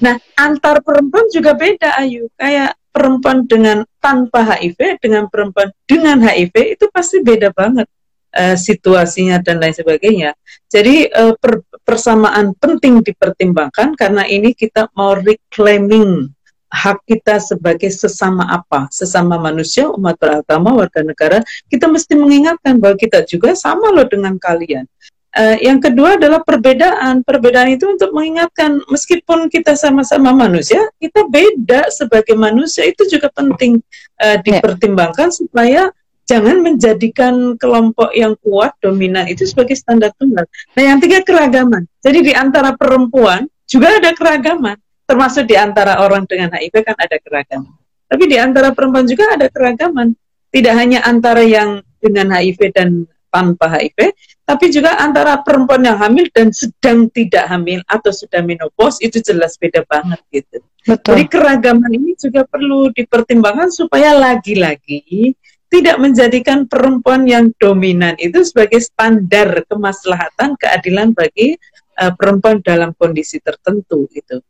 Nah, 0.03 0.19
antar 0.35 0.83
perempuan 0.83 1.31
juga 1.31 1.55
beda 1.55 1.95
Ayu. 2.01 2.27
Kayak 2.35 2.75
perempuan 2.93 3.49
dengan 3.49 3.81
tanpa 3.97 4.45
HIV 4.45 5.01
dengan 5.01 5.25
perempuan 5.25 5.73
dengan 5.89 6.21
HIV 6.21 6.77
itu 6.77 6.85
pasti 6.93 7.25
beda 7.25 7.49
banget 7.49 7.89
uh, 8.37 8.53
situasinya 8.53 9.41
dan 9.41 9.57
lain 9.57 9.73
sebagainya. 9.73 10.37
Jadi 10.69 11.09
uh, 11.09 11.33
per 11.33 11.65
persamaan 11.83 12.53
penting 12.55 13.01
dipertimbangkan 13.01 13.97
karena 13.97 14.23
ini 14.29 14.53
kita 14.53 14.87
mau 14.93 15.17
reclaiming 15.17 16.31
hak 16.73 17.05
kita 17.05 17.37
sebagai 17.37 17.93
sesama 17.93 18.49
apa, 18.49 18.89
sesama 18.89 19.37
manusia, 19.37 19.93
umat 19.93 20.17
beragama, 20.17 20.73
warga 20.73 21.05
negara, 21.05 21.37
kita 21.69 21.85
mesti 21.85 22.17
mengingatkan 22.17 22.81
bahwa 22.81 22.97
kita 22.97 23.21
juga 23.29 23.53
sama 23.53 23.93
loh 23.93 24.09
dengan 24.09 24.41
kalian. 24.41 24.89
Uh, 25.33 25.57
yang 25.65 25.81
kedua 25.81 26.21
adalah 26.21 26.45
perbedaan. 26.45 27.25
Perbedaan 27.25 27.73
itu 27.73 27.89
untuk 27.89 28.13
mengingatkan 28.13 28.77
meskipun 28.85 29.49
kita 29.49 29.73
sama-sama 29.73 30.29
manusia, 30.29 30.85
kita 31.01 31.25
beda 31.25 31.89
sebagai 31.89 32.37
manusia 32.37 32.85
itu 32.85 33.01
juga 33.09 33.33
penting 33.33 33.81
uh, 34.21 34.37
dipertimbangkan 34.45 35.33
supaya 35.33 35.89
jangan 36.29 36.61
menjadikan 36.61 37.57
kelompok 37.57 38.13
yang 38.13 38.37
kuat 38.45 38.77
dominan 38.79 39.25
itu 39.25 39.43
sebagai 39.49 39.73
standar 39.73 40.13
tunggal. 40.21 40.45
Nah, 40.77 40.83
yang 40.85 40.97
tiga 41.01 41.25
keragaman. 41.25 41.89
Jadi 42.05 42.19
di 42.29 42.33
antara 42.37 42.77
perempuan 42.77 43.49
juga 43.65 43.97
ada 43.97 44.13
keragaman 44.13 44.77
termasuk 45.03 45.49
di 45.49 45.55
antara 45.59 45.99
orang 46.01 46.23
dengan 46.25 46.53
HIV 46.55 46.75
kan 46.85 46.97
ada 46.97 47.17
keragaman. 47.19 47.73
Tapi 48.07 48.23
di 48.29 48.37
antara 48.37 48.71
perempuan 48.71 49.05
juga 49.09 49.35
ada 49.35 49.49
keragaman. 49.49 50.15
Tidak 50.53 50.73
hanya 50.73 51.01
antara 51.01 51.41
yang 51.41 51.81
dengan 51.97 52.29
HIV 52.37 52.69
dan 52.73 53.09
tanpa 53.33 53.65
HIV, 53.73 54.13
tapi 54.43 54.67
juga 54.69 54.99
antara 54.99 55.39
perempuan 55.39 55.87
yang 55.87 55.95
hamil 55.95 56.27
dan 56.35 56.51
sedang 56.51 57.07
tidak 57.11 57.47
hamil 57.47 57.79
atau 57.87 58.11
sudah 58.11 58.43
menopause 58.43 58.99
itu 58.99 59.23
jelas 59.23 59.55
beda 59.55 59.87
banget 59.87 60.19
gitu. 60.31 60.59
Betul. 60.83 61.15
Jadi 61.15 61.23
keragaman 61.31 61.91
ini 61.95 62.11
juga 62.19 62.43
perlu 62.43 62.91
dipertimbangkan 62.91 63.71
supaya 63.71 64.11
lagi-lagi 64.11 65.31
tidak 65.71 65.97
menjadikan 65.97 66.67
perempuan 66.69 67.25
yang 67.25 67.49
dominan 67.55 68.13
itu 68.19 68.43
sebagai 68.45 68.83
standar 68.83 69.63
kemaslahatan 69.65 70.59
keadilan 70.59 71.15
bagi 71.15 71.57
uh, 71.97 72.13
perempuan 72.13 72.61
dalam 72.61 72.91
kondisi 72.93 73.39
tertentu 73.39 74.05
gitu. 74.11 74.43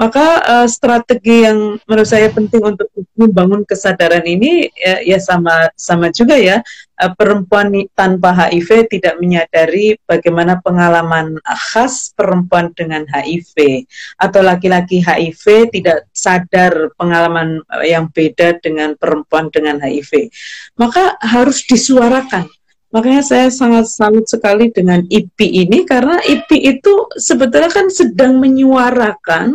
Maka 0.00 0.40
uh, 0.40 0.64
strategi 0.64 1.44
yang 1.44 1.76
menurut 1.84 2.08
saya 2.08 2.32
penting 2.32 2.64
untuk 2.64 2.88
membangun 3.12 3.68
kesadaran 3.68 4.24
ini 4.24 4.72
ya, 4.72 5.04
ya 5.04 5.18
sama 5.20 5.68
sama 5.76 6.08
juga 6.08 6.40
ya. 6.40 6.64
Uh, 6.96 7.12
perempuan 7.12 7.68
tanpa 7.92 8.32
HIV 8.32 8.88
tidak 8.88 9.20
menyadari 9.20 10.00
bagaimana 10.08 10.56
pengalaman 10.64 11.36
khas 11.44 12.16
perempuan 12.16 12.72
dengan 12.72 13.04
HIV. 13.12 13.84
Atau 14.16 14.40
laki-laki 14.40 15.04
HIV 15.04 15.68
tidak 15.68 16.08
sadar 16.16 16.96
pengalaman 16.96 17.60
yang 17.84 18.08
beda 18.08 18.56
dengan 18.64 18.96
perempuan 18.96 19.52
dengan 19.52 19.84
HIV. 19.84 20.32
Maka 20.80 21.20
harus 21.20 21.60
disuarakan 21.68 22.48
Makanya 22.90 23.22
saya 23.22 23.46
sangat 23.54 23.86
salut 23.86 24.26
sekali 24.26 24.74
dengan 24.74 25.06
IPI 25.06 25.70
ini 25.70 25.78
karena 25.86 26.18
IPI 26.18 26.82
itu 26.82 27.06
sebetulnya 27.14 27.70
kan 27.70 27.86
sedang 27.86 28.42
menyuarakan 28.42 29.54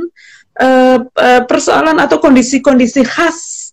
uh, 0.55 0.97
uh, 1.03 1.41
persoalan 1.43 1.99
atau 1.99 2.23
kondisi-kondisi 2.23 3.03
khas 3.03 3.64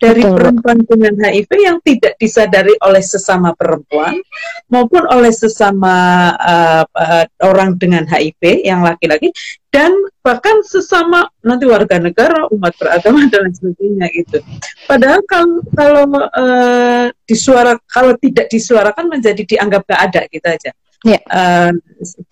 dari 0.00 0.24
Betul. 0.24 0.34
perempuan 0.40 0.78
dengan 0.88 1.14
HIV 1.20 1.50
yang 1.60 1.76
tidak 1.84 2.16
disadari 2.16 2.72
oleh 2.80 3.04
sesama 3.04 3.52
perempuan 3.52 4.16
maupun 4.72 5.04
oleh 5.12 5.28
sesama 5.28 6.32
uh, 6.40 6.84
uh, 6.88 7.24
orang 7.44 7.76
dengan 7.76 8.08
HIV 8.08 8.64
yang 8.64 8.80
laki-laki 8.80 9.28
dan 9.68 9.92
bahkan 10.24 10.64
sesama 10.64 11.28
nanti 11.44 11.68
warga 11.68 12.00
negara 12.00 12.48
umat 12.48 12.72
beragama 12.80 13.28
dan 13.28 13.52
lain 13.52 13.54
sebagainya 13.54 14.08
itu. 14.16 14.38
Padahal 14.88 15.20
kalau 15.28 15.60
kalau 15.76 16.04
uh, 16.16 17.12
disuara 17.28 17.76
kalau 17.92 18.16
tidak 18.16 18.48
disuarakan 18.48 19.12
menjadi 19.12 19.44
dianggap 19.44 19.84
gak 19.84 20.00
ada 20.10 20.22
gitu 20.32 20.48
aja. 20.48 20.70
Yeah. 21.04 21.20
Ya. 21.20 21.20
Uh, 21.28 21.70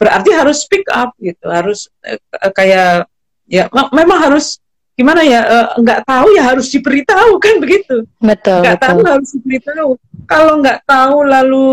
berarti 0.01 0.31
harus 0.33 0.64
speak 0.64 0.89
up 0.89 1.12
gitu, 1.21 1.47
harus 1.47 1.93
uh, 2.09 2.53
kayak 2.57 3.07
ya 3.49 3.69
memang 3.93 4.25
harus 4.25 4.61
gimana 4.99 5.22
ya 5.22 5.40
uh, 5.46 5.68
nggak 5.78 6.03
tahu 6.03 6.34
ya 6.34 6.42
harus 6.42 6.66
diberitahu 6.74 7.38
kan 7.38 7.62
begitu. 7.62 8.03
Betul 8.18 8.66
nggak 8.66 8.82
tahu 8.82 9.01
harus 9.07 9.30
diberitahu. 9.38 9.94
Kalau 10.26 10.59
nggak 10.59 10.82
tahu 10.82 11.16
lalu 11.22 11.68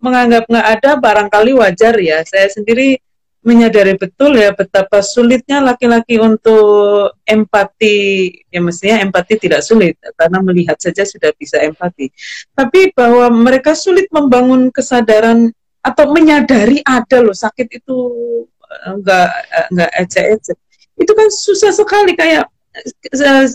menganggap 0.00 0.48
nggak 0.48 0.68
ada 0.80 0.90
barangkali 0.96 1.52
wajar 1.52 2.00
ya. 2.00 2.24
Saya 2.24 2.48
sendiri 2.48 2.96
menyadari 3.44 3.98
betul 3.98 4.38
ya 4.38 4.56
betapa 4.56 5.04
sulitnya 5.04 5.60
laki-laki 5.60 6.16
untuk 6.16 7.12
empati. 7.28 8.32
Ya 8.48 8.64
mestinya 8.64 9.04
empati 9.04 9.36
tidak 9.36 9.60
sulit 9.60 10.00
karena 10.16 10.40
melihat 10.40 10.80
saja 10.80 11.04
sudah 11.04 11.28
bisa 11.36 11.60
empati. 11.60 12.08
Tapi 12.56 12.96
bahwa 12.96 13.28
mereka 13.28 13.76
sulit 13.76 14.08
membangun 14.08 14.72
kesadaran 14.72 15.52
atau 15.84 16.08
menyadari 16.08 16.80
ada 16.88 17.20
loh 17.20 17.36
sakit 17.36 17.68
itu 17.68 17.98
enggak 18.88 19.28
eh, 19.28 19.66
enggak 19.68 19.90
eh, 19.92 20.02
ecek-ecek 20.08 20.58
itu 21.02 21.12
kan 21.12 21.28
susah 21.28 21.72
sekali 21.74 22.12
kayak 22.14 22.46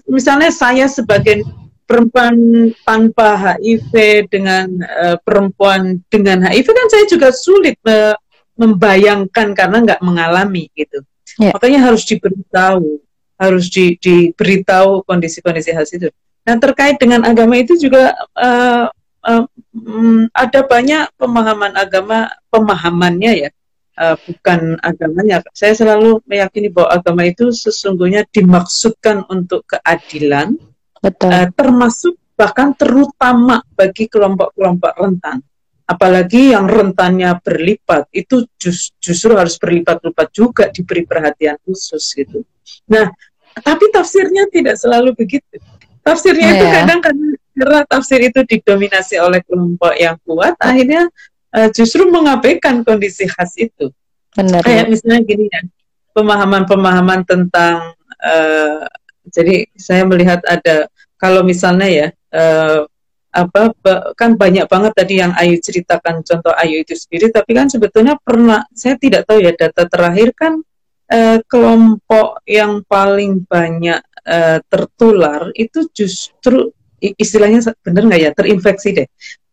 misalnya 0.06 0.54
saya 0.54 0.86
sebagai 0.86 1.42
perempuan 1.88 2.36
tanpa 2.84 3.58
HIV 3.58 4.28
dengan 4.28 4.68
uh, 4.84 5.18
perempuan 5.24 6.04
dengan 6.12 6.44
HIV 6.46 6.68
kan 6.68 6.88
saya 6.92 7.06
juga 7.08 7.30
sulit 7.32 7.80
uh, 7.88 8.14
membayangkan 8.60 9.56
karena 9.56 9.78
nggak 9.86 10.02
mengalami 10.04 10.68
gitu. 10.76 11.02
Yeah. 11.38 11.54
Makanya 11.56 11.80
harus 11.88 12.04
diberitahu, 12.04 13.00
harus 13.40 13.66
di, 13.70 13.96
diberitahu 14.02 15.06
kondisi-kondisi 15.06 15.72
khas 15.72 15.94
itu. 15.94 16.10
Dan 16.44 16.58
terkait 16.58 16.98
dengan 16.98 17.24
agama 17.24 17.56
itu 17.60 17.78
juga 17.78 18.18
uh, 18.36 18.90
uh, 19.24 19.44
um, 19.76 20.26
ada 20.34 20.64
banyak 20.66 21.12
pemahaman 21.16 21.74
agama 21.76 22.32
pemahamannya 22.50 23.48
ya 23.48 23.50
uh, 23.98 24.16
bukan 24.16 24.78
agamanya. 24.86 25.42
Saya 25.52 25.74
selalu 25.74 26.22
meyakini 26.30 26.70
bahwa 26.70 27.02
agama 27.02 27.26
itu 27.26 27.50
sesungguhnya 27.50 28.24
dimaksudkan 28.30 29.26
untuk 29.28 29.66
keadilan, 29.66 30.56
Betul. 31.02 31.30
Uh, 31.30 31.48
termasuk 31.54 32.14
bahkan 32.38 32.78
terutama 32.78 33.66
bagi 33.74 34.06
kelompok-kelompok 34.06 34.94
rentan. 34.98 35.42
Apalagi 35.88 36.52
yang 36.52 36.68
rentannya 36.68 37.40
berlipat, 37.40 38.12
itu 38.12 38.44
just, 38.60 38.92
justru 39.00 39.32
harus 39.34 39.56
berlipat-lipat 39.56 40.28
juga 40.36 40.64
diberi 40.68 41.08
perhatian 41.08 41.56
khusus 41.64 42.04
gitu. 42.12 42.44
Nah, 42.92 43.08
tapi 43.64 43.88
tafsirnya 43.90 44.52
tidak 44.52 44.76
selalu 44.76 45.16
begitu. 45.16 45.58
Tafsirnya 46.04 46.44
yeah. 46.44 46.56
itu 46.60 46.66
iya. 46.68 46.74
kadang 46.84 47.00
karena 47.04 47.80
tafsir 47.88 48.20
itu 48.20 48.40
didominasi 48.44 49.16
oleh 49.18 49.40
kelompok 49.48 49.96
yang 49.96 50.20
kuat, 50.28 50.60
akhirnya 50.60 51.08
uh, 51.58 51.70
justru 51.74 52.06
mengabaikan 52.14 52.86
kondisi 52.86 53.26
khas 53.26 53.58
itu. 53.58 53.90
Benar. 54.38 54.62
Kayak 54.62 54.94
misalnya 54.94 55.22
gini 55.26 55.50
ya, 55.50 55.62
pemahaman-pemahaman 56.14 57.26
tentang 57.26 57.98
uh, 58.22 58.86
jadi 59.28 59.68
saya 59.76 60.06
melihat 60.06 60.40
ada 60.46 60.88
kalau 61.18 61.42
misalnya 61.42 61.90
ya 61.90 62.08
uh, 62.32 62.86
apa 63.38 63.70
kan 64.18 64.34
banyak 64.34 64.66
banget 64.66 64.94
tadi 64.98 65.22
yang 65.22 65.36
Ayu 65.38 65.62
ceritakan 65.62 66.26
contoh 66.26 66.54
Ayu 66.58 66.82
itu 66.82 66.98
sendiri 66.98 67.30
tapi 67.30 67.54
kan 67.54 67.70
sebetulnya 67.70 68.18
pernah 68.18 68.66
saya 68.74 68.98
tidak 68.98 69.30
tahu 69.30 69.46
ya 69.46 69.54
data 69.54 69.86
terakhir 69.86 70.34
kan 70.34 70.58
uh, 71.12 71.38
kelompok 71.46 72.42
yang 72.50 72.82
paling 72.88 73.46
banyak 73.46 74.02
uh, 74.26 74.58
tertular 74.66 75.54
itu 75.54 75.86
justru 75.94 76.74
istilahnya 77.00 77.62
benar 77.86 78.04
nggak 78.10 78.22
ya? 78.22 78.32
Terinfeksi 78.34 78.90
deh. 78.94 79.08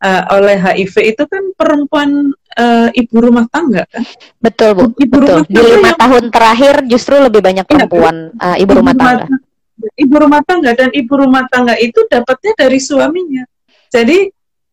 Uh, 0.04 0.22
oleh 0.36 0.60
HIV 0.60 1.16
itu 1.16 1.22
kan 1.24 1.44
perempuan 1.56 2.28
uh, 2.60 2.88
ibu 2.92 3.16
rumah 3.20 3.48
tangga 3.48 3.88
kan? 3.88 4.04
Betul 4.36 4.70
bu. 4.76 4.82
Ibu 4.96 5.16
betul. 5.16 5.20
rumah 5.20 5.44
tangga 5.48 5.60
di 5.60 5.62
lima 5.64 5.90
yang... 5.90 6.00
tahun 6.00 6.24
terakhir 6.28 6.74
justru 6.88 7.14
lebih 7.20 7.40
banyak 7.40 7.64
iya, 7.64 7.70
perempuan 7.72 8.16
ya, 8.36 8.44
uh, 8.44 8.56
ibu, 8.60 8.62
ibu 8.62 8.72
rumah 8.80 8.94
tangga. 8.94 9.26
Ibu 9.74 10.14
rumah 10.16 10.42
tangga 10.46 10.70
dan 10.76 10.90
ibu 10.94 11.12
rumah 11.18 11.44
tangga 11.50 11.74
itu 11.80 12.00
dapatnya 12.06 12.52
dari 12.56 12.78
suaminya. 12.78 13.44
Jadi 13.90 14.18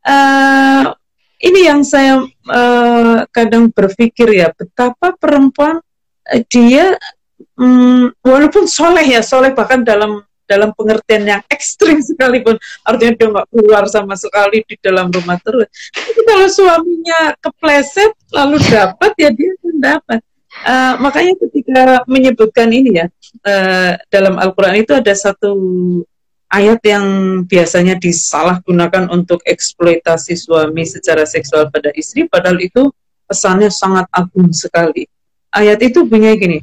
uh, 0.07 0.85
ini 1.41 1.59
yang 1.65 1.81
saya 1.81 2.21
uh, 2.47 3.17
kadang 3.33 3.73
berpikir 3.73 4.29
ya 4.29 4.53
betapa 4.53 5.17
perempuan 5.17 5.81
uh, 6.29 6.41
dia 6.47 6.95
um, 7.57 8.13
walaupun 8.21 8.69
soleh 8.69 9.05
ya 9.05 9.21
soleh 9.25 9.53
bahkan 9.53 9.81
dalam 9.81 10.21
dalam 10.51 10.75
pengertian 10.75 11.23
yang 11.23 11.41
ekstrim 11.47 12.03
sekalipun. 12.07 12.59
Artinya 12.83 13.13
dia 13.15 13.27
nggak 13.31 13.47
keluar 13.47 13.83
sama 13.87 14.19
sekali 14.19 14.67
di 14.67 14.75
dalam 14.83 15.07
rumah 15.07 15.39
terus. 15.39 15.71
Tapi 15.95 16.21
kalau 16.27 16.47
suaminya 16.51 17.31
kepleset 17.39 18.11
lalu 18.35 18.59
dapat 18.67 19.11
ya 19.15 19.31
dia 19.31 19.55
pun 19.63 19.75
dapat. 19.79 20.19
Uh, 20.67 20.99
makanya 20.99 21.31
ketika 21.47 22.03
menyebutkan 22.11 22.67
ini 22.75 22.99
ya 22.99 23.05
uh, 23.47 23.95
dalam 24.11 24.35
Al-Quran 24.35 24.83
itu 24.83 24.91
ada 24.91 25.15
satu 25.15 25.55
ayat 26.51 26.83
yang 26.83 27.05
biasanya 27.47 27.95
disalahgunakan 27.95 29.07
untuk 29.15 29.39
eksploitasi 29.47 30.35
suami 30.35 30.83
secara 30.83 31.23
seksual 31.23 31.71
pada 31.71 31.95
istri 31.95 32.27
padahal 32.27 32.59
itu 32.59 32.91
pesannya 33.31 33.71
sangat 33.71 34.11
agung 34.11 34.51
sekali. 34.51 35.07
Ayat 35.55 35.79
itu 35.79 36.03
bunyinya 36.03 36.35
gini, 36.35 36.59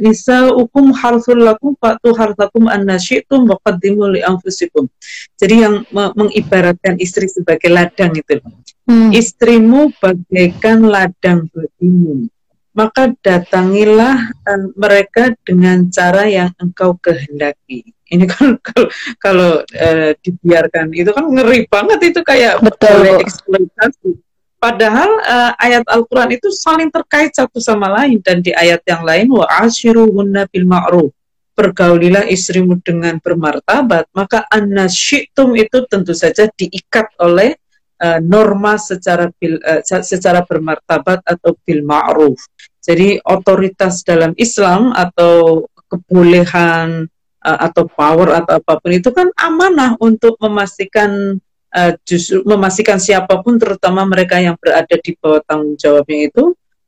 nisa 0.00 0.50
ukum 0.52 0.90
harsul 0.96 1.38
lakum 1.44 1.76
fatu 1.76 2.16
harsakum 2.16 2.66
annasyitum 2.68 3.48
waqaddimu 3.48 4.16
li 4.16 4.20
anfusikum. 4.24 4.88
Jadi 5.36 5.54
yang 5.64 5.74
mengibaratkan 5.92 6.96
istri 6.98 7.28
sebagai 7.28 7.68
ladang 7.68 8.16
itu. 8.16 8.40
Hmm. 8.88 9.12
Istrimu 9.12 9.92
bagaikan 10.00 10.88
ladang 10.88 11.52
bagimu. 11.52 12.32
Maka 12.72 13.10
datangilah 13.20 14.16
uh, 14.46 14.64
mereka 14.78 15.34
dengan 15.42 15.90
cara 15.90 16.30
yang 16.30 16.54
engkau 16.62 16.94
kehendaki. 16.96 17.90
Ini 18.08 18.24
kan 18.24 18.56
kalau, 18.68 18.88
kalau 19.18 19.52
uh, 19.60 20.10
dibiarkan 20.22 20.94
itu 20.94 21.10
kan 21.10 21.26
ngeri 21.26 21.66
banget 21.66 22.14
itu 22.14 22.20
kayak 22.22 22.62
betul 22.62 23.18
eksploitasi 23.18 24.27
Padahal 24.58 25.10
uh, 25.22 25.52
ayat 25.54 25.86
Al-Quran 25.86 26.34
itu 26.34 26.50
saling 26.50 26.90
terkait 26.90 27.30
satu 27.30 27.62
sama 27.62 27.86
lain 28.02 28.18
dan 28.18 28.42
di 28.42 28.50
ayat 28.50 28.82
yang 28.90 29.06
lain 29.06 29.30
wa 29.30 29.46
ashiruhunna 29.46 30.50
bil 30.50 30.66
ma'ruf 30.66 31.14
pergaulilah 31.54 32.26
istrimu 32.30 32.78
dengan 32.82 33.18
bermartabat 33.18 34.10
maka 34.14 34.46
anasyitum 34.50 35.58
itu 35.58 35.86
tentu 35.90 36.14
saja 36.14 36.50
diikat 36.54 37.06
oleh 37.18 37.54
uh, 37.98 38.18
norma 38.22 38.78
secara 38.78 39.30
bil, 39.38 39.58
uh, 39.62 39.82
secara 39.82 40.46
bermartabat 40.46 41.22
atau 41.26 41.58
bil 41.66 41.82
ma'ruf. 41.82 42.38
Jadi 42.78 43.18
otoritas 43.26 44.06
dalam 44.06 44.32
Islam 44.38 44.94
atau 44.94 45.66
kebolehan 45.90 47.10
uh, 47.42 47.58
atau 47.58 47.90
power 47.90 48.38
atau 48.38 48.62
apa 48.62 48.72
pun 48.78 48.90
itu 48.94 49.10
kan 49.10 49.28
amanah 49.34 49.98
untuk 49.98 50.38
memastikan 50.38 51.42
uh, 51.74 51.92
justru 52.04 52.44
memastikan 52.44 52.96
siapa 52.96 53.40
pun 53.40 53.56
terutama 53.60 54.04
mereka 54.04 54.40
yang 54.40 54.56
berada 54.56 54.96
di 54.96 55.12
bawah 55.18 55.42
tanggung 55.44 55.76
jawabnya 55.76 56.28
itu 56.30 56.44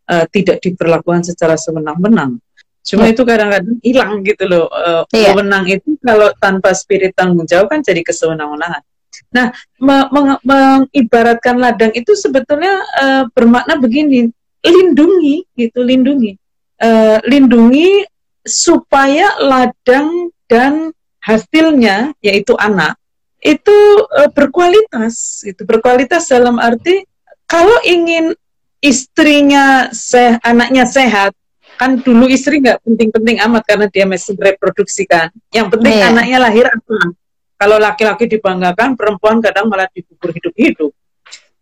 uh, 0.09 0.24
tidak 0.31 0.62
diperlakukan 0.64 1.26
secara 1.26 1.57
sewenang-wenang. 1.57 2.41
Cuma 2.81 3.07
yeah. 3.07 3.12
itu 3.12 3.22
kadang-kadang 3.28 3.76
hilang 3.85 4.12
gitu 4.24 4.45
loh. 4.49 4.66
Uh, 4.72 5.03
yeah. 5.12 5.37
Wewenang 5.37 5.68
itu 5.68 5.97
kalau 6.01 6.33
tanpa 6.41 6.72
spirit 6.72 7.12
tanggung 7.12 7.45
jawab 7.45 7.68
kan 7.68 7.85
jadi 7.85 8.01
kesewenang-wenangan. 8.01 8.83
Nah, 9.31 9.55
mengibaratkan 9.78 11.61
ladang 11.61 11.95
itu 11.95 12.18
sebetulnya 12.18 12.83
uh, 12.99 13.24
bermakna 13.31 13.78
begini, 13.78 14.26
lindungi 14.64 15.47
gitu, 15.55 15.87
lindungi. 15.87 16.35
Uh, 16.81 17.20
lindungi 17.28 18.09
supaya 18.43 19.37
ladang 19.39 20.33
dan 20.49 20.91
hasilnya 21.20 22.16
yaitu 22.24 22.57
anak 22.57 22.97
itu 23.41 23.78
uh, 24.05 24.28
berkualitas 24.30 25.45
itu 25.49 25.64
berkualitas 25.64 26.28
dalam 26.28 26.61
arti 26.61 27.05
kalau 27.49 27.74
ingin 27.88 28.36
istrinya 28.84 29.88
seh 29.93 30.36
anaknya 30.45 30.84
sehat 30.84 31.32
kan 31.80 31.97
dulu 31.97 32.28
istri 32.28 32.61
nggak 32.61 32.84
penting-penting 32.84 33.41
amat 33.49 33.64
karena 33.64 33.86
dia 33.88 34.05
masih 34.05 34.36
reproduksi 34.36 35.09
kan 35.09 35.32
yang 35.49 35.72
penting 35.72 35.97
yeah. 35.97 36.12
anaknya 36.12 36.38
lahir 36.41 36.68
apa 36.68 36.97
kalau 37.57 37.76
laki-laki 37.80 38.28
dibanggakan 38.28 38.97
perempuan 38.97 39.41
kadang 39.41 39.68
malah 39.68 39.88
dikubur 39.88 40.32
hidup-hidup 40.36 40.93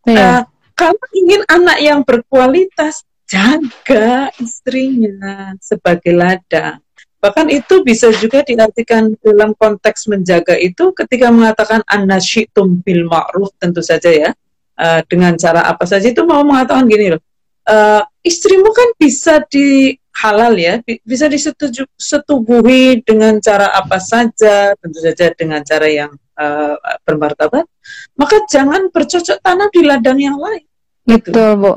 yeah. 0.06 0.10
Iya. 0.10 0.26
uh, 0.26 0.42
kalau 0.74 1.04
ingin 1.14 1.42
anak 1.46 1.78
yang 1.78 2.02
berkualitas 2.02 3.06
jaga 3.30 4.34
istrinya 4.42 5.54
sebagai 5.62 6.10
ladang 6.10 6.82
Bahkan 7.18 7.50
itu 7.50 7.82
bisa 7.82 8.14
juga 8.14 8.46
diartikan 8.46 9.10
dalam 9.18 9.50
konteks 9.58 10.06
menjaga 10.06 10.54
itu 10.54 10.94
ketika 10.94 11.34
mengatakan 11.34 11.82
anasyitum 11.90 12.78
bil 12.82 13.10
ma'ruf 13.10 13.50
tentu 13.58 13.82
saja 13.82 14.10
ya. 14.10 14.30
Uh, 14.78 15.02
dengan 15.10 15.34
cara 15.34 15.66
apa 15.66 15.82
saja 15.90 16.06
itu 16.06 16.22
mau 16.22 16.46
mengatakan 16.46 16.86
gini 16.86 17.10
loh. 17.10 17.22
Uh, 17.66 18.00
istrimu 18.22 18.70
kan 18.70 18.94
bisa 18.94 19.42
di 19.50 19.98
halal 20.14 20.54
ya, 20.54 20.78
bisa 21.02 21.26
disetubuhi 21.30 23.02
dengan 23.02 23.42
cara 23.42 23.74
apa 23.74 23.98
saja, 23.98 24.74
tentu 24.78 24.98
saja 25.02 25.34
dengan 25.34 25.66
cara 25.66 25.86
yang 25.90 26.10
uh, 26.38 26.74
bermartabat. 27.02 27.66
Maka 28.14 28.46
jangan 28.46 28.90
bercocok 28.90 29.38
tanam 29.42 29.70
di 29.74 29.82
ladang 29.82 30.18
yang 30.22 30.38
lain. 30.38 30.62
Gitu. 31.06 31.34
Betul, 31.34 31.50
Bu. 31.58 31.72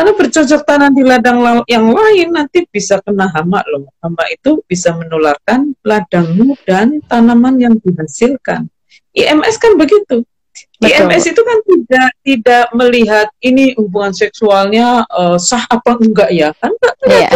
Karena 0.00 0.16
bercocok 0.16 0.64
tanam 0.64 0.96
di 0.96 1.04
ladang 1.04 1.44
yang 1.68 1.92
lain 1.92 2.32
nanti 2.32 2.64
bisa 2.64 3.04
kena 3.04 3.28
hama 3.36 3.60
loh. 3.68 3.92
Hama 4.00 4.24
itu 4.32 4.64
bisa 4.64 4.96
menularkan 4.96 5.76
ladangmu 5.84 6.56
dan 6.64 7.04
tanaman 7.04 7.60
yang 7.60 7.76
dihasilkan. 7.76 8.64
IMS 9.12 9.60
kan 9.60 9.76
begitu. 9.76 10.24
Betul. 10.80 11.04
IMS 11.04 11.28
itu 11.28 11.42
kan 11.44 11.58
tidak 11.68 12.08
tidak 12.24 12.64
melihat 12.72 13.28
ini 13.44 13.76
hubungan 13.76 14.16
seksualnya 14.16 15.04
uh, 15.12 15.36
sah 15.36 15.68
apa 15.68 16.00
enggak 16.00 16.32
ya 16.32 16.48
kan 16.56 16.72
enggak 16.72 16.94
yeah. 17.04 17.30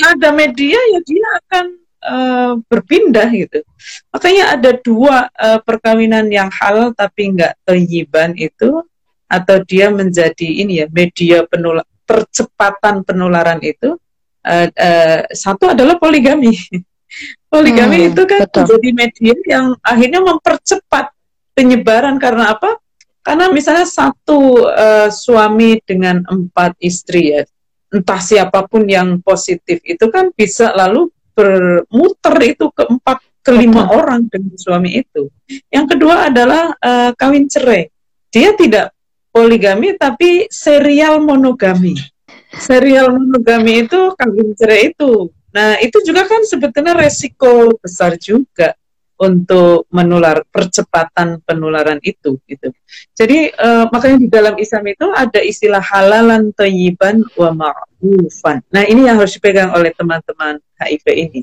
ya 0.00 0.04
ada 0.16 0.32
media 0.32 0.80
ya 0.80 1.00
dia 1.04 1.28
akan 1.44 1.64
uh, 2.00 2.52
berpindah 2.72 3.28
gitu 3.36 3.60
makanya 4.08 4.56
ada 4.56 4.72
dua 4.80 5.28
uh, 5.36 5.60
perkawinan 5.60 6.32
yang 6.32 6.48
halal 6.48 6.96
tapi 6.96 7.36
enggak 7.36 7.52
teryiban 7.68 8.32
itu 8.40 8.88
atau 9.30 9.62
dia 9.62 9.94
menjadi 9.94 10.48
ini 10.66 10.82
ya 10.82 10.86
media 10.90 11.46
penular 11.46 11.86
percepatan 12.02 13.06
penularan 13.06 13.62
itu 13.62 13.94
uh, 14.42 14.66
uh, 14.66 15.20
satu 15.30 15.70
adalah 15.70 15.94
poligami. 16.02 16.58
poligami 17.52 18.06
hmm, 18.06 18.08
itu 18.14 18.22
kan 18.26 18.40
betul. 18.46 18.66
menjadi 18.66 18.88
media 18.94 19.34
yang 19.46 19.66
akhirnya 19.82 20.20
mempercepat 20.22 21.14
penyebaran 21.54 22.18
karena 22.18 22.58
apa? 22.58 22.78
Karena 23.22 23.52
misalnya 23.52 23.86
satu 23.86 24.66
uh, 24.66 25.06
suami 25.12 25.78
dengan 25.86 26.24
empat 26.26 26.74
istri 26.82 27.36
ya, 27.36 27.42
entah 27.94 28.18
siapa 28.18 28.66
pun 28.66 28.86
yang 28.90 29.22
positif 29.22 29.78
itu 29.86 30.10
kan 30.10 30.34
bisa 30.34 30.74
lalu 30.74 31.12
bermuter 31.34 32.34
itu 32.42 32.70
ke 32.74 32.86
empat 32.90 33.18
kelima 33.44 33.86
orang 33.92 34.26
dengan 34.26 34.56
suami 34.56 34.98
itu. 35.04 35.30
Yang 35.68 35.96
kedua 35.96 36.32
adalah 36.32 36.74
uh, 36.80 37.10
kawin 37.14 37.46
cerai. 37.46 37.90
Dia 38.30 38.54
tidak 38.54 38.94
poligami 39.30 39.94
tapi 39.96 40.46
serial 40.50 41.22
monogami. 41.22 41.96
Serial 42.50 43.14
monogami 43.14 43.86
itu 43.86 44.14
kawin 44.18 44.54
cerai 44.58 44.90
itu. 44.90 45.30
Nah, 45.50 45.78
itu 45.82 45.98
juga 46.06 46.26
kan 46.30 46.46
sebetulnya 46.46 46.94
resiko 46.94 47.74
besar 47.78 48.14
juga 48.18 48.74
untuk 49.20 49.84
menular 49.92 50.40
percepatan 50.48 51.44
penularan 51.44 52.00
itu 52.00 52.40
gitu. 52.48 52.72
Jadi 53.12 53.52
uh, 53.52 53.84
makanya 53.92 54.16
di 54.16 54.28
dalam 54.32 54.54
Islam 54.56 54.84
itu 54.88 55.06
ada 55.12 55.40
istilah 55.44 55.82
halalan 55.84 56.54
thayyiban 56.56 57.20
wa 57.36 57.52
ma'rufan. 57.52 58.64
Nah, 58.72 58.82
ini 58.88 59.04
yang 59.04 59.20
harus 59.20 59.36
dipegang 59.36 59.76
oleh 59.76 59.92
teman-teman 59.92 60.56
HIV 60.80 61.06
ini. 61.12 61.40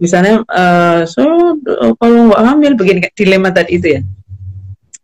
Misalnya 0.00 0.42
uh, 0.48 1.04
so 1.04 1.22
kalau 2.00 2.32
nggak 2.32 2.42
hamil 2.42 2.72
begini 2.74 3.00
dilema 3.14 3.52
tadi 3.52 3.78
itu 3.78 4.00
ya. 4.00 4.00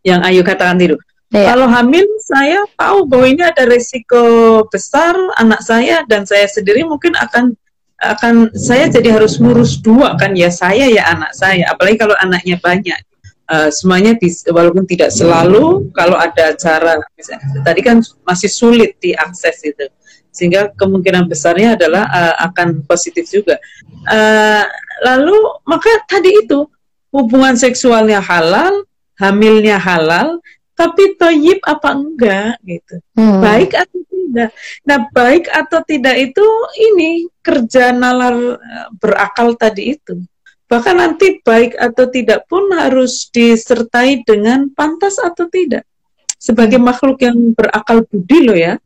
Yang 0.03 0.20
Ayu 0.26 0.43
katakan 0.43 0.80
tidur 0.80 0.99
Yeah. 1.34 1.50
Kalau 1.50 1.66
hamil, 1.66 2.06
saya 2.22 2.62
tahu 2.78 3.10
bahwa 3.10 3.26
ini 3.26 3.42
ada 3.42 3.66
resiko 3.66 4.62
besar 4.70 5.18
anak 5.42 5.58
saya 5.58 6.06
dan 6.06 6.22
saya 6.22 6.46
sendiri 6.46 6.86
mungkin 6.86 7.18
akan 7.18 7.50
akan 7.96 8.52
saya 8.54 8.86
jadi 8.92 9.16
harus 9.16 9.40
ngurus 9.40 9.80
dua 9.80 10.14
kan 10.20 10.36
ya 10.38 10.52
saya 10.54 10.86
ya 10.86 11.02
anak 11.10 11.34
saya. 11.34 11.66
Apalagi 11.72 11.98
kalau 11.98 12.14
anaknya 12.22 12.58
banyak. 12.62 13.00
Uh, 13.46 13.70
semuanya 13.70 14.18
di, 14.18 14.26
walaupun 14.50 14.82
tidak 14.90 15.14
selalu 15.14 15.86
kalau 15.94 16.18
ada 16.18 16.50
acara 16.50 16.98
misalnya 17.14 17.62
tadi 17.62 17.78
kan 17.78 18.02
masih 18.26 18.50
sulit 18.50 18.98
diakses 18.98 19.62
itu 19.62 19.86
sehingga 20.34 20.74
kemungkinan 20.76 21.30
besarnya 21.30 21.78
adalah 21.80 22.10
uh, 22.12 22.34
akan 22.50 22.84
positif 22.84 23.24
juga. 23.30 23.56
Uh, 24.04 24.66
lalu 25.00 25.38
maka 25.64 25.88
tadi 26.04 26.44
itu 26.44 26.68
hubungan 27.08 27.56
seksualnya 27.56 28.20
halal, 28.20 28.84
hamilnya 29.16 29.80
halal, 29.80 30.42
tapi 30.76 31.16
toyib 31.16 31.64
apa 31.64 31.88
enggak 31.96 32.60
gitu. 32.62 33.00
Hmm. 33.16 33.40
baik 33.40 33.72
atau 33.72 34.00
tidak. 34.04 34.50
Nah 34.84 34.98
baik 35.10 35.44
atau 35.48 35.80
tidak 35.88 36.16
itu 36.20 36.46
ini 36.92 37.26
kerja 37.40 37.96
nalar 37.96 38.60
eh, 38.60 38.88
berakal 39.00 39.56
tadi 39.56 39.96
itu. 39.96 40.20
Bahkan 40.68 40.96
nanti 41.00 41.40
baik 41.40 41.78
atau 41.80 42.04
tidak 42.12 42.44
pun 42.44 42.68
harus 42.76 43.32
disertai 43.32 44.20
dengan 44.28 44.68
pantas 44.76 45.16
atau 45.16 45.48
tidak. 45.48 45.88
Sebagai 46.36 46.76
hmm. 46.76 46.86
makhluk 46.86 47.18
yang 47.24 47.56
berakal 47.56 48.04
budi 48.04 48.38
loh 48.44 48.58
ya. 48.58 48.76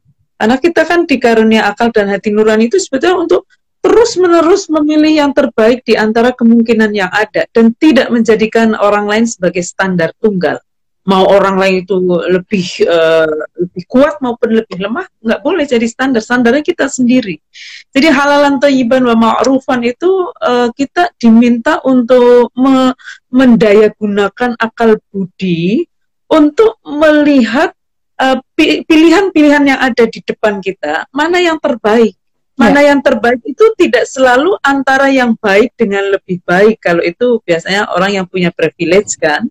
Karena 0.41 0.57
kita 0.57 0.89
kan 0.89 1.05
dikarunia 1.05 1.69
akal 1.69 1.93
dan 1.93 2.09
hati 2.09 2.33
nurani 2.33 2.73
itu 2.73 2.81
sebetulnya 2.81 3.29
untuk 3.29 3.45
terus 3.85 4.17
menerus 4.17 4.73
memilih 4.73 5.27
yang 5.27 5.33
terbaik 5.37 5.85
di 5.85 6.01
antara 6.01 6.33
kemungkinan 6.33 6.97
yang 6.97 7.13
ada 7.13 7.45
dan 7.53 7.77
tidak 7.77 8.09
menjadikan 8.09 8.73
orang 8.77 9.05
lain 9.09 9.27
sebagai 9.29 9.61
standar 9.61 10.17
tunggal 10.21 10.61
mau 11.09 11.25
orang 11.25 11.57
lain 11.57 11.75
itu 11.81 11.97
lebih 12.29 12.67
uh, 12.85 13.29
lebih 13.57 13.83
kuat 13.89 14.21
maupun 14.21 14.61
lebih 14.61 14.77
lemah 14.85 15.09
nggak 15.25 15.41
boleh 15.41 15.65
jadi 15.65 15.87
standar. 15.89 16.21
Standarnya 16.21 16.61
kita 16.61 16.93
sendiri. 16.93 17.41
Jadi 17.89 18.09
halalan 18.13 18.61
thayyiban 18.61 19.09
wa 19.09 19.17
ma'rufan 19.17 19.81
itu 19.89 20.29
uh, 20.45 20.69
kita 20.77 21.09
diminta 21.17 21.81
untuk 21.89 22.53
me 22.53 22.93
mendayagunakan 23.33 24.59
akal 24.61 24.99
budi 25.09 25.87
untuk 26.27 26.83
melihat 26.83 27.71
eh, 28.19 28.39
pilihan-pilihan 28.87 29.71
yang 29.71 29.79
ada 29.79 30.03
di 30.07 30.19
depan 30.19 30.59
kita 30.59 31.07
mana 31.15 31.39
yang 31.39 31.63
terbaik. 31.63 32.19
Mana 32.59 32.83
ya. 32.83 32.93
yang 32.93 33.01
terbaik 33.01 33.41
itu 33.47 33.71
tidak 33.79 34.05
selalu 34.05 34.59
antara 34.67 35.09
yang 35.09 35.39
baik 35.39 35.73
dengan 35.79 36.11
lebih 36.11 36.43
baik. 36.43 36.83
Kalau 36.83 37.01
itu 37.07 37.39
biasanya 37.41 37.89
orang 37.95 38.19
yang 38.19 38.27
punya 38.27 38.51
privilege 38.51 39.15
kan 39.15 39.47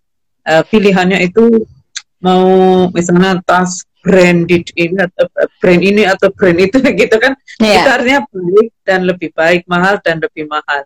uh, 0.50 0.64
pilihannya 0.66 1.30
itu 1.30 1.64
mau 2.20 2.44
misalnya 2.92 3.40
tas 3.46 3.86
branded 4.02 4.74
ini 4.76 4.98
atau 4.98 5.26
brand 5.62 5.82
ini 5.84 6.04
atau 6.10 6.28
brand 6.34 6.58
itu 6.58 6.82
gitu 7.06 7.16
kan 7.22 7.38
yeah. 7.62 7.86
itu 7.86 7.90
artinya 7.94 8.22
baik 8.28 8.72
dan 8.84 9.00
lebih 9.06 9.30
baik 9.38 9.62
mahal 9.70 10.02
dan 10.02 10.18
lebih 10.18 10.50
mahal 10.50 10.82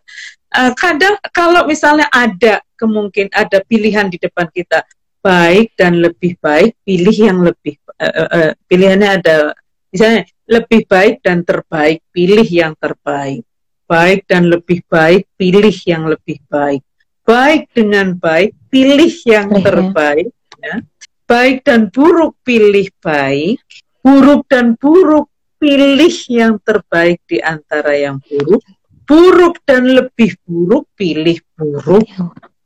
uh, 0.53 0.71
kadang 0.75 1.15
kalau 1.31 1.63
misalnya 1.63 2.05
ada 2.11 2.61
kemungkin 2.75 3.31
ada 3.31 3.63
pilihan 3.63 4.11
di 4.11 4.19
depan 4.19 4.51
kita 4.51 4.83
baik 5.23 5.71
dan 5.79 6.03
lebih 6.03 6.35
baik 6.43 6.75
pilih 6.83 7.15
yang 7.15 7.39
lebih 7.41 7.79
uh, 7.97 8.27
uh, 8.27 8.51
pilihannya 8.67 9.09
ada 9.23 9.55
misalnya 9.93 10.27
lebih 10.43 10.83
baik 10.89 11.23
dan 11.23 11.45
terbaik, 11.45 12.03
pilih 12.11 12.43
yang 12.43 12.75
terbaik. 12.75 13.45
Baik 13.87 14.25
dan 14.27 14.49
lebih 14.49 14.83
baik, 14.87 15.27
pilih 15.39 15.75
yang 15.85 16.07
lebih 16.09 16.39
baik. 16.49 16.83
Baik 17.23 17.71
dengan 17.71 18.19
baik, 18.19 18.51
pilih 18.67 19.13
yang 19.23 19.47
terbaik. 19.63 20.35
Ya. 20.59 20.83
Baik 21.23 21.63
dan 21.63 21.87
buruk, 21.87 22.35
pilih 22.43 22.91
baik. 22.99 23.63
Buruk 24.03 24.43
dan 24.51 24.75
buruk, 24.75 25.31
pilih 25.55 26.15
yang 26.27 26.59
terbaik 26.59 27.23
di 27.23 27.39
antara 27.39 27.95
yang 27.95 28.19
buruk. 28.19 28.59
Buruk 29.07 29.55
dan 29.63 29.87
lebih 29.87 30.35
buruk, 30.43 30.91
pilih 30.99 31.39
buruk. 31.55 32.03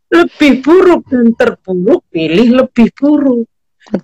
Lebih 0.10 0.66
buruk 0.66 1.02
dan 1.06 1.38
terburuk, 1.38 2.02
pilih 2.10 2.66
lebih 2.66 2.90
buruk. 2.98 3.46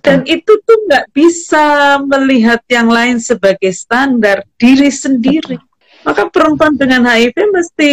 Dan 0.00 0.24
itu 0.24 0.48
tuh 0.64 0.78
nggak 0.88 1.12
bisa 1.12 1.98
melihat 2.06 2.62
yang 2.72 2.88
lain 2.88 3.20
sebagai 3.20 3.74
standar 3.74 4.46
diri 4.56 4.88
sendiri. 4.88 5.60
Betul. 5.60 6.04
Maka 6.04 6.22
perempuan 6.28 6.74
dengan 6.76 7.04
HIV 7.08 7.36
mesti 7.52 7.92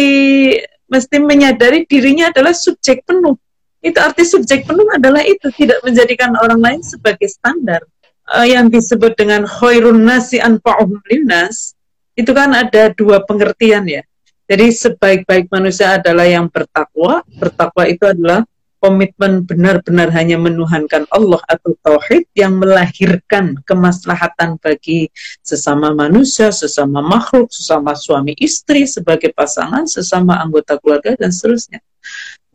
mesti 0.92 1.16
menyadari 1.24 1.88
dirinya 1.88 2.28
adalah 2.28 2.52
subjek 2.52 3.08
penuh. 3.08 3.40
Itu 3.80 3.96
arti 3.98 4.28
subjek 4.28 4.68
penuh 4.68 4.84
adalah 4.92 5.24
itu 5.24 5.48
tidak 5.56 5.80
menjadikan 5.80 6.36
orang 6.36 6.60
lain 6.60 6.80
sebagai 6.84 7.26
standar. 7.32 7.80
Uh, 8.22 8.46
yang 8.46 8.70
disebut 8.70 9.18
dengan 9.18 9.42
khairun 9.48 9.98
nasi 10.06 10.38
anfa'uhum 10.38 11.02
linnas 11.10 11.74
itu 12.14 12.30
kan 12.30 12.54
ada 12.54 12.92
dua 12.94 13.24
pengertian 13.24 13.82
ya. 13.88 14.04
Jadi 14.46 14.68
sebaik-baik 14.68 15.48
manusia 15.48 15.96
adalah 15.96 16.28
yang 16.28 16.46
bertakwa. 16.46 17.24
Bertakwa 17.40 17.88
itu 17.88 18.04
adalah 18.04 18.44
komitmen 18.82 19.46
benar-benar 19.46 20.10
hanya 20.10 20.34
menuhankan 20.34 21.06
Allah 21.14 21.38
atau 21.46 21.78
tauhid 21.86 22.26
yang 22.34 22.58
melahirkan 22.58 23.62
kemaslahatan 23.62 24.58
bagi 24.58 25.06
sesama 25.46 25.94
manusia, 25.94 26.50
sesama 26.50 26.98
makhluk, 26.98 27.46
sesama 27.54 27.94
suami 27.94 28.34
istri, 28.42 28.90
sebagai 28.90 29.30
pasangan, 29.30 29.86
sesama 29.86 30.42
anggota 30.42 30.82
keluarga 30.82 31.14
dan 31.14 31.30
seterusnya. 31.30 31.78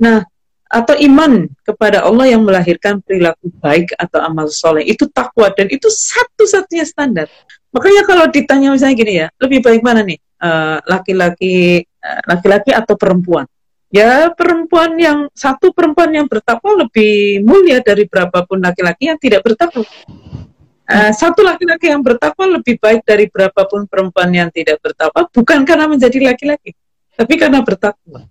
Nah, 0.03 0.27
atau 0.67 0.99
iman 0.99 1.47
kepada 1.63 2.03
Allah 2.03 2.27
yang 2.27 2.43
melahirkan 2.43 2.99
perilaku 2.99 3.47
baik 3.63 3.95
atau 3.95 4.19
amal 4.19 4.51
soleh 4.51 4.83
itu 4.83 5.07
takwa 5.07 5.47
dan 5.55 5.71
itu 5.71 5.87
satu-satunya 5.87 6.83
standar. 6.83 7.31
Makanya 7.71 8.03
kalau 8.03 8.27
ditanya 8.27 8.75
misalnya 8.75 8.95
gini 8.99 9.13
ya, 9.23 9.27
lebih 9.39 9.63
baik 9.63 9.79
mana 9.79 10.03
nih 10.03 10.19
eh, 10.19 10.77
laki-laki 10.91 11.87
uh, 12.03 12.21
laki-laki 12.27 12.75
atau 12.75 12.99
perempuan? 12.99 13.47
Ya 13.87 14.31
perempuan 14.35 14.95
yang 14.99 15.19
satu 15.31 15.71
perempuan 15.71 16.11
yang 16.11 16.27
bertakwa 16.27 16.87
lebih 16.87 17.43
mulia 17.43 17.79
dari 17.79 18.03
berapapun 18.07 18.59
laki-laki 18.59 19.11
yang 19.11 19.19
tidak 19.19 19.43
bertakwa. 19.43 19.87
Uh, 20.87 21.11
satu 21.11 21.43
laki-laki 21.43 21.91
yang 21.91 21.99
bertakwa 21.99 22.47
lebih 22.59 22.79
baik 22.79 23.03
dari 23.03 23.27
berapapun 23.27 23.83
perempuan 23.91 24.31
yang 24.31 24.47
tidak 24.47 24.79
bertakwa, 24.79 25.27
bukan 25.27 25.67
karena 25.67 25.83
menjadi 25.83 26.31
laki-laki, 26.31 26.71
tapi 27.11 27.33
karena 27.35 27.59
bertakwa. 27.59 28.23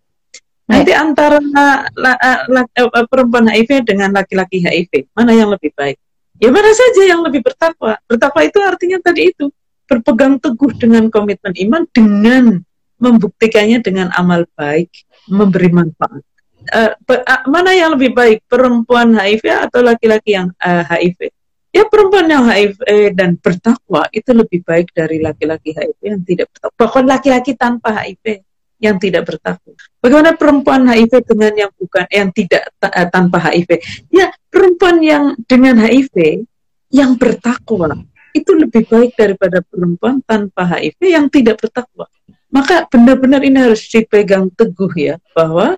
Nanti 0.66 0.90
antara 0.96 1.38
la, 1.38 1.84
la, 1.94 2.12
la, 2.48 2.62
la, 2.66 3.00
perempuan 3.06 3.46
HIV 3.46 3.86
dengan 3.86 4.16
laki-laki 4.16 4.64
HIV, 4.64 5.12
mana 5.12 5.36
yang 5.36 5.52
lebih 5.52 5.70
baik? 5.76 6.00
Ya 6.40 6.48
mana 6.48 6.68
saja 6.72 7.02
yang 7.06 7.20
lebih 7.22 7.44
bertakwa. 7.44 8.00
Bertakwa 8.08 8.40
itu 8.44 8.58
artinya 8.60 8.98
tadi 9.04 9.30
itu 9.30 9.52
berpegang 9.86 10.40
teguh 10.42 10.74
dengan 10.76 11.06
komitmen 11.08 11.54
iman 11.54 11.86
dengan 11.94 12.44
membuktikannya 12.98 13.78
dengan 13.84 14.10
amal 14.16 14.48
baik 14.58 14.90
memberi 15.30 15.70
manfaat. 15.70 16.22
Uh, 16.66 16.92
mana 17.46 17.70
yang 17.70 17.94
lebih 17.94 18.10
baik, 18.10 18.42
perempuan 18.50 19.14
HIV 19.14 19.70
atau 19.70 19.86
laki-laki 19.86 20.34
yang 20.34 20.50
uh, 20.58 20.82
eh, 20.82 21.14
HIV? 21.14 21.30
Ya 21.70 21.84
perempuan 21.86 22.26
yang 22.26 22.48
HIV 22.48 23.12
dan 23.14 23.36
bertakwa 23.36 24.08
itu 24.10 24.32
lebih 24.32 24.64
baik 24.64 24.90
dari 24.96 25.20
laki-laki 25.20 25.76
HIV 25.76 26.00
yang 26.02 26.22
tidak 26.24 26.48
bertakwa. 26.50 26.74
Bahkan 26.80 27.04
laki-laki 27.04 27.52
tanpa 27.54 27.88
HIV 28.02 28.42
yang 28.80 28.96
tidak 28.96 29.28
bertakwa. 29.28 29.72
Bagaimana 30.00 30.32
perempuan 30.34 30.82
HIV 30.88 31.12
dengan 31.22 31.52
yang 31.54 31.72
bukan 31.76 32.04
yang 32.08 32.28
tidak 32.32 32.72
uh, 32.80 33.08
tanpa 33.12 33.38
HIV? 33.52 33.70
Ya 34.10 34.32
perempuan 34.48 35.04
yang 35.04 35.36
dengan 35.44 35.78
HIV 35.84 36.48
yang 36.90 37.14
bertakwa 37.14 37.92
itu 38.36 38.52
lebih 38.52 38.84
baik 38.84 39.16
daripada 39.16 39.64
perempuan 39.64 40.20
tanpa 40.24 40.68
HIV 40.68 41.00
yang 41.08 41.26
tidak 41.32 41.60
bertakwa. 41.60 42.08
Maka 42.56 42.88
benar-benar 42.88 43.44
ini 43.44 43.60
harus 43.60 43.84
dipegang 43.84 44.48
teguh 44.56 44.88
ya 44.96 45.20
bahwa 45.36 45.76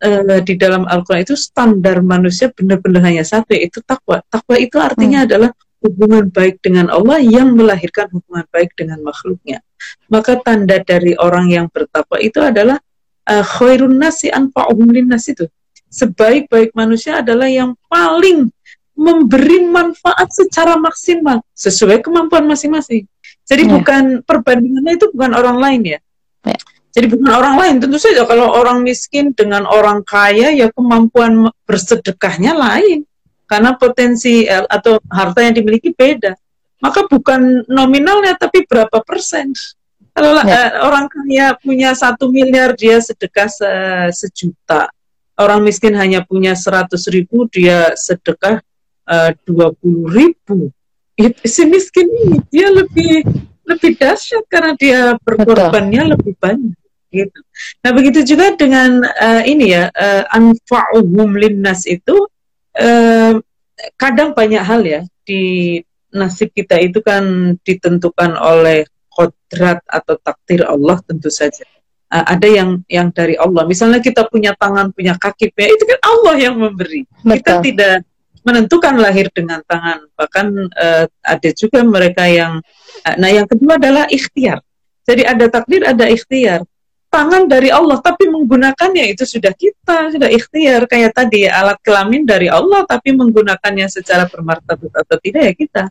uh, 0.00 0.40
di 0.40 0.56
dalam 0.56 0.88
Al-Quran 0.88 1.20
itu 1.20 1.36
standar 1.36 2.00
manusia 2.00 2.48
benar-benar 2.48 3.04
hanya 3.04 3.24
satu 3.28 3.52
yaitu 3.52 3.84
takwa. 3.84 4.24
Takwa 4.32 4.56
itu 4.56 4.80
artinya 4.80 5.20
hmm. 5.20 5.28
adalah 5.28 5.50
hubungan 5.84 6.32
baik 6.32 6.64
dengan 6.64 6.88
Allah 6.88 7.20
yang 7.20 7.52
melahirkan 7.52 8.08
hubungan 8.08 8.48
baik 8.48 8.72
dengan 8.72 9.04
makhluknya. 9.04 9.60
Maka 10.08 10.40
tanda 10.40 10.80
dari 10.80 11.12
orang 11.20 11.52
yang 11.52 11.66
bertakwa 11.68 12.16
itu 12.16 12.40
adalah 12.40 12.80
uh, 13.28 13.44
khairun 13.44 14.00
nasi 14.00 14.32
anfa'uhum 14.32 14.88
linnas 14.96 15.28
itu. 15.28 15.44
Sebaik-baik 15.92 16.72
manusia 16.72 17.20
adalah 17.20 17.52
yang 17.52 17.76
paling 17.92 18.48
memberi 18.96 19.68
manfaat 19.68 20.32
secara 20.32 20.80
maksimal 20.80 21.44
sesuai 21.52 22.00
kemampuan 22.00 22.48
masing-masing. 22.48 23.04
Jadi 23.44 23.68
ya. 23.68 23.70
bukan 23.76 24.24
perbandingannya 24.24 24.96
itu 24.96 25.06
bukan 25.12 25.36
orang 25.36 25.58
lain 25.60 25.82
ya. 25.84 25.98
Ya. 26.44 26.60
Jadi 26.94 27.06
bukan 27.10 27.30
orang 27.32 27.54
lain. 27.58 27.74
Tentu 27.82 27.98
saja 27.98 28.22
kalau 28.28 28.54
orang 28.54 28.84
miskin 28.84 29.34
dengan 29.34 29.66
orang 29.66 30.06
kaya 30.06 30.54
ya 30.54 30.70
kemampuan 30.70 31.50
bersedekahnya 31.66 32.54
lain. 32.54 33.02
Karena 33.44 33.74
potensi 33.74 34.46
eh, 34.46 34.64
atau 34.64 35.02
harta 35.10 35.42
yang 35.42 35.58
dimiliki 35.58 35.90
beda. 35.90 36.32
Maka 36.80 37.08
bukan 37.08 37.66
nominalnya 37.66 38.38
tapi 38.38 38.62
berapa 38.64 39.02
persen. 39.02 39.50
Kalau 40.14 40.38
ya. 40.46 40.46
uh, 40.46 40.70
orang 40.86 41.10
kaya 41.10 41.58
punya 41.58 41.90
satu 41.90 42.30
miliar 42.30 42.78
dia 42.78 43.02
sedekah 43.02 43.50
se 43.50 43.70
sejuta. 44.14 44.86
Orang 45.34 45.66
miskin 45.66 45.98
hanya 45.98 46.22
punya 46.22 46.54
seratus 46.54 47.10
ribu 47.10 47.50
dia 47.50 47.90
sedekah 47.98 48.62
eh, 49.10 49.30
dua 49.42 49.74
puluh 49.74 50.06
ribu 50.06 50.70
si 51.46 51.62
miskin 51.66 52.10
ini 52.10 52.38
dia 52.50 52.70
lebih 52.70 53.22
lebih 53.64 53.96
dahsyat 53.96 54.44
karena 54.48 54.72
dia 54.76 55.00
berkorbannya 55.24 56.16
lebih 56.16 56.36
banyak 56.36 56.76
gitu. 57.14 57.38
Nah 57.80 57.90
begitu 57.94 58.20
juga 58.26 58.52
dengan 58.58 59.00
uh, 59.02 59.42
ini 59.46 59.72
ya 59.72 59.88
uh, 59.94 60.22
anfa'uhum 60.34 61.38
linnas 61.38 61.86
itu 61.86 62.26
uh, 62.76 63.32
kadang 63.94 64.34
banyak 64.34 64.62
hal 64.62 64.82
ya 64.82 65.00
di 65.22 65.78
nasib 66.14 66.50
kita 66.54 66.78
itu 66.78 67.02
kan 67.02 67.56
ditentukan 67.62 68.38
oleh 68.38 68.86
kodrat 69.10 69.82
atau 69.86 70.18
takdir 70.18 70.66
Allah 70.66 70.98
tentu 71.06 71.30
saja. 71.30 71.62
Uh, 72.10 72.26
ada 72.26 72.46
yang 72.46 72.82
yang 72.90 73.08
dari 73.14 73.38
Allah. 73.38 73.64
Misalnya 73.64 74.02
kita 74.02 74.26
punya 74.28 74.54
tangan, 74.58 74.90
punya 74.94 75.14
kaki, 75.14 75.54
itu 75.54 75.84
kan 75.86 76.00
Allah 76.02 76.34
yang 76.38 76.54
memberi. 76.58 77.06
Betul. 77.22 77.38
Kita 77.40 77.52
tidak 77.62 77.96
menentukan 78.44 78.94
lahir 79.00 79.32
dengan 79.32 79.64
tangan. 79.64 80.04
Bahkan 80.14 80.46
uh, 80.70 81.04
ada 81.24 81.50
juga 81.56 81.80
mereka 81.82 82.28
yang 82.28 82.60
uh, 83.02 83.16
nah 83.16 83.32
yang 83.32 83.48
kedua 83.48 83.80
adalah 83.80 84.04
ikhtiar. 84.06 84.60
Jadi 85.04 85.22
ada 85.24 85.48
takdir, 85.48 85.84
ada 85.84 86.08
ikhtiar. 86.08 86.64
Tangan 87.12 87.46
dari 87.46 87.70
Allah, 87.70 88.02
tapi 88.02 88.26
menggunakannya 88.26 89.14
itu 89.14 89.22
sudah 89.22 89.54
kita, 89.54 90.10
sudah 90.10 90.28
ikhtiar. 90.32 90.88
Kayak 90.90 91.14
tadi 91.14 91.46
alat 91.46 91.78
kelamin 91.84 92.26
dari 92.26 92.50
Allah, 92.50 92.82
tapi 92.88 93.14
menggunakannya 93.14 93.86
secara 93.86 94.26
bermartabat 94.26 94.90
atau 94.90 95.16
tidak 95.22 95.42
ya 95.46 95.54
kita. 95.54 95.82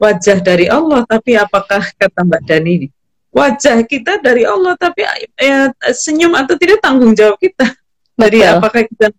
Wajah 0.00 0.40
dari 0.40 0.72
Allah, 0.72 1.04
tapi 1.04 1.36
apakah 1.36 1.84
kata 1.84 2.24
Mbak 2.24 2.42
Dani 2.48 2.70
ini? 2.80 2.88
Wajah 3.28 3.84
kita 3.84 4.24
dari 4.24 4.48
Allah, 4.48 4.72
tapi 4.80 5.04
ya, 5.36 5.68
senyum 5.92 6.32
atau 6.32 6.56
tidak 6.56 6.80
tanggung 6.80 7.12
jawab 7.12 7.36
kita. 7.36 7.76
Jadi 8.16 8.38
apakah 8.44 8.82
kita 8.88 9.12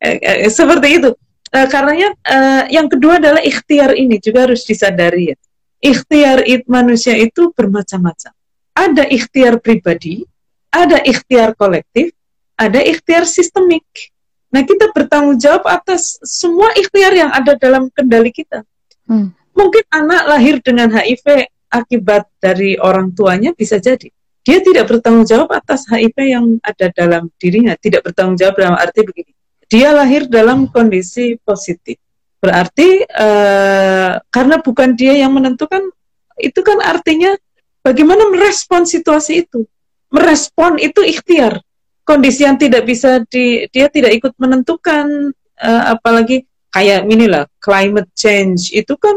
eh, 0.00 0.16
eh, 0.20 0.48
seperti 0.48 0.88
itu? 1.00 1.10
Uh, 1.54 1.66
karenanya 1.70 2.10
uh, 2.26 2.64
yang 2.66 2.90
kedua 2.90 3.22
adalah 3.22 3.40
ikhtiar 3.40 3.94
ini 3.94 4.18
juga 4.18 4.50
harus 4.50 4.66
disadari 4.66 5.32
ya. 5.32 5.36
Ikhtiar 5.84 6.42
it, 6.48 6.66
manusia 6.66 7.14
itu 7.14 7.52
bermacam-macam. 7.54 8.32
Ada 8.74 9.04
ikhtiar 9.06 9.62
pribadi, 9.62 10.26
ada 10.72 10.98
ikhtiar 11.04 11.54
kolektif, 11.54 12.10
ada 12.58 12.80
ikhtiar 12.82 13.28
sistemik. 13.28 13.84
Nah, 14.48 14.64
kita 14.64 14.90
bertanggung 14.94 15.36
jawab 15.38 15.66
atas 15.66 16.18
semua 16.24 16.72
ikhtiar 16.74 17.12
yang 17.14 17.30
ada 17.30 17.54
dalam 17.58 17.92
kendali 17.92 18.32
kita. 18.32 18.64
Hmm. 19.04 19.34
Mungkin 19.54 19.84
anak 19.92 20.22
lahir 20.30 20.56
dengan 20.64 20.90
HIV 20.90 21.46
akibat 21.70 22.26
dari 22.40 22.78
orang 22.80 23.12
tuanya 23.12 23.52
bisa 23.54 23.76
jadi. 23.78 24.08
Dia 24.44 24.60
tidak 24.60 24.88
bertanggung 24.88 25.26
jawab 25.26 25.52
atas 25.52 25.84
HIV 25.90 26.16
yang 26.20 26.46
ada 26.64 26.86
dalam 26.92 27.28
dirinya, 27.36 27.74
tidak 27.76 28.08
bertanggung 28.08 28.38
jawab 28.38 28.54
dalam 28.56 28.76
arti 28.76 29.00
begini. 29.04 29.32
Dia 29.70 29.94
lahir 29.94 30.28
dalam 30.28 30.68
kondisi 30.68 31.36
positif. 31.42 31.98
Berarti 32.38 33.04
uh, 33.08 34.20
karena 34.28 34.60
bukan 34.60 34.92
dia 34.92 35.16
yang 35.16 35.32
menentukan, 35.32 35.80
itu 36.36 36.60
kan 36.60 36.78
artinya 36.84 37.32
bagaimana 37.80 38.28
merespon 38.28 38.84
situasi 38.84 39.48
itu. 39.48 39.64
Merespon 40.12 40.76
itu 40.76 41.00
ikhtiar. 41.00 41.58
Kondisi 42.04 42.44
yang 42.44 42.60
tidak 42.60 42.84
bisa 42.84 43.24
di, 43.32 43.64
dia 43.72 43.88
tidak 43.88 44.12
ikut 44.20 44.36
menentukan, 44.36 45.32
uh, 45.56 45.82
apalagi 45.96 46.44
kayak 46.68 47.08
inilah 47.08 47.48
climate 47.64 48.12
change 48.12 48.68
itu 48.76 48.92
kan 49.00 49.16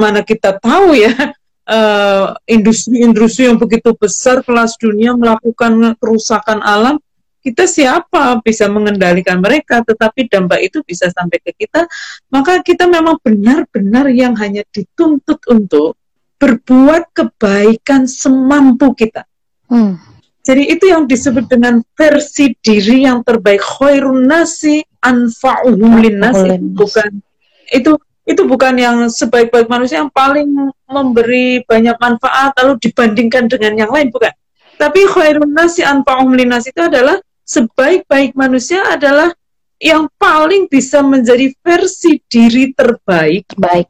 mana 0.00 0.24
kita 0.24 0.56
tahu 0.56 0.96
ya 0.96 1.12
Eh, 1.66 2.26
industri-industri 2.46 3.42
uh, 3.42 3.46
yang 3.50 3.58
begitu 3.58 3.90
besar 3.98 4.38
kelas 4.46 4.78
dunia 4.78 5.18
melakukan 5.18 5.98
kerusakan 5.98 6.62
alam, 6.62 7.02
kita 7.46 7.70
siapa 7.70 8.42
bisa 8.42 8.66
mengendalikan 8.66 9.38
mereka, 9.38 9.78
tetapi 9.86 10.26
dampak 10.26 10.66
itu 10.66 10.82
bisa 10.82 11.06
sampai 11.14 11.38
ke 11.38 11.54
kita, 11.54 11.86
maka 12.26 12.58
kita 12.58 12.90
memang 12.90 13.22
benar-benar 13.22 14.10
yang 14.10 14.34
hanya 14.34 14.66
dituntut 14.74 15.38
untuk 15.46 15.94
berbuat 16.42 17.14
kebaikan 17.14 18.10
semampu 18.10 18.90
kita. 18.98 19.22
Hmm. 19.70 19.94
Jadi 20.42 20.74
itu 20.74 20.90
yang 20.90 21.06
disebut 21.06 21.46
dengan 21.46 21.86
versi 21.94 22.50
diri 22.58 23.06
yang 23.06 23.22
terbaik. 23.22 23.62
Khairun 23.62 24.26
nasi 24.26 24.82
anfa'uhum 25.02 26.02
linnasi. 26.02 26.58
Bukan 26.74 27.22
itu 27.70 27.94
itu 28.26 28.42
bukan 28.42 28.74
yang 28.74 29.06
sebaik-baik 29.06 29.70
manusia 29.70 30.02
yang 30.02 30.10
paling 30.10 30.50
memberi 30.90 31.62
banyak 31.62 31.94
manfaat 32.02 32.50
lalu 32.58 32.74
dibandingkan 32.82 33.46
dengan 33.46 33.86
yang 33.86 33.90
lain 33.90 34.10
bukan 34.10 34.34
tapi 34.76 35.06
khairun 35.06 35.54
nasi 35.54 35.86
linas 36.34 36.66
itu 36.66 36.82
adalah 36.82 37.22
sebaik-baik 37.46 38.34
manusia 38.34 38.82
adalah 38.90 39.30
yang 39.78 40.10
paling 40.18 40.66
bisa 40.66 41.00
menjadi 41.00 41.52
versi 41.62 42.18
diri 42.26 42.74
terbaik 42.74 43.46
baik 43.54 43.88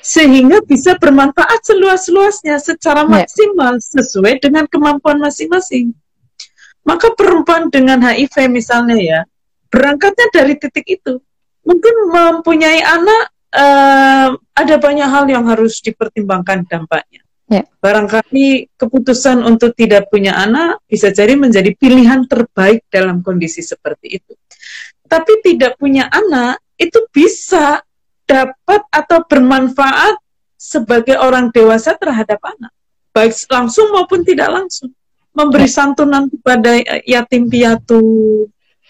sehingga 0.00 0.64
bisa 0.64 0.96
bermanfaat 0.96 1.60
seluas-luasnya 1.68 2.56
secara 2.56 3.04
ya. 3.04 3.20
maksimal 3.20 3.76
sesuai 3.76 4.40
dengan 4.40 4.64
kemampuan 4.64 5.20
masing-masing 5.20 5.92
maka 6.88 7.12
perempuan 7.12 7.68
dengan 7.68 8.00
HIV 8.00 8.48
misalnya 8.48 8.96
ya 8.96 9.20
berangkatnya 9.68 10.32
dari 10.32 10.56
titik 10.56 10.88
itu 10.88 11.20
mungkin 11.68 11.94
mempunyai 12.08 12.80
anak 12.80 13.22
uh, 13.52 14.28
ada 14.56 14.74
banyak 14.80 15.08
hal 15.08 15.24
yang 15.28 15.44
harus 15.44 15.80
dipertimbangkan 15.84 16.64
dampaknya. 16.64 17.20
Yeah. 17.48 17.64
Barangkali 17.80 18.68
keputusan 18.76 19.40
untuk 19.40 19.72
tidak 19.72 20.12
punya 20.12 20.36
anak 20.36 20.84
bisa 20.84 21.08
jadi 21.08 21.32
menjadi 21.32 21.72
pilihan 21.72 22.28
terbaik 22.28 22.84
dalam 22.92 23.24
kondisi 23.24 23.64
seperti 23.64 24.20
itu. 24.20 24.32
Tapi 25.08 25.40
tidak 25.40 25.80
punya 25.80 26.12
anak 26.12 26.60
itu 26.76 27.08
bisa 27.08 27.80
dapat 28.28 28.84
atau 28.92 29.24
bermanfaat 29.24 30.20
sebagai 30.60 31.16
orang 31.16 31.48
dewasa 31.48 31.96
terhadap 31.96 32.36
anak, 32.44 32.74
baik 33.16 33.32
langsung 33.48 33.88
maupun 33.96 34.20
tidak 34.20 34.52
langsung. 34.52 34.92
Memberi 35.32 35.70
ya. 35.70 35.74
santunan 35.80 36.28
kepada 36.28 36.76
yatim 37.08 37.48
piatu, 37.48 38.02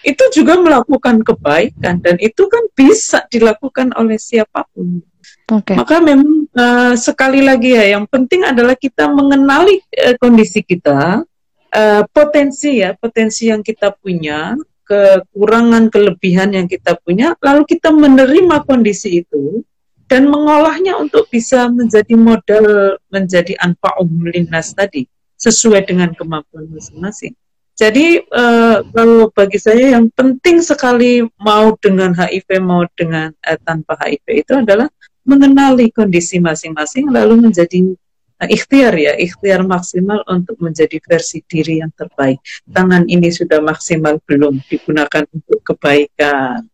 itu 0.03 0.25
juga 0.31 0.59
melakukan 0.59 1.23
kebaikan 1.27 1.99
dan 1.99 2.17
itu 2.19 2.47
kan 2.47 2.67
bisa 2.75 3.27
dilakukan 3.31 3.91
oleh 3.99 4.19
siapa 4.19 4.67
pun. 4.71 5.03
Okay. 5.49 5.75
Maka 5.75 5.99
memang 5.99 6.38
uh, 6.59 6.93
sekali 6.99 7.47
lagi 7.47 7.79
ya, 7.79 7.95
yang 7.95 8.05
penting 8.11 8.43
adalah 8.43 8.75
kita 8.75 9.07
mengenali 9.07 9.79
uh, 9.95 10.19
kondisi 10.19 10.67
kita, 10.67 11.23
uh, 11.71 12.03
potensi 12.11 12.83
ya, 12.83 12.99
potensi 12.99 13.47
yang 13.49 13.63
kita 13.63 13.95
punya, 13.95 14.59
kekurangan, 14.83 15.93
kelebihan 15.93 16.51
yang 16.57 16.67
kita 16.67 16.99
punya, 16.99 17.39
lalu 17.39 17.63
kita 17.69 17.95
menerima 17.95 18.67
kondisi 18.67 19.23
itu 19.23 19.63
dan 20.09 20.27
mengolahnya 20.27 20.97
untuk 20.97 21.29
bisa 21.29 21.69
menjadi 21.69 22.17
modal 22.17 22.97
menjadi 23.13 23.53
anfa'um 23.61 24.09
linnas 24.33 24.73
tadi 24.73 25.05
sesuai 25.37 25.85
dengan 25.85 26.17
kemampuan 26.17 26.67
masing-masing. 26.73 27.37
Jadi 27.79 28.27
uh, 28.35 28.83
kalau 28.91 29.31
bagi 29.31 29.55
saya 29.55 29.95
yang 29.95 30.11
penting 30.11 30.59
sekali 30.59 31.23
mau 31.39 31.79
dengan 31.79 32.11
HIV 32.11 32.59
mau 32.59 32.83
dengan 32.99 33.31
uh, 33.47 33.59
tanpa 33.63 33.95
HIV 34.03 34.27
itu 34.43 34.53
adalah 34.59 34.91
mengenali 35.29 35.93
kondisi 35.93 36.41
masing-masing 36.41 37.12
lalu 37.12 37.45
menjadi 37.45 37.93
uh, 38.41 38.49
ikhtiar 38.49 38.97
ya 38.97 39.12
ikhtiar 39.20 39.61
maksimal 39.61 40.24
untuk 40.24 40.57
menjadi 40.57 40.97
versi 41.05 41.45
diri 41.45 41.85
yang 41.85 41.93
terbaik. 41.93 42.41
Tangan 42.72 43.05
ini 43.05 43.29
sudah 43.29 43.61
maksimal 43.61 44.16
belum 44.24 44.64
digunakan 44.64 45.29
untuk 45.29 45.61
kebaikan. 45.61 46.64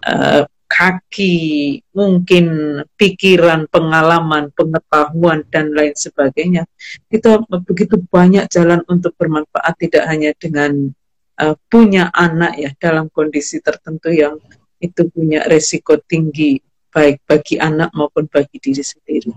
Uh, 0.00 0.48
kaki, 0.68 1.80
mungkin 1.96 2.78
pikiran, 3.00 3.64
pengalaman, 3.72 4.52
pengetahuan 4.52 5.40
dan 5.48 5.72
lain 5.72 5.96
sebagainya. 5.96 6.68
Kita 7.08 7.40
begitu 7.64 7.96
banyak 7.96 8.46
jalan 8.52 8.84
untuk 8.84 9.16
bermanfaat 9.16 9.74
tidak 9.80 10.04
hanya 10.04 10.36
dengan 10.36 10.92
uh, 11.40 11.56
punya 11.72 12.12
anak 12.12 12.52
ya 12.60 12.70
dalam 12.76 13.08
kondisi 13.08 13.64
tertentu 13.64 14.12
yang 14.12 14.36
itu 14.78 15.08
punya 15.10 15.42
resiko 15.48 15.98
tinggi 15.98 16.62
baik 16.92 17.22
bagi 17.24 17.56
anak 17.60 17.92
maupun 17.92 18.26
bagi 18.28 18.56
diri 18.58 18.84
sendiri. 18.84 19.32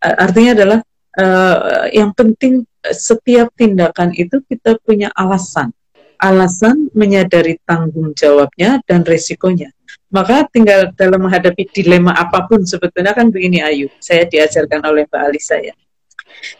Uh, 0.00 0.16
artinya 0.16 0.50
adalah 0.56 0.80
uh, 1.20 1.86
yang 1.92 2.12
penting 2.16 2.64
setiap 2.88 3.52
tindakan 3.56 4.12
itu 4.16 4.40
kita 4.46 4.76
punya 4.80 5.12
alasan. 5.12 5.72
Alasan 6.20 6.92
menyadari 6.92 7.56
tanggung 7.64 8.12
jawabnya 8.12 8.84
dan 8.84 9.08
resikonya 9.08 9.72
maka 10.10 10.42
tinggal 10.50 10.90
dalam 10.98 11.22
menghadapi 11.22 11.70
dilema 11.70 12.10
apa 12.10 12.46
pun 12.50 12.66
sebetulnya 12.66 13.14
kan 13.14 13.30
begini 13.30 13.62
Ayu, 13.62 13.86
saya 14.02 14.26
diajarkan 14.26 14.82
oleh 14.82 15.06
Mbak 15.06 15.22
Alisa 15.22 15.56
ya. 15.62 15.74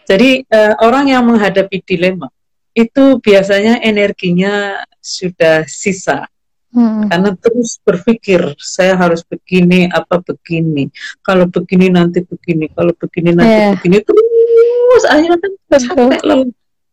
Jadi 0.06 0.46
uh, 0.46 0.74
orang 0.82 1.10
yang 1.10 1.26
menghadapi 1.26 1.82
dilema 1.82 2.30
itu 2.74 3.18
biasanya 3.18 3.82
energinya 3.82 4.78
sudah 5.02 5.66
sisa. 5.66 6.30
Hmm. 6.70 7.10
Karena 7.10 7.34
terus 7.34 7.82
berpikir 7.82 8.54
saya 8.54 8.94
harus 8.94 9.26
begini 9.26 9.90
apa 9.90 10.22
begini, 10.22 10.86
kalau 11.26 11.50
begini 11.50 11.90
nanti 11.90 12.22
begini, 12.22 12.70
kalau 12.70 12.94
begini 12.94 13.34
nanti 13.34 13.50
yeah. 13.50 13.70
begini 13.74 13.98
terus 14.06 15.04
akhirnya 15.06 15.38
kan 15.38 15.52
capek 15.66 16.22
loh 16.22 16.46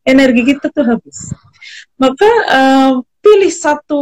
energi 0.07 0.41
kita 0.55 0.73
tuh 0.73 0.85
habis. 0.87 1.29
Maka 1.99 2.29
uh, 2.49 2.91
pilih 3.21 3.53
satu 3.53 4.01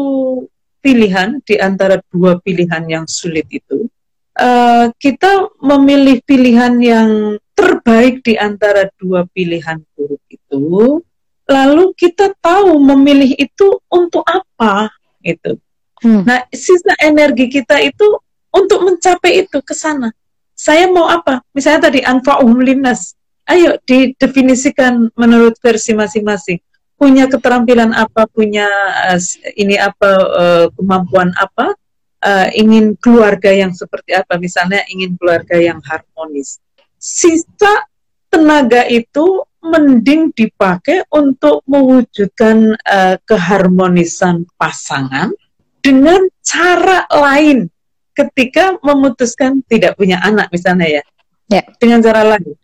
pilihan 0.79 1.41
di 1.43 1.59
antara 1.59 1.99
dua 2.07 2.37
pilihan 2.39 2.85
yang 2.87 3.05
sulit 3.09 3.49
itu, 3.51 3.89
uh, 4.37 4.87
kita 4.95 5.49
memilih 5.59 6.21
pilihan 6.23 6.77
yang 6.79 7.35
terbaik 7.51 8.23
di 8.23 8.39
antara 8.39 8.87
dua 8.95 9.25
pilihan 9.33 9.81
buruk 9.97 10.21
itu, 10.29 11.01
lalu 11.49 11.91
kita 11.97 12.31
tahu 12.37 12.77
memilih 12.79 13.33
itu 13.35 13.81
untuk 13.89 14.23
apa 14.23 14.93
itu. 15.25 15.57
Hmm. 16.05 16.21
Nah, 16.21 16.45
sisa 16.53 16.93
energi 17.01 17.49
kita 17.49 17.81
itu 17.81 18.05
untuk 18.53 18.85
mencapai 18.85 19.41
itu 19.41 19.57
ke 19.65 19.73
sana. 19.73 20.13
Saya 20.53 20.87
mau 20.87 21.09
apa? 21.09 21.43
Misalnya 21.51 21.91
tadi 21.91 21.99
anfa'um 22.05 22.61
linnas. 22.61 23.17
Ayo 23.45 23.77
didefinisikan 23.83 25.09
menurut 25.17 25.57
versi 25.61 25.91
masing-masing 25.93 26.61
punya 26.95 27.27
keterampilan 27.27 27.91
apa, 27.91 28.27
punya 28.31 28.67
uh, 29.11 29.19
ini 29.59 29.75
apa 29.75 30.11
uh, 30.15 30.65
kemampuan 30.79 31.35
apa, 31.35 31.75
uh, 32.23 32.47
ingin 32.55 32.95
keluarga 32.97 33.51
yang 33.51 33.75
seperti 33.75 34.15
apa, 34.15 34.39
misalnya 34.39 34.81
ingin 34.87 35.15
keluarga 35.19 35.59
yang 35.59 35.79
harmonis. 35.83 36.63
Sisa 36.95 37.85
tenaga 38.31 38.87
itu 38.87 39.43
mending 39.65 40.29
dipakai 40.31 41.03
untuk 41.09 41.65
mewujudkan 41.65 42.77
uh, 42.85 43.17
keharmonisan 43.25 44.45
pasangan 44.55 45.33
dengan 45.81 46.21
cara 46.45 47.09
lain 47.09 47.69
ketika 48.15 48.77
memutuskan 48.79 49.59
tidak 49.67 49.97
punya 49.99 50.21
anak 50.23 50.47
misalnya 50.53 51.01
ya, 51.01 51.03
ya. 51.51 51.63
dengan 51.81 51.99
cara 51.99 52.37
lain 52.37 52.55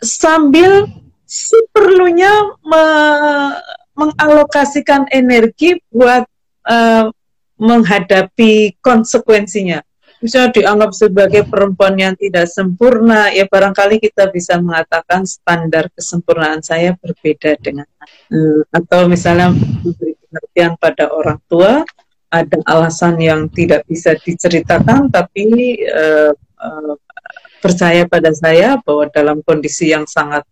sambil 0.00 0.86
seperlunya 1.26 2.30
me 2.62 2.84
mengalokasikan 3.92 5.04
energi 5.12 5.76
buat 5.92 6.24
uh, 6.64 7.12
menghadapi 7.60 8.80
konsekuensinya. 8.80 9.84
Misalnya 10.22 10.54
dianggap 10.54 10.90
sebagai 10.94 11.42
perempuan 11.50 11.98
yang 11.98 12.14
tidak 12.14 12.46
sempurna, 12.46 13.34
ya 13.34 13.42
barangkali 13.50 13.98
kita 13.98 14.30
bisa 14.30 14.54
mengatakan 14.62 15.26
standar 15.26 15.90
kesempurnaan 15.90 16.62
saya 16.62 16.94
berbeda 16.94 17.58
dengan 17.58 17.90
uh, 18.30 18.62
atau 18.70 19.10
misalnya 19.10 19.50
memberi 19.50 20.14
pengertian 20.30 20.78
pada 20.78 21.10
orang 21.10 21.42
tua 21.50 21.82
ada 22.30 22.56
alasan 22.70 23.18
yang 23.18 23.50
tidak 23.50 23.82
bisa 23.90 24.14
diceritakan 24.14 25.10
tapi 25.10 25.82
uh, 25.90 26.30
uh, 26.38 26.94
percaya 27.58 28.06
pada 28.06 28.30
saya 28.30 28.78
bahwa 28.78 29.10
dalam 29.10 29.42
kondisi 29.42 29.90
yang 29.90 30.06
sangat 30.06 30.46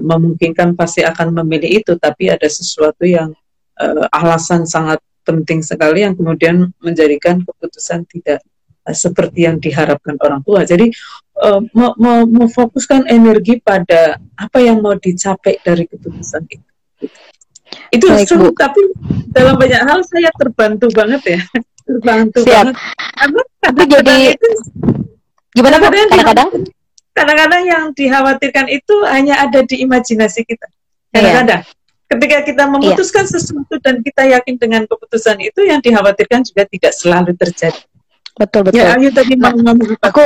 memungkinkan 0.00 0.72
pasti 0.76 1.04
akan 1.04 1.44
memilih 1.44 1.84
itu, 1.84 1.92
tapi 2.00 2.32
ada 2.32 2.48
sesuatu 2.48 3.04
yang 3.04 3.32
uh, 3.80 4.04
alasan 4.16 4.64
sangat 4.64 5.00
penting 5.24 5.64
sekali 5.64 6.04
yang 6.04 6.16
kemudian 6.16 6.72
menjadikan 6.80 7.40
keputusan 7.44 8.04
tidak 8.08 8.44
seperti 8.92 9.48
yang 9.48 9.56
diharapkan 9.56 10.20
orang 10.20 10.44
tua. 10.44 10.66
Jadi 10.68 10.92
uh, 11.40 11.60
memfokuskan 12.28 13.08
energi 13.08 13.56
pada 13.64 14.20
apa 14.36 14.58
yang 14.60 14.84
mau 14.84 14.92
dicapai 14.92 15.56
dari 15.64 15.88
keputusan 15.88 16.44
itu. 16.52 16.68
Itu 17.90 18.06
Baik, 18.10 18.26
sulit, 18.28 18.54
tapi 18.54 18.82
dalam 19.30 19.56
banyak 19.56 19.82
hal 19.82 20.02
saya 20.04 20.30
terbantu 20.34 20.90
banget 20.92 21.22
ya, 21.38 21.40
terbantu 21.88 22.44
Siap. 22.44 22.52
banget. 22.52 22.74
Karena 23.14 23.42
tapi 23.62 23.82
jadi 23.88 24.16
itu, 24.36 24.48
gimana 25.54 25.76
kadang-kadang 25.80 26.50
kadang-kadang 27.14 27.62
yang 27.64 27.84
dikhawatirkan 27.94 28.66
itu 28.68 28.94
hanya 29.06 29.46
ada 29.46 29.62
di 29.62 29.80
imajinasi 29.86 30.42
kita. 30.44 30.66
Iya. 30.66 31.14
Kadang-kadang 31.14 31.62
iya. 31.62 32.10
ketika 32.10 32.38
kita 32.42 32.64
memutuskan 32.66 33.24
iya. 33.26 33.32
sesuatu 33.38 33.74
dan 33.80 34.02
kita 34.02 34.22
yakin 34.26 34.54
dengan 34.58 34.82
keputusan 34.84 35.38
itu 35.40 35.62
yang 35.62 35.78
dikhawatirkan 35.78 36.42
juga 36.42 36.66
tidak 36.66 36.92
selalu 36.92 37.32
terjadi. 37.38 37.82
Betul 38.34 38.66
betul. 38.66 38.82
Ya, 38.82 38.98
Ayu 38.98 39.14
tadi 39.14 39.38
ngomong 39.38 39.98
Aku 40.02 40.24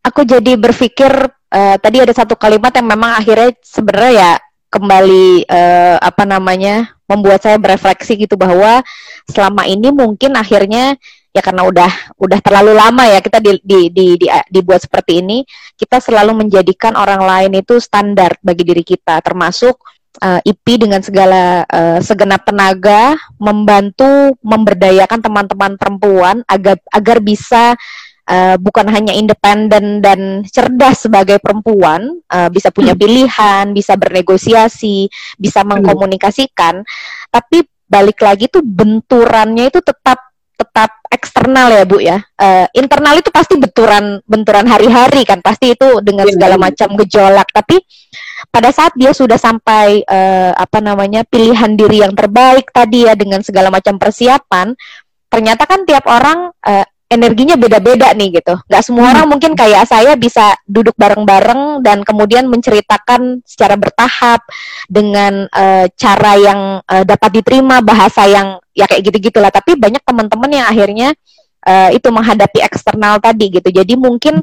aku 0.00 0.20
jadi 0.24 0.56
berpikir 0.56 1.12
uh, 1.52 1.76
tadi 1.76 2.00
ada 2.00 2.12
satu 2.16 2.34
kalimat 2.34 2.72
yang 2.72 2.88
memang 2.88 3.20
akhirnya 3.20 3.52
sebenarnya 3.60 4.12
ya 4.16 4.32
kembali 4.70 5.50
uh, 5.50 5.96
apa 6.00 6.24
namanya 6.24 6.94
membuat 7.10 7.42
saya 7.42 7.58
berefleksi 7.58 8.14
gitu 8.16 8.38
bahwa 8.38 8.80
selama 9.26 9.66
ini 9.66 9.90
mungkin 9.90 10.38
akhirnya 10.38 10.94
ya 11.30 11.42
karena 11.42 11.66
udah 11.66 11.90
udah 12.18 12.38
terlalu 12.42 12.74
lama 12.74 13.06
ya 13.06 13.18
kita 13.22 13.38
di, 13.38 13.58
di, 13.62 13.80
di, 13.90 14.06
di, 14.18 14.26
dibuat 14.50 14.82
seperti 14.82 15.22
ini 15.22 15.42
kita 15.78 16.02
selalu 16.02 16.46
menjadikan 16.46 16.94
orang 16.98 17.22
lain 17.22 17.62
itu 17.62 17.78
standar 17.78 18.34
bagi 18.42 18.66
diri 18.66 18.82
kita 18.82 19.18
termasuk 19.22 19.78
uh, 20.18 20.42
eh, 20.42 20.50
IP 20.50 20.82
dengan 20.82 20.98
segala 20.98 21.62
uh, 21.70 21.98
segenap 22.02 22.42
tenaga 22.42 23.14
membantu 23.38 24.34
memberdayakan 24.42 25.22
teman-teman 25.22 25.72
perempuan 25.78 26.36
agar 26.50 26.76
agar 26.90 27.18
bisa 27.22 27.78
uh, 28.26 28.56
bukan 28.58 28.86
hanya 28.90 29.14
independen 29.14 30.02
dan 30.02 30.42
cerdas 30.46 31.06
sebagai 31.06 31.38
perempuan, 31.38 32.22
uh, 32.26 32.50
bisa 32.50 32.74
punya 32.74 32.94
hmm. 32.94 33.02
pilihan, 33.02 33.64
bisa 33.70 33.94
bernegosiasi, 33.94 35.06
bisa 35.38 35.62
mengkomunikasikan, 35.62 36.82
tapi 37.30 37.66
balik 37.90 38.22
lagi 38.22 38.46
tuh 38.46 38.62
benturannya 38.62 39.66
itu 39.66 39.82
tetap 39.82 40.30
tetap 40.60 41.00
eksternal 41.08 41.72
ya 41.72 41.84
bu 41.88 41.96
ya 41.98 42.20
uh, 42.20 42.68
internal 42.76 43.16
itu 43.16 43.32
pasti 43.32 43.56
benturan 43.56 44.20
benturan 44.28 44.68
hari-hari 44.68 45.24
kan 45.24 45.40
pasti 45.40 45.72
itu 45.72 46.04
dengan 46.04 46.28
iya, 46.28 46.36
segala 46.36 46.54
iya. 46.54 46.62
macam 46.68 46.88
gejolak 47.00 47.48
tapi 47.48 47.80
pada 48.48 48.72
saat 48.72 48.96
dia 48.96 49.12
sudah 49.12 49.36
sampai 49.36 50.00
uh, 50.08 50.56
apa 50.56 50.80
namanya 50.80 51.28
pilihan 51.28 51.76
diri 51.76 52.00
yang 52.00 52.16
terbaik 52.16 52.72
tadi 52.72 53.04
ya 53.04 53.12
dengan 53.12 53.44
segala 53.44 53.68
macam 53.68 54.00
persiapan 54.00 54.72
ternyata 55.28 55.68
kan 55.68 55.84
tiap 55.84 56.08
orang 56.08 56.50
uh, 56.64 56.86
energinya 57.10 57.58
beda-beda 57.58 58.14
nih 58.14 58.38
gitu. 58.38 58.54
Gak 58.70 58.86
semua 58.86 59.10
hmm. 59.10 59.12
orang 59.12 59.26
mungkin 59.26 59.52
kayak 59.58 59.82
saya 59.90 60.14
bisa 60.14 60.54
duduk 60.62 60.94
bareng-bareng 60.94 61.82
dan 61.82 62.06
kemudian 62.06 62.46
menceritakan 62.46 63.42
secara 63.42 63.74
bertahap 63.74 64.46
dengan 64.86 65.50
uh, 65.50 65.90
cara 65.98 66.32
yang 66.38 66.60
uh, 66.86 67.02
dapat 67.02 67.42
diterima, 67.42 67.82
bahasa 67.82 68.30
yang 68.30 68.62
ya 68.70 68.86
kayak 68.86 69.10
gitu-gitulah. 69.10 69.50
Tapi 69.50 69.74
banyak 69.74 70.06
teman-teman 70.06 70.50
yang 70.54 70.66
akhirnya 70.70 71.10
uh, 71.66 71.90
itu 71.92 72.08
menghadapi 72.08 72.64
eksternal 72.64 73.20
tadi 73.20 73.52
gitu. 73.52 73.68
Jadi 73.68 73.94
mungkin 73.96 74.40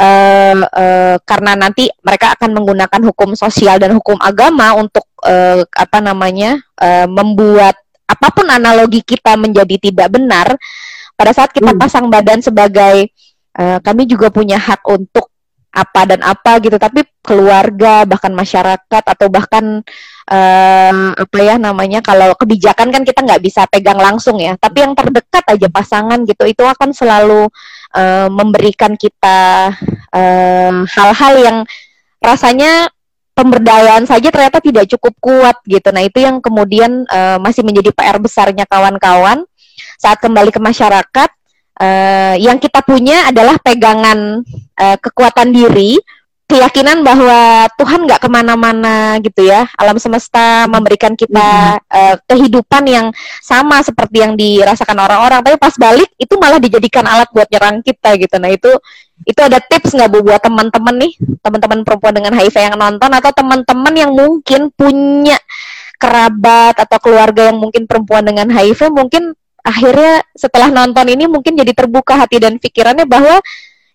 uh, 0.00 0.54
uh, 0.60 1.16
karena 1.24 1.52
nanti 1.56 1.88
mereka 2.04 2.36
akan 2.36 2.50
menggunakan 2.56 3.00
hukum 3.12 3.32
sosial 3.38 3.80
dan 3.80 3.96
hukum 3.96 4.16
agama 4.20 4.76
untuk 4.76 5.04
uh, 5.24 5.64
apa 5.72 5.98
namanya 6.02 6.60
uh, 6.80 7.06
membuat 7.08 7.76
apa 8.10 8.28
pun 8.34 8.46
analogi 8.50 9.06
kita 9.06 9.38
menjadi 9.38 9.76
tidak 9.78 10.08
benar 10.10 10.58
pada 11.14 11.30
saat 11.30 11.54
kita 11.54 11.70
hmm. 11.76 11.80
pasang 11.80 12.10
badan 12.10 12.42
sebagai 12.42 13.06
uh, 13.54 13.78
kami 13.78 14.08
juga 14.10 14.34
punya 14.34 14.58
hak 14.58 14.82
untuk 14.90 15.30
apa 15.70 16.02
dan 16.02 16.20
apa 16.26 16.58
gitu 16.58 16.74
tapi 16.82 17.06
keluarga 17.22 18.02
bahkan 18.02 18.34
masyarakat 18.34 19.02
atau 19.06 19.30
bahkan 19.30 19.86
uh, 20.30 20.94
apa 21.18 21.38
ya 21.42 21.58
namanya 21.58 22.00
kalau 22.00 22.32
kebijakan 22.38 22.94
kan 22.94 23.02
kita 23.02 23.20
nggak 23.26 23.42
bisa 23.42 23.66
pegang 23.66 23.98
langsung 23.98 24.38
ya. 24.38 24.54
Tapi 24.54 24.86
yang 24.86 24.94
terdekat 24.94 25.44
aja 25.50 25.68
pasangan 25.68 26.22
gitu 26.24 26.46
itu 26.46 26.62
akan 26.62 26.94
selalu 26.94 27.50
uh, 27.98 28.28
memberikan 28.30 28.94
kita 28.94 29.74
hal-hal 30.90 31.34
uh, 31.38 31.42
yang 31.42 31.58
rasanya 32.22 32.90
pemberdayaan 33.34 34.04
saja 34.04 34.28
ternyata 34.28 34.60
tidak 34.60 34.84
cukup 34.96 35.14
kuat 35.18 35.56
gitu. 35.64 35.88
Nah 35.90 36.04
itu 36.04 36.20
yang 36.20 36.38
kemudian 36.44 37.08
uh, 37.08 37.40
masih 37.40 37.64
menjadi 37.64 37.90
PR 37.94 38.20
besarnya 38.20 38.68
kawan-kawan 38.68 39.42
saat 39.96 40.20
kembali 40.20 40.52
ke 40.54 40.60
masyarakat. 40.60 41.30
Uh, 41.80 42.36
yang 42.36 42.60
kita 42.60 42.84
punya 42.84 43.32
adalah 43.32 43.56
pegangan 43.56 44.44
uh, 44.76 44.96
kekuatan 45.00 45.48
diri 45.48 45.96
keyakinan 46.50 47.06
bahwa 47.06 47.70
Tuhan 47.78 48.10
nggak 48.10 48.20
ke 48.26 48.28
mana-mana 48.28 49.22
gitu 49.22 49.46
ya. 49.46 49.70
Alam 49.78 50.02
semesta 50.02 50.66
memberikan 50.66 51.14
kita 51.14 51.78
uh, 51.78 52.16
kehidupan 52.26 52.82
yang 52.90 53.06
sama 53.38 53.78
seperti 53.86 54.26
yang 54.26 54.34
dirasakan 54.34 54.98
orang-orang. 54.98 55.46
Tapi 55.46 55.56
pas 55.56 55.74
balik 55.78 56.10
itu 56.18 56.34
malah 56.42 56.58
dijadikan 56.58 57.06
alat 57.06 57.30
buat 57.30 57.46
nyerang 57.46 57.86
kita 57.86 58.18
gitu. 58.18 58.36
Nah 58.42 58.50
itu 58.50 58.70
itu 59.22 59.40
ada 59.40 59.62
tips 59.62 59.94
nggak 59.94 60.10
bu 60.10 60.26
buat 60.26 60.42
teman-teman 60.42 60.94
nih? 60.98 61.12
Teman-teman 61.38 61.86
perempuan 61.86 62.14
dengan 62.18 62.32
HIV 62.34 62.56
yang 62.58 62.76
nonton 62.76 63.10
atau 63.14 63.30
teman-teman 63.30 63.94
yang 63.94 64.10
mungkin 64.10 64.74
punya 64.74 65.38
kerabat 66.00 66.80
atau 66.80 66.98
keluarga 66.98 67.52
yang 67.52 67.60
mungkin 67.60 67.84
perempuan 67.84 68.24
dengan 68.24 68.48
HIV 68.48 68.88
mungkin 68.90 69.36
akhirnya 69.60 70.24
setelah 70.32 70.72
nonton 70.72 71.04
ini 71.12 71.28
mungkin 71.28 71.52
jadi 71.52 71.76
terbuka 71.76 72.16
hati 72.16 72.40
dan 72.40 72.56
pikirannya 72.56 73.04
bahwa 73.04 73.36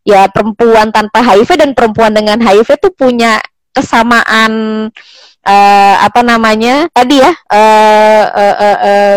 ya 0.06 0.30
perempuan 0.30 0.94
tanpa 0.94 1.26
HIV 1.26 1.50
dan 1.58 1.72
perempuan 1.74 2.14
dengan 2.14 2.38
HIV 2.38 2.78
itu 2.78 2.90
punya 2.94 3.42
kesamaan 3.74 4.88
uh, 5.44 5.96
apa 6.00 6.22
namanya 6.22 6.88
tadi 6.94 7.20
ya 7.20 7.34
uh, 7.34 8.26
uh, 8.30 8.56
uh, 8.56 8.78
uh, 8.80 9.16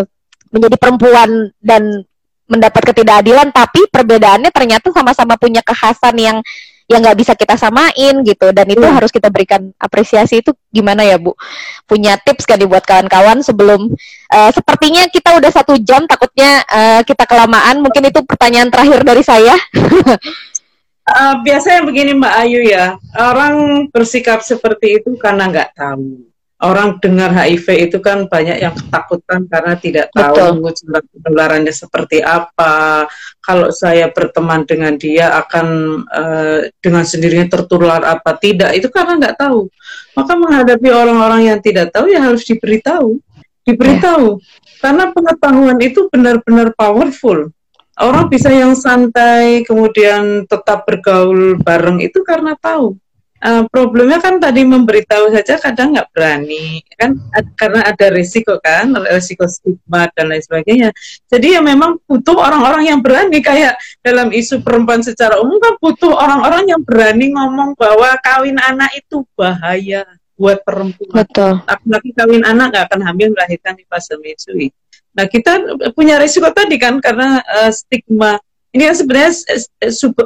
menjadi 0.49 0.76
perempuan 0.80 1.53
dan 1.61 2.03
mendapat 2.49 2.80
ketidakadilan 2.91 3.53
tapi 3.53 3.84
perbedaannya 3.93 4.49
ternyata 4.49 4.89
sama-sama 4.89 5.36
punya 5.36 5.61
kekhasan 5.61 6.16
yang 6.16 6.41
yang 6.89 7.05
nggak 7.05 7.20
bisa 7.20 7.36
kita 7.36 7.55
samain 7.61 8.24
gitu. 8.24 8.49
Dan 8.51 8.64
itu 8.72 8.80
hmm. 8.80 8.97
harus 8.97 9.12
kita 9.12 9.28
berikan 9.28 9.70
apresiasi. 9.76 10.41
Itu 10.41 10.57
gimana 10.72 11.05
ya 11.05 11.20
bu? 11.20 11.36
Punya 11.84 12.16
tips 12.16 12.49
kan 12.49 12.57
buat 12.64 12.80
kawan-kawan 12.89 13.45
sebelum 13.45 13.93
uh, 14.32 14.51
sepertinya 14.57 15.05
kita 15.12 15.36
udah 15.36 15.53
satu 15.53 15.76
jam 15.84 16.09
takutnya 16.09 16.64
uh, 16.64 17.05
kita 17.05 17.28
kelamaan. 17.28 17.84
Mungkin 17.84 18.09
itu 18.09 18.24
pertanyaan 18.24 18.72
terakhir 18.72 19.05
dari 19.05 19.20
saya 19.20 19.53
uh, 21.09 21.35
biasanya 21.41 21.81
begini 21.89 22.13
Mbak 22.17 22.35
Ayu 22.45 22.61
ya 22.69 23.01
orang 23.17 23.89
bersikap 23.89 24.45
seperti 24.45 25.01
itu 25.01 25.17
karena 25.17 25.49
nggak 25.49 25.73
tahu 25.75 26.29
orang 26.59 26.99
dengar 26.99 27.31
HIV 27.31 27.91
itu 27.91 27.99
kan 28.03 28.27
banyak 28.27 28.59
yang 28.59 28.75
ketakutan 28.75 29.47
karena 29.47 29.79
tidak 29.79 30.07
tahu 30.11 30.67
penularannya 31.23 31.71
seperti 31.71 32.19
apa. 32.19 33.07
Kalau 33.39 33.71
saya 33.71 34.11
berteman 34.11 34.67
dengan 34.67 34.99
dia 34.99 35.39
akan 35.39 35.67
uh, 36.11 36.61
dengan 36.83 37.07
sendirinya 37.07 37.47
tertular 37.47 38.03
apa 38.03 38.35
tidak 38.37 38.75
itu 38.75 38.91
karena 38.91 39.23
nggak 39.23 39.39
tahu. 39.39 39.71
Maka 40.19 40.33
menghadapi 40.35 40.89
orang-orang 40.91 41.55
yang 41.55 41.59
tidak 41.63 41.95
tahu 41.95 42.11
ya 42.11 42.27
harus 42.27 42.43
diberitahu, 42.43 43.23
diberitahu. 43.63 44.43
Yeah. 44.43 44.67
Karena 44.79 45.05
pengetahuan 45.15 45.79
itu 45.83 46.11
benar-benar 46.11 46.75
powerful. 46.75 47.51
Orang 47.99 48.30
bisa 48.30 48.46
yang 48.55 48.78
santai 48.78 49.66
kemudian 49.66 50.46
tetap 50.46 50.86
bergaul 50.86 51.59
bareng 51.59 51.99
itu 51.99 52.22
karena 52.22 52.55
tahu. 52.55 52.94
Uh, 53.38 53.62
problemnya 53.70 54.18
kan 54.18 54.42
tadi 54.42 54.66
memberitahu 54.66 55.30
saja 55.30 55.62
kadang 55.62 55.94
nggak 55.94 56.11
berani 56.11 56.82
kan? 56.99 57.14
Karena 57.55 57.86
ada 57.86 58.11
risiko 58.11 58.59
kan 58.59 58.90
risiko 59.14 59.46
stigma 59.46 60.11
dan 60.14 60.30
lain 60.30 60.42
sebagainya. 60.42 60.90
Jadi 61.30 61.55
ya 61.55 61.62
memang 61.62 62.03
butuh 62.07 62.34
orang-orang 62.34 62.90
yang 62.90 62.99
berani. 63.03 63.38
Kayak 63.38 63.78
dalam 64.03 64.34
isu 64.34 64.62
perempuan 64.62 65.03
secara 65.03 65.38
umum 65.38 65.59
kan 65.62 65.78
butuh 65.78 66.14
orang-orang 66.18 66.70
yang 66.70 66.82
berani 66.82 67.30
ngomong 67.30 67.78
bahwa 67.78 68.14
kawin 68.22 68.59
anak 68.59 68.90
itu 68.94 69.22
bahaya 69.38 70.03
buat 70.38 70.62
perempuan. 70.62 71.22
Betul. 71.22 71.62
Laki 71.66 72.11
kawin 72.14 72.42
anak 72.42 72.74
nggak 72.74 72.84
akan 72.90 73.01
hamil 73.07 73.34
melahirkan 73.34 73.74
di 73.78 73.86
fase 73.86 74.18
menyusui 74.18 74.70
nah 75.13 75.27
kita 75.27 75.81
punya 75.93 76.21
risiko 76.21 76.49
tadi 76.53 76.77
kan 76.77 76.99
karena 77.03 77.43
uh, 77.43 77.73
stigma. 77.73 78.39
Ini 78.69 78.85
kan 78.93 78.97
sebenarnya 79.01 79.33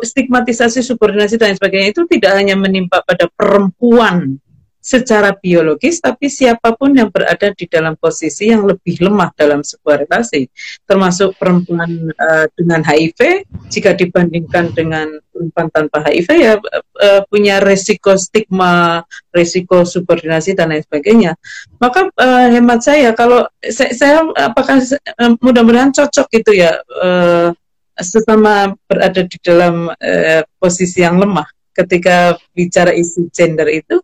stigmatisasi 0.02 0.82
subordinasi 0.82 1.38
dan 1.38 1.54
sebagainya 1.54 1.94
itu 1.94 2.02
tidak 2.10 2.42
hanya 2.42 2.58
menimpa 2.58 2.98
pada 3.06 3.30
perempuan 3.30 4.42
secara 4.82 5.30
biologis, 5.30 6.02
tapi 6.02 6.26
siapa 6.26 6.74
pun 6.74 6.90
yang 6.90 7.06
berada 7.06 7.54
di 7.54 7.70
dalam 7.70 7.94
posisi 7.94 8.50
yang 8.50 8.66
lebih 8.66 8.98
lemah 8.98 9.30
dalam 9.38 9.62
sebuah 9.62 10.02
relasi, 10.04 10.50
termasuk 10.82 11.38
perempuan 11.38 12.10
uh, 12.10 12.50
dengan 12.58 12.82
HIV, 12.82 13.46
jika 13.70 13.94
dibandingkan 13.94 14.74
dengan 14.74 15.06
perempuan 15.30 15.70
tanpa 15.70 16.02
HIV 16.10 16.28
ya 16.34 16.54
uh, 16.58 17.22
punya 17.30 17.62
resiko 17.62 18.18
stigma, 18.18 19.06
resiko 19.30 19.86
subordinasi 19.86 20.58
dan 20.58 20.74
lain 20.74 20.82
sebagainya. 20.82 21.38
Maka 21.78 22.10
uh, 22.18 22.46
hemat 22.50 22.82
saya 22.82 23.14
kalau 23.14 23.46
saya, 23.62 23.94
saya 23.94 24.16
apakah 24.34 24.82
uh, 24.82 25.32
mudah-mudahan 25.38 25.94
cocok 25.94 26.26
gitu 26.42 26.58
ya 26.58 26.74
uh, 26.98 27.54
sesama 28.02 28.74
berada 28.90 29.22
di 29.22 29.38
dalam 29.38 29.94
uh, 29.94 30.42
posisi 30.58 31.06
yang 31.06 31.22
lemah 31.22 31.46
ketika 31.72 32.36
bicara 32.52 32.92
isu 32.92 33.32
gender 33.32 33.70
itu 33.70 34.02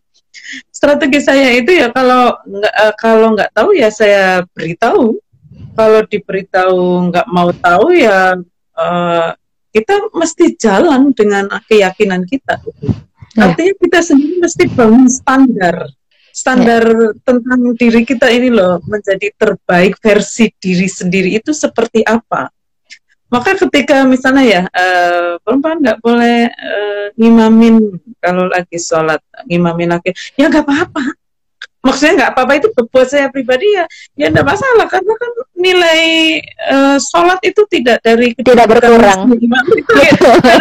strategi 0.79 1.19
saya 1.19 1.59
itu 1.59 1.75
ya 1.75 1.91
kalau 1.91 2.39
nggak 2.47 2.71
uh, 2.79 2.93
kalau 2.95 3.27
nggak 3.35 3.51
tahu 3.51 3.75
ya 3.75 3.91
saya 3.91 4.47
beritahu 4.55 5.19
kalau 5.75 6.07
diberitahu 6.07 7.11
nggak 7.11 7.27
mau 7.27 7.51
tahu 7.51 7.91
ya 7.91 8.39
uh, 8.79 9.29
kita 9.75 10.07
mesti 10.15 10.55
jalan 10.55 11.11
dengan 11.11 11.51
keyakinan 11.67 12.23
kita 12.23 12.63
ya. 13.35 13.51
artinya 13.51 13.75
kita 13.75 13.99
sendiri 13.99 14.39
mesti 14.39 14.63
bangun 14.71 15.11
standar 15.11 15.83
standar 16.31 16.83
ya. 16.87 17.11
tentang 17.27 17.59
diri 17.75 18.07
kita 18.07 18.31
ini 18.31 18.47
loh 18.47 18.79
menjadi 18.87 19.35
terbaik 19.35 19.99
versi 19.99 20.47
diri 20.63 20.87
sendiri 20.87 21.43
itu 21.43 21.51
seperti 21.51 22.07
apa 22.07 22.47
maka 23.29 23.53
ketika 23.53 24.03
misalnya 24.09 24.43
ya 24.43 24.61
uh, 24.65 25.37
perempuan 25.45 25.77
nggak 25.85 26.01
boleh 26.01 26.49
uh, 26.49 27.05
ngimamin 27.13 28.01
kalau 28.17 28.49
lagi 28.49 28.81
sholat 28.81 29.21
ngimamin 29.45 29.93
lagi 29.93 30.11
ya 30.33 30.49
nggak 30.49 30.65
apa-apa. 30.65 31.03
Maksudnya 31.79 32.13
nggak 32.19 32.31
apa-apa 32.35 32.53
itu 32.59 32.67
buat 32.91 33.07
saya 33.07 33.31
pribadi 33.31 33.69
ya 33.71 33.85
ya 34.17 34.33
nggak 34.33 34.47
masalah. 34.49 34.89
Karena 34.89 35.13
kan 35.13 35.31
nilai 35.55 36.01
uh, 36.73 36.97
sholat 36.97 37.39
itu 37.45 37.61
tidak 37.69 38.01
dari 38.01 38.33
tidak 38.33 38.65
berkurang. 38.65 39.29
itu 39.37 39.93
ya. 39.93 40.11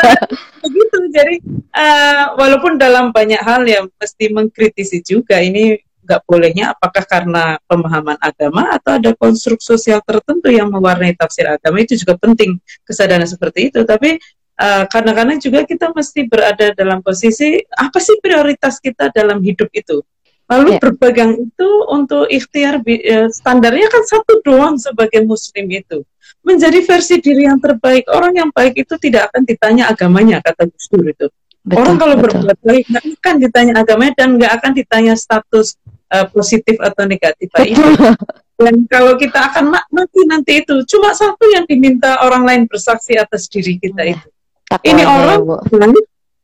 begitu. 0.63 0.99
Jadi 1.09 1.37
uh, 1.73 2.37
walaupun 2.37 2.77
dalam 2.77 3.11
banyak 3.17 3.41
hal 3.41 3.65
yang 3.65 3.89
mesti 3.97 4.29
mengkritisi 4.29 5.01
juga 5.01 5.41
ini 5.41 5.81
nggak 6.09 6.25
bolehnya 6.25 6.73
apakah 6.73 7.05
karena 7.05 7.61
pemahaman 7.69 8.17
agama 8.17 8.73
atau 8.73 8.97
ada 8.97 9.13
konstruk 9.13 9.61
sosial 9.61 10.01
tertentu 10.01 10.49
yang 10.49 10.73
mewarnai 10.73 11.13
tafsir 11.13 11.45
agama? 11.45 11.85
Itu 11.85 12.01
juga 12.01 12.17
penting 12.17 12.57
kesadaran 12.89 13.29
seperti 13.29 13.69
itu. 13.69 13.85
Tapi 13.85 14.17
uh, 14.57 14.89
kadang-kadang 14.89 15.37
juga 15.37 15.69
kita 15.69 15.93
mesti 15.93 16.25
berada 16.25 16.73
dalam 16.73 17.05
posisi 17.05 17.61
apa 17.77 18.01
sih 18.01 18.17
prioritas 18.25 18.81
kita 18.81 19.13
dalam 19.13 19.45
hidup 19.45 19.69
itu? 19.77 20.01
Lalu 20.49 20.75
yeah. 20.75 20.81
berpegang 20.81 21.33
itu 21.37 21.71
untuk 21.93 22.25
ikhtiar 22.33 22.81
uh, 22.81 23.29
standarnya 23.29 23.93
kan 23.93 24.03
satu 24.09 24.41
doang 24.41 24.81
sebagai 24.81 25.21
muslim 25.29 25.69
itu. 25.69 26.01
Menjadi 26.41 26.81
versi 26.89 27.21
diri 27.21 27.45
yang 27.45 27.61
terbaik. 27.61 28.09
Orang 28.09 28.33
yang 28.33 28.49
baik 28.49 28.81
itu 28.81 28.97
tidak 28.97 29.29
akan 29.29 29.45
ditanya 29.45 29.93
agamanya 29.93 30.41
kata 30.41 30.65
Gus 30.65 30.89
Dur 30.89 31.05
itu. 31.05 31.29
Betul, 31.69 31.85
Orang 31.85 31.97
kalau 32.01 32.15
betul. 32.17 32.25
berbuat 32.41 32.59
baik 32.65 32.85
nggak 32.89 33.05
akan 33.21 33.35
ditanya 33.45 33.73
agamanya 33.77 34.13
dan 34.17 34.29
nggak 34.41 34.53
akan 34.57 34.73
ditanya 34.73 35.15
status 35.21 35.77
uh, 36.13 36.27
positif 36.33 36.77
atau 36.81 37.05
negatif 37.05 37.49
itu. 37.65 37.89
Dan 38.59 38.91
kalau 38.91 39.15
kita 39.15 39.55
akan 39.55 39.71
mati 39.71 40.21
nanti 40.27 40.67
itu 40.67 40.83
cuma 40.91 41.15
satu 41.15 41.47
yang 41.47 41.63
diminta 41.63 42.19
orang 42.27 42.43
lain 42.43 42.63
bersaksi 42.67 43.15
atas 43.15 43.47
diri 43.47 43.79
kita 43.79 44.03
iya. 44.03 44.19
itu. 44.19 44.29
Takwa 44.67 44.85
ini 44.91 45.03
orang 45.07 45.41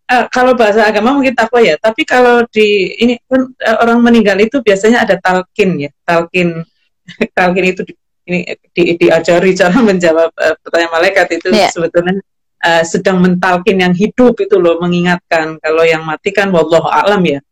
uh, 0.08 0.24
kalau 0.30 0.54
bahasa 0.54 0.86
agama 0.86 1.10
mungkin 1.10 1.34
takwa 1.34 1.58
ya, 1.58 1.74
tapi 1.74 2.06
kalau 2.06 2.46
di 2.54 2.94
ini 3.02 3.18
kan 3.26 3.50
uh, 3.50 3.76
orang 3.82 3.98
meninggal 3.98 4.38
itu 4.38 4.62
biasanya 4.62 5.02
ada 5.02 5.18
talkin 5.18 5.88
ya, 5.88 5.90
talkin 6.06 6.62
talkin 7.36 7.64
itu 7.66 7.82
di, 7.82 7.92
ini 8.30 8.40
di, 8.72 8.82
diajari 8.94 9.50
cara 9.58 9.76
menjawab 9.90 10.30
uh, 10.32 10.54
pertanyaan 10.62 10.92
malaikat 10.94 11.26
itu 11.34 11.50
yeah. 11.50 11.68
sebetulnya 11.68 12.22
uh, 12.62 12.82
sedang 12.86 13.20
mentalkin 13.20 13.82
yang 13.82 13.92
hidup 13.92 14.38
itu 14.38 14.56
loh 14.56 14.78
mengingatkan 14.80 15.58
kalau 15.60 15.82
yang 15.82 16.06
mati 16.06 16.30
kan 16.30 16.48
wallahu 16.54 16.88
alam 16.88 17.20
ya 17.26 17.42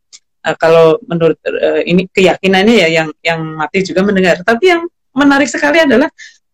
uh, 0.47 0.57
kalau 0.59 0.99
menurut 1.07 1.39
uh, 1.47 1.81
ini 1.83 2.07
keyakinannya 2.11 2.75
ya 2.87 2.89
yang 3.03 3.09
yang 3.23 3.41
mati 3.57 3.83
juga 3.87 4.03
mendengar. 4.03 4.43
Tapi 4.43 4.65
yang 4.71 4.83
menarik 5.15 5.49
sekali 5.49 5.79
adalah 5.83 6.11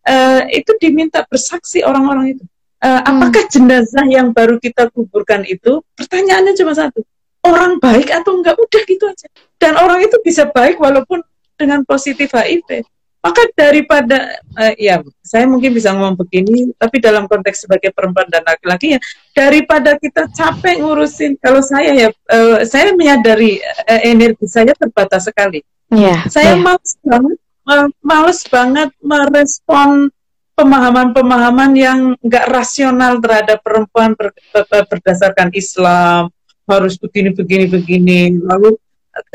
uh, 0.07 0.41
itu 0.49 0.71
diminta 0.77 1.25
bersaksi 1.25 1.81
orang-orang 1.83 2.37
itu. 2.37 2.43
Uh, 2.79 2.95
hmm. 2.95 3.09
Apakah 3.11 3.43
jenazah 3.51 4.05
yang 4.07 4.31
baru 4.31 4.55
kita 4.61 4.87
kuburkan 4.93 5.43
itu? 5.43 5.83
Pertanyaannya 5.99 6.55
cuma 6.55 6.71
satu, 6.71 7.03
orang 7.43 7.75
baik 7.81 8.07
atau 8.13 8.39
enggak? 8.39 8.55
Udah 8.55 8.81
gitu 8.87 9.03
aja. 9.03 9.27
Dan 9.59 9.75
orang 9.75 9.99
itu 10.05 10.15
bisa 10.23 10.47
baik 10.47 10.79
walaupun 10.79 11.19
dengan 11.59 11.83
positif 11.83 12.31
HIV 12.31 12.87
maka 13.19 13.51
daripada 13.51 14.39
uh, 14.55 14.73
ya 14.79 15.03
saya 15.19 15.43
mungkin 15.43 15.75
bisa 15.75 15.91
ngomong 15.91 16.15
begini 16.15 16.71
tapi 16.79 17.03
dalam 17.03 17.27
konteks 17.27 17.67
sebagai 17.67 17.91
perempuan 17.91 18.31
dan 18.31 18.47
laki-laki 18.47 18.95
ya 18.95 18.99
daripada 19.35 19.99
kita 19.99 20.31
capek 20.31 20.79
ngurusin 20.79 21.35
kalau 21.43 21.59
saya 21.59 22.07
ya 22.07 22.09
uh, 22.31 22.63
saya 22.63 22.95
menyadari 22.95 23.59
uh, 23.59 24.01
energi 24.07 24.47
saya 24.47 24.71
terbatas 24.71 25.27
sekali. 25.27 25.59
Yeah, 25.91 26.23
saya 26.31 26.55
yeah. 26.55 26.63
males 26.63 26.91
banget 27.03 27.37
uh, 27.67 27.87
males 27.99 28.39
banget 28.47 28.89
merespon 29.03 30.07
pemahaman-pemahaman 30.55 31.71
yang 31.75 31.99
nggak 32.23 32.45
rasional 32.51 33.19
terhadap 33.19 33.59
perempuan 33.63 34.15
ber, 34.15 34.31
ber, 34.51 34.83
berdasarkan 34.87 35.51
Islam 35.51 36.31
harus 36.71 36.95
begini 36.95 37.35
begini 37.35 37.65
begini. 37.67 38.19
Lalu 38.47 38.79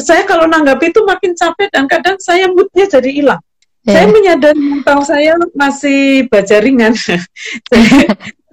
saya 0.01 0.25
kalau 0.25 0.49
nanggapi 0.49 0.89
itu 0.89 1.05
makin 1.05 1.37
capek 1.37 1.69
dan 1.69 1.85
kadang 1.85 2.17
saya 2.17 2.49
moodnya 2.49 2.89
jadi 2.89 3.13
hilang 3.13 3.43
Yeah. 3.85 4.01
Saya 4.01 4.07
menyadari 4.09 4.61
mental 4.65 4.99
saya 5.05 5.37
masih 5.53 6.25
baca 6.33 6.57
ringan. 6.65 6.97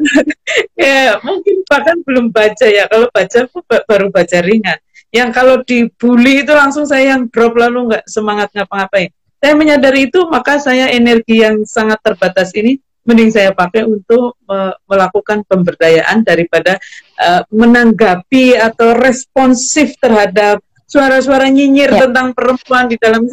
ya 0.76 1.18
mungkin 1.24 1.64
bahkan 1.72 2.04
belum 2.04 2.36
baca 2.36 2.68
ya. 2.68 2.88
Kalau 2.92 3.08
baca 3.08 3.40
baru 3.88 4.08
baca 4.12 4.38
ringan. 4.44 4.80
Yang 5.12 5.30
kalau 5.32 5.56
dibully 5.64 6.44
itu 6.44 6.52
langsung 6.52 6.84
saya 6.84 7.16
yang 7.16 7.32
drop 7.32 7.56
lalu 7.56 7.96
nggak 7.96 8.04
semangat 8.12 8.52
ngapa-ngapain. 8.52 9.12
Saya 9.42 9.54
menyadari 9.56 10.12
itu 10.12 10.20
maka 10.28 10.60
saya 10.60 10.92
energi 10.92 11.44
yang 11.44 11.64
sangat 11.64 12.00
terbatas 12.04 12.52
ini 12.52 12.80
mending 13.02 13.34
saya 13.34 13.50
pakai 13.56 13.82
untuk 13.88 14.38
uh, 14.46 14.78
melakukan 14.86 15.42
pemberdayaan 15.50 16.22
daripada 16.22 16.78
uh, 17.18 17.42
menanggapi 17.50 18.54
atau 18.54 18.94
responsif 18.94 19.98
terhadap 19.98 20.62
suara-suara 20.86 21.50
nyinyir 21.50 21.90
yeah. 21.90 22.02
tentang 22.06 22.36
perempuan 22.38 22.86
di 22.92 23.00
dalam 23.02 23.26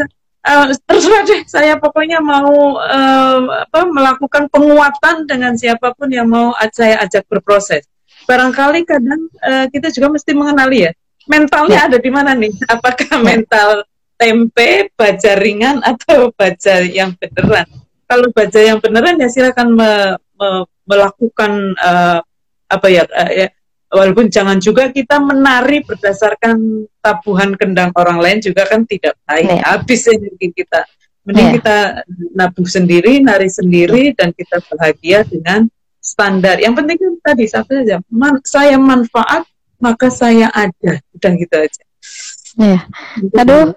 uh, 0.49 0.67
terserah 0.89 1.23
deh 1.29 1.41
saya 1.45 1.77
pokoknya 1.77 2.19
mau 2.25 2.81
uh, 2.81 3.41
apa 3.69 3.81
melakukan 3.93 4.49
penguatan 4.49 5.29
dengan 5.29 5.53
siapa 5.55 5.93
pun 5.93 6.09
yang 6.09 6.27
mau 6.27 6.57
saya 6.73 7.05
ajak 7.05 7.29
berproses 7.29 7.85
barangkali 8.25 8.89
kadang 8.89 9.29
uh, 9.45 9.69
kita 9.69 9.93
juga 9.93 10.17
mesti 10.17 10.33
mengenali 10.33 10.89
ya 10.89 10.93
mentalnya 11.29 11.85
ya. 11.85 11.87
ada 11.93 11.99
di 12.01 12.11
mana 12.11 12.33
nih 12.33 12.53
apakah 12.75 13.21
ya. 13.21 13.21
mental 13.21 13.71
tempe 14.19 14.91
baca 14.97 15.33
ringan 15.39 15.79
atau 15.85 16.33
baca 16.35 16.75
yang 16.83 17.15
beneran 17.21 17.69
kalau 18.09 18.29
baca 18.33 18.59
yang 18.59 18.81
beneran 18.81 19.21
ya 19.21 19.29
silakan 19.29 19.77
me, 19.77 20.17
me, 20.41 20.49
melakukan 20.89 21.77
uh, 21.77 22.25
apa 22.69 22.87
ya, 22.89 23.05
uh, 23.05 23.31
ya 23.33 23.49
walaupun 23.89 24.29
jangan 24.29 24.61
juga 24.61 24.93
kita 24.93 25.17
menari 25.21 25.81
berdasarkan 25.85 26.87
tabuhan 27.01 27.57
kendang 27.57 27.91
orang 27.97 28.21
lain 28.21 28.39
juga 28.45 28.69
kan 28.69 28.85
tidak 28.85 29.17
baik 29.25 29.49
yeah. 29.49 29.65
habis 29.65 30.05
energi 30.09 30.53
kita 30.53 30.85
mending 31.25 31.49
yeah. 31.49 31.57
kita 31.57 31.77
nabuh 32.37 32.69
sendiri 32.69 33.21
nari 33.25 33.49
sendiri 33.49 34.13
dan 34.13 34.33
kita 34.37 34.61
bahagia 34.73 35.25
dengan 35.25 35.69
standar 35.99 36.61
yang 36.61 36.77
penting 36.77 36.97
kan 37.01 37.15
tadi 37.33 37.45
satu 37.49 37.85
saja 37.85 38.01
man, 38.13 38.41
saya 38.45 38.77
manfaat 38.77 39.45
maka 39.81 40.13
saya 40.13 40.53
ada 40.53 41.01
udah 41.17 41.33
gitu 41.37 41.57
aja 41.57 41.83
Ya. 42.59 42.83
Aduh, 43.39 43.71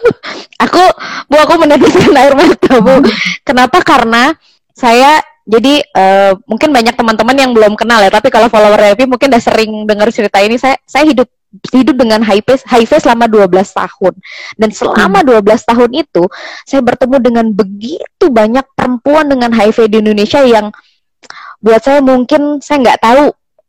aku 0.64 0.84
bu 1.28 1.36
aku 1.36 1.54
meneteskan 1.60 2.16
air 2.16 2.32
mata 2.32 2.80
bu. 2.80 3.04
Kenapa? 3.48 3.84
Karena 3.84 4.32
saya 4.72 5.20
jadi 5.42 5.82
uh, 5.98 6.38
mungkin 6.46 6.70
banyak 6.70 6.94
teman-teman 6.94 7.34
yang 7.34 7.50
belum 7.50 7.74
kenal 7.74 7.98
ya, 7.98 8.14
tapi 8.14 8.30
kalau 8.30 8.46
follower 8.46 8.78
Revi 8.78 9.10
mungkin 9.10 9.26
udah 9.34 9.42
sering 9.42 9.70
dengar 9.90 10.06
cerita 10.14 10.38
ini. 10.38 10.54
Saya 10.54 10.78
saya 10.86 11.02
hidup 11.02 11.26
hidup 11.74 11.98
dengan 11.98 12.22
HIV 12.22 12.62
HIV 12.62 13.02
selama 13.02 13.26
12 13.26 13.50
tahun. 13.50 14.14
Dan 14.54 14.70
selama 14.70 15.26
12 15.26 15.42
hmm. 15.42 15.66
tahun 15.66 15.90
itu 15.98 16.22
saya 16.62 16.80
bertemu 16.86 17.16
dengan 17.18 17.46
begitu 17.50 18.24
banyak 18.30 18.64
perempuan 18.78 19.26
dengan 19.26 19.50
HIV 19.50 19.90
di 19.90 19.96
Indonesia 19.98 20.40
yang 20.46 20.70
buat 21.62 21.82
saya 21.82 22.02
mungkin 22.02 22.58
saya 22.58 22.82
nggak 22.82 23.00
tahu 23.02 23.24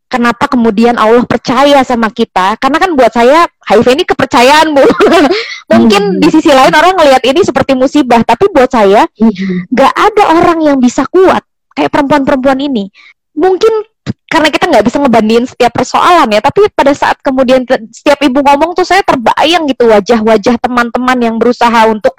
kenapa 0.09 0.45
kemudian 0.49 0.97
Allah 0.97 1.26
percaya 1.26 1.82
sama 1.86 2.09
kita 2.09 2.57
karena 2.57 2.78
kan 2.82 2.97
buat 2.97 3.13
saya 3.13 3.45
HIV 3.69 4.01
ini 4.01 4.03
kepercayaan 4.09 4.74
bu 4.74 4.82
mungkin 5.74 6.01
mm 6.01 6.13
-hmm. 6.17 6.21
di 6.21 6.28
sisi 6.34 6.49
lain 6.49 6.74
orang 6.74 6.97
ngelihat 6.97 7.21
ini 7.21 7.45
seperti 7.45 7.78
musibah 7.78 8.26
tapi 8.26 8.49
buat 8.49 8.69
saya 8.69 9.05
nggak 9.13 9.93
mm 9.93 10.01
-hmm. 10.01 10.05
ada 10.09 10.24
orang 10.41 10.59
yang 10.65 10.78
bisa 10.82 11.05
kuat 11.05 11.45
kayak 11.74 11.91
perempuan-perempuan 11.91 12.59
ini 12.61 12.89
mungkin 13.34 13.86
karena 14.34 14.49
kita 14.49 14.65
nggak 14.65 14.86
bisa 14.89 14.97
ngebandingin 14.97 15.45
setiap 15.45 15.71
persoalan 15.78 16.26
ya 16.34 16.41
tapi 16.41 16.65
pada 16.74 16.89
saat 16.97 17.21
kemudian 17.21 17.61
setiap 17.93 18.17
ibu 18.26 18.41
ngomong 18.41 18.74
tuh 18.74 18.82
saya 18.82 19.05
terbayang 19.05 19.69
gitu 19.69 19.86
wajah-wajah 19.86 20.57
teman-teman 20.57 21.17
yang 21.21 21.36
berusaha 21.38 21.86
untuk 21.86 22.17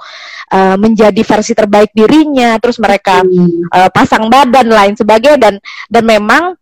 uh, 0.55 0.79
menjadi 0.79 1.23
versi 1.27 1.59
terbaik 1.59 1.91
dirinya 1.91 2.55
terus 2.63 2.79
mereka 2.79 3.27
uh, 3.75 3.91
pasang 3.91 4.31
badan 4.31 4.71
lain 4.71 4.95
sebagainya 4.95 5.39
dan 5.43 5.55
dan 5.91 6.05
memang 6.07 6.55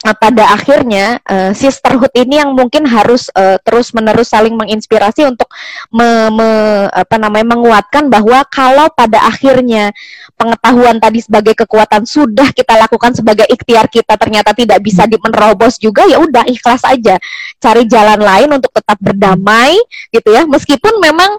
pada 0.00 0.56
akhirnya 0.56 1.20
uh, 1.28 1.52
sisterhood 1.52 2.08
ini 2.16 2.40
yang 2.40 2.56
mungkin 2.56 2.88
harus 2.88 3.28
uh, 3.36 3.60
terus 3.60 3.92
menerus 3.92 4.32
saling 4.32 4.56
menginspirasi 4.56 5.28
untuk 5.28 5.52
me, 5.92 6.32
me, 6.32 6.48
apa 6.88 7.20
namanya 7.20 7.52
menguatkan 7.52 8.08
bahwa 8.08 8.40
kalau 8.48 8.88
pada 8.96 9.20
akhirnya 9.28 9.92
pengetahuan 10.40 10.96
tadi 10.96 11.20
sebagai 11.20 11.52
kekuatan 11.52 12.08
sudah 12.08 12.48
kita 12.56 12.80
lakukan 12.80 13.12
sebagai 13.12 13.44
ikhtiar 13.44 13.92
kita 13.92 14.16
ternyata 14.16 14.56
tidak 14.56 14.80
bisa 14.80 15.04
menerobos 15.04 15.76
juga 15.76 16.08
ya 16.08 16.16
udah 16.16 16.48
ikhlas 16.48 16.80
aja. 16.88 17.20
Cari 17.60 17.84
jalan 17.84 18.24
lain 18.24 18.48
untuk 18.56 18.72
tetap 18.72 18.96
berdamai 18.96 19.76
gitu 20.08 20.32
ya. 20.32 20.48
Meskipun 20.48 20.96
memang 20.96 21.36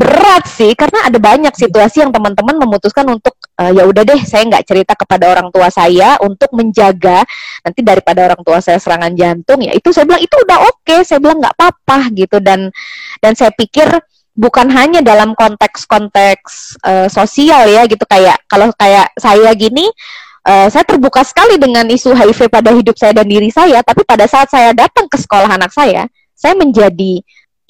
berat 0.00 0.48
sih 0.48 0.72
karena 0.72 1.12
ada 1.12 1.20
banyak 1.20 1.52
situasi 1.52 2.00
yang 2.00 2.08
teman-teman 2.08 2.56
memutuskan 2.56 3.04
untuk 3.04 3.36
uh, 3.60 3.68
ya 3.68 3.84
udah 3.84 4.00
deh 4.00 4.16
saya 4.24 4.48
nggak 4.48 4.64
cerita 4.64 4.96
kepada 4.96 5.28
orang 5.28 5.52
tua 5.52 5.68
saya 5.68 6.16
untuk 6.24 6.48
menjaga 6.56 7.20
nanti 7.60 7.84
daripada 7.84 8.32
orang 8.32 8.40
tua 8.40 8.64
saya 8.64 8.80
serangan 8.80 9.12
jantung 9.12 9.60
ya 9.60 9.76
itu 9.76 9.92
saya 9.92 10.08
bilang 10.08 10.24
itu 10.24 10.32
udah 10.32 10.58
oke 10.64 10.80
okay. 10.80 11.04
saya 11.04 11.20
bilang 11.20 11.44
nggak 11.44 11.52
apa-apa 11.52 12.08
gitu 12.16 12.40
dan 12.40 12.72
dan 13.20 13.36
saya 13.36 13.52
pikir 13.52 13.92
bukan 14.32 14.72
hanya 14.72 15.04
dalam 15.04 15.36
konteks-konteks 15.36 16.80
uh, 16.80 17.08
sosial 17.12 17.68
ya 17.68 17.84
gitu 17.84 18.08
kayak 18.08 18.40
kalau 18.48 18.72
kayak 18.80 19.12
saya 19.20 19.52
gini 19.52 19.84
uh, 20.48 20.72
saya 20.72 20.86
terbuka 20.88 21.20
sekali 21.20 21.60
dengan 21.60 21.84
isu 21.84 22.16
HIV 22.16 22.48
pada 22.48 22.72
hidup 22.72 22.96
saya 22.96 23.12
dan 23.12 23.28
diri 23.28 23.52
saya 23.52 23.84
tapi 23.84 24.00
pada 24.08 24.24
saat 24.24 24.48
saya 24.48 24.72
datang 24.72 25.04
ke 25.12 25.20
sekolah 25.20 25.50
anak 25.60 25.76
saya 25.76 26.08
saya 26.32 26.56
menjadi 26.56 27.20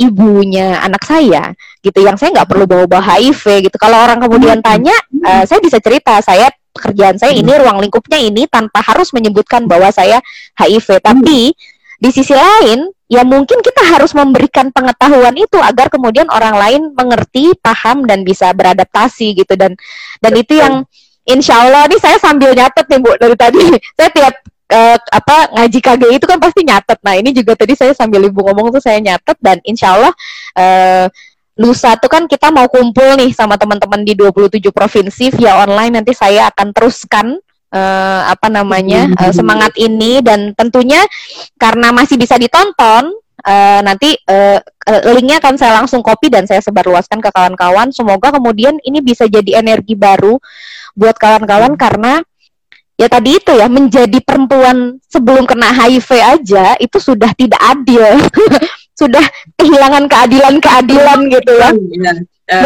ibunya 0.00 0.80
anak 0.80 1.04
saya 1.04 1.52
gitu 1.84 2.00
yang 2.00 2.16
saya 2.16 2.40
nggak 2.40 2.48
perlu 2.48 2.64
bawa-bawa 2.64 3.04
HIV 3.20 3.68
gitu. 3.68 3.76
Kalau 3.76 4.00
orang 4.00 4.16
kemudian 4.24 4.58
hmm. 4.60 4.66
tanya 4.66 4.96
uh, 5.28 5.44
saya 5.44 5.60
bisa 5.60 5.76
cerita 5.76 6.16
saya 6.24 6.48
pekerjaan 6.72 7.20
saya 7.20 7.36
ini 7.36 7.52
hmm. 7.52 7.60
ruang 7.60 7.78
lingkupnya 7.84 8.16
ini 8.16 8.48
tanpa 8.48 8.80
harus 8.80 9.12
menyebutkan 9.12 9.68
bahwa 9.68 9.92
saya 9.92 10.16
HIV 10.56 11.04
tapi 11.04 11.52
di 12.00 12.08
sisi 12.08 12.32
lain 12.32 12.88
ya 13.12 13.28
mungkin 13.28 13.60
kita 13.60 13.84
harus 13.92 14.16
memberikan 14.16 14.72
pengetahuan 14.72 15.36
itu 15.36 15.60
agar 15.60 15.92
kemudian 15.92 16.32
orang 16.32 16.56
lain 16.56 16.82
mengerti 16.96 17.52
paham 17.60 18.08
dan 18.08 18.24
bisa 18.24 18.56
beradaptasi 18.56 19.36
gitu. 19.36 19.52
Dan 19.52 19.76
dan 20.24 20.32
itu 20.32 20.56
yang 20.56 20.88
Insya 21.28 21.62
Allah 21.62 21.84
nih 21.86 22.00
saya 22.00 22.16
sambil 22.16 22.56
nyatet 22.56 22.88
nih 22.88 22.98
Bu 22.98 23.12
dari 23.20 23.36
tadi. 23.36 23.62
Saya 23.96 24.10
tiap 24.10 24.34
uh, 24.70 24.96
apa 24.96 25.36
ngaji 25.58 25.78
KGI 25.82 26.14
itu 26.16 26.26
kan 26.26 26.38
pasti 26.38 26.62
nyatet. 26.62 26.98
Nah 27.02 27.14
ini 27.18 27.34
juga 27.34 27.58
tadi 27.58 27.74
saya 27.74 27.92
sambil 27.92 28.24
ibu 28.24 28.40
ngomong 28.40 28.70
tuh 28.70 28.82
saya 28.82 29.02
nyatet 29.02 29.36
dan 29.42 29.58
insya 29.66 29.98
Allah 29.98 30.12
uh, 30.56 31.06
lusa 31.60 31.98
tuh 32.00 32.08
kan 32.08 32.24
kita 32.24 32.48
mau 32.48 32.70
kumpul 32.72 33.20
nih 33.20 33.36
sama 33.36 33.60
teman-teman 33.60 34.00
di 34.00 34.16
27 34.16 34.62
provinsi 34.72 35.34
via 35.36 35.60
online. 35.60 36.00
Nanti 36.00 36.16
saya 36.16 36.48
akan 36.48 36.72
teruskan 36.72 37.36
uh, 37.74 38.22
apa 38.30 38.48
namanya 38.48 39.10
uh, 39.20 39.32
semangat 39.34 39.76
ini. 39.76 40.24
Dan 40.24 40.56
tentunya 40.56 41.04
karena 41.60 41.92
masih 41.92 42.16
bisa 42.16 42.40
ditonton 42.40 43.12
uh, 43.44 43.80
nanti 43.84 44.16
uh, 44.24 44.56
linknya 45.12 45.36
akan 45.38 45.54
saya 45.60 45.76
langsung 45.84 46.00
copy 46.00 46.32
dan 46.32 46.48
saya 46.48 46.64
sebarluaskan 46.64 47.20
ke 47.20 47.28
kawan-kawan. 47.28 47.92
Semoga 47.92 48.32
kemudian 48.32 48.80
ini 48.80 49.04
bisa 49.04 49.28
jadi 49.28 49.60
energi 49.60 49.92
baru 49.92 50.40
buat 50.96 51.20
kawan-kawan 51.20 51.76
karena 51.76 52.24
ya 53.00 53.08
tadi 53.08 53.40
itu 53.40 53.52
ya 53.56 53.64
menjadi 53.72 54.18
perempuan 54.20 55.00
sebelum 55.08 55.48
kena 55.48 55.72
HIV 55.72 56.08
aja 56.20 56.76
itu 56.76 57.00
sudah 57.00 57.32
tidak 57.32 57.56
adil 57.64 58.04
sudah 59.00 59.24
kehilangan 59.56 60.04
keadilan-keadilan 60.04 61.18
gitu 61.32 61.52
ya. 61.56 61.70
ya. 61.96 62.12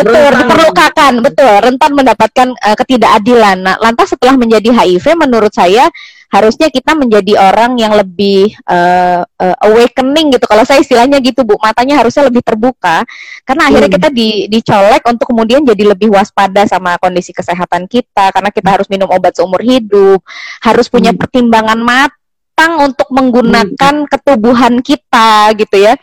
betul, 0.02 0.30
terlukakan, 0.50 1.12
betul, 1.22 1.54
rentan 1.62 1.92
mendapatkan 1.94 2.48
uh, 2.58 2.74
ketidakadilan. 2.74 3.62
Nah, 3.62 3.78
lantas 3.78 4.10
setelah 4.10 4.34
menjadi 4.34 4.74
HIV 4.74 5.14
menurut 5.14 5.54
saya 5.54 5.86
harusnya 6.34 6.66
kita 6.66 6.98
menjadi 6.98 7.38
orang 7.38 7.78
yang 7.78 7.94
lebih 7.94 8.50
uh, 8.66 9.22
uh, 9.22 9.56
awakening 9.70 10.34
gitu. 10.34 10.50
Kalau 10.50 10.66
saya 10.66 10.82
istilahnya 10.82 11.22
gitu, 11.22 11.46
Bu, 11.46 11.54
matanya 11.62 12.02
harusnya 12.02 12.26
lebih 12.26 12.42
terbuka 12.42 13.06
karena 13.46 13.70
akhirnya 13.70 13.86
hmm. 13.86 13.96
kita 14.02 14.08
di 14.10 14.50
dicolek 14.50 15.02
untuk 15.06 15.30
kemudian 15.30 15.62
jadi 15.62 15.94
lebih 15.94 16.10
waspada 16.10 16.66
sama 16.66 16.98
kondisi 16.98 17.30
kesehatan 17.30 17.86
kita 17.86 18.34
karena 18.34 18.50
kita 18.50 18.68
harus 18.74 18.90
minum 18.90 19.06
obat 19.14 19.38
seumur 19.38 19.62
hidup, 19.62 20.26
harus 20.58 20.90
punya 20.90 21.14
hmm. 21.14 21.22
pertimbangan 21.22 21.78
matang 21.78 22.82
untuk 22.82 23.06
menggunakan 23.14 23.94
hmm. 24.02 24.10
ketubuhan 24.10 24.82
kita 24.82 25.54
gitu 25.54 25.76
ya. 25.78 25.94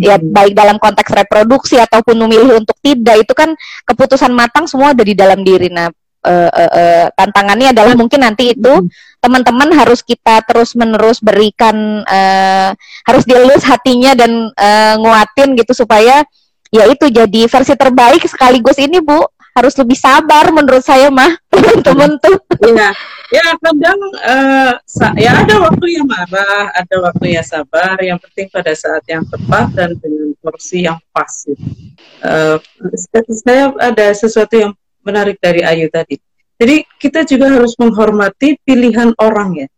Ya 0.00 0.16
baik 0.16 0.56
dalam 0.56 0.80
konteks 0.80 1.12
reproduksi 1.12 1.76
ataupun 1.76 2.16
memilih 2.24 2.64
untuk 2.64 2.80
tidak 2.80 3.28
itu 3.28 3.32
kan 3.36 3.52
keputusan 3.84 4.32
matang 4.32 4.64
semua 4.64 4.96
ada 4.96 5.04
di 5.04 5.12
dalam 5.12 5.44
diri. 5.44 5.68
Nah, 5.68 5.92
uh, 6.26 6.50
uh, 6.50 6.70
uh, 6.74 7.06
tantangannya 7.14 7.70
adalah 7.70 7.94
mungkin 7.94 8.26
nanti 8.26 8.52
itu 8.58 8.74
teman-teman 9.22 9.70
harus 9.74 10.02
kita 10.02 10.42
terus 10.44 10.74
menerus 10.74 11.22
berikan 11.22 12.02
uh, 12.04 12.70
harus 13.06 13.24
dielus 13.24 13.62
hatinya 13.62 14.12
dan 14.18 14.50
uh, 14.52 14.94
nguatin 14.98 15.54
gitu 15.54 15.72
supaya 15.72 16.26
ya 16.74 16.84
itu 16.90 17.06
jadi 17.08 17.46
versi 17.46 17.74
terbaik 17.78 18.26
sekaligus 18.26 18.76
ini 18.82 18.98
bu. 18.98 19.22
Harus 19.56 19.72
lebih 19.80 19.96
sabar 19.96 20.52
menurut 20.52 20.84
saya 20.84 21.08
mah 21.08 21.32
teman-teman 21.48 22.20
tuh. 22.20 22.36
Ya 22.60 22.92
ya 23.32 23.46
kadang 23.58 24.00
uh, 24.22 24.72
ya 25.18 25.32
ada 25.42 25.54
waktu 25.58 25.86
yang 25.98 26.06
marah 26.06 26.70
ada 26.70 26.96
waktu 27.02 27.34
yang 27.34 27.46
sabar 27.46 27.98
yang 27.98 28.18
penting 28.22 28.46
pada 28.52 28.70
saat 28.76 29.02
yang 29.10 29.26
tepat 29.26 29.66
dan 29.74 29.90
dengan 29.98 30.30
porsi 30.38 30.86
yang 30.86 30.98
pas 31.10 31.32
uh, 32.22 32.60
saya 33.42 33.74
ada 33.82 34.06
sesuatu 34.14 34.54
yang 34.54 34.72
menarik 35.06 35.38
dari 35.38 35.62
Ayu 35.62 35.86
tadi. 35.86 36.18
Jadi 36.56 36.82
kita 36.98 37.22
juga 37.28 37.52
harus 37.52 37.78
menghormati 37.78 38.58
pilihan 38.64 39.14
orang 39.22 39.64
ya. 39.64 39.68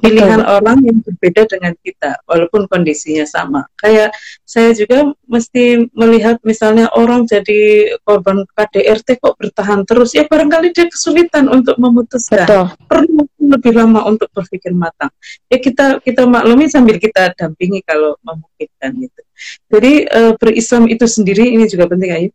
Pilihan 0.00 0.40
Betul. 0.40 0.56
orang 0.56 0.78
yang 0.88 0.98
berbeda 1.04 1.42
dengan 1.52 1.76
kita, 1.84 2.16
walaupun 2.24 2.64
kondisinya 2.64 3.28
sama. 3.28 3.68
Kayak 3.76 4.16
saya 4.40 4.72
juga 4.72 5.12
mesti 5.28 5.84
melihat 5.92 6.40
misalnya 6.48 6.88
orang 6.96 7.28
jadi 7.28 7.92
korban 8.00 8.48
KDRT 8.56 9.20
kok 9.20 9.36
bertahan 9.36 9.84
terus, 9.84 10.16
ya 10.16 10.24
barangkali 10.24 10.72
dia 10.72 10.88
kesulitan 10.88 11.52
untuk 11.52 11.76
memutuskan. 11.76 12.48
Betul. 12.48 12.64
Perlu 12.88 13.22
lebih 13.36 13.72
lama 13.76 14.08
untuk 14.08 14.32
berpikir 14.32 14.72
matang. 14.72 15.12
Ya 15.52 15.60
kita 15.60 16.00
kita 16.00 16.24
maklumi 16.24 16.72
sambil 16.72 16.96
kita 16.96 17.36
dampingi 17.36 17.84
kalau 17.84 18.16
memungkinkan 18.24 18.96
itu. 18.96 19.20
Jadi 19.68 19.92
uh, 20.08 20.32
berislam 20.40 20.88
itu 20.88 21.04
sendiri 21.04 21.52
ini 21.52 21.68
juga 21.68 21.84
penting 21.92 22.10
Ayu 22.16 22.28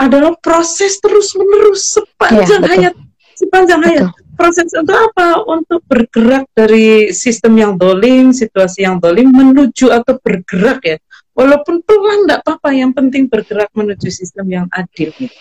adalah 0.00 0.34
proses 0.42 0.98
terus 0.98 1.32
menerus 1.38 1.94
sepanjang 1.94 2.62
ya, 2.62 2.70
hayat. 2.70 2.94
Sepanjang 3.34 3.80
betul. 3.82 3.90
hayat 3.90 4.24
proses 4.34 4.68
untuk 4.74 4.98
apa? 4.98 5.40
Untuk 5.46 5.80
bergerak 5.86 6.44
dari 6.52 7.14
sistem 7.14 7.54
yang 7.56 7.72
dolim 7.78 8.34
situasi 8.34 8.84
yang 8.84 8.98
dolim 8.98 9.30
menuju 9.30 9.94
atau 9.94 10.18
bergerak 10.20 10.82
ya. 10.84 10.98
Walaupun 11.34 11.82
pelan 11.82 12.26
tidak 12.26 12.46
apa-apa 12.46 12.70
yang 12.74 12.94
penting 12.94 13.26
bergerak 13.26 13.70
menuju 13.74 14.06
sistem 14.10 14.46
yang 14.50 14.66
adil. 14.70 15.10
Gitu. 15.14 15.34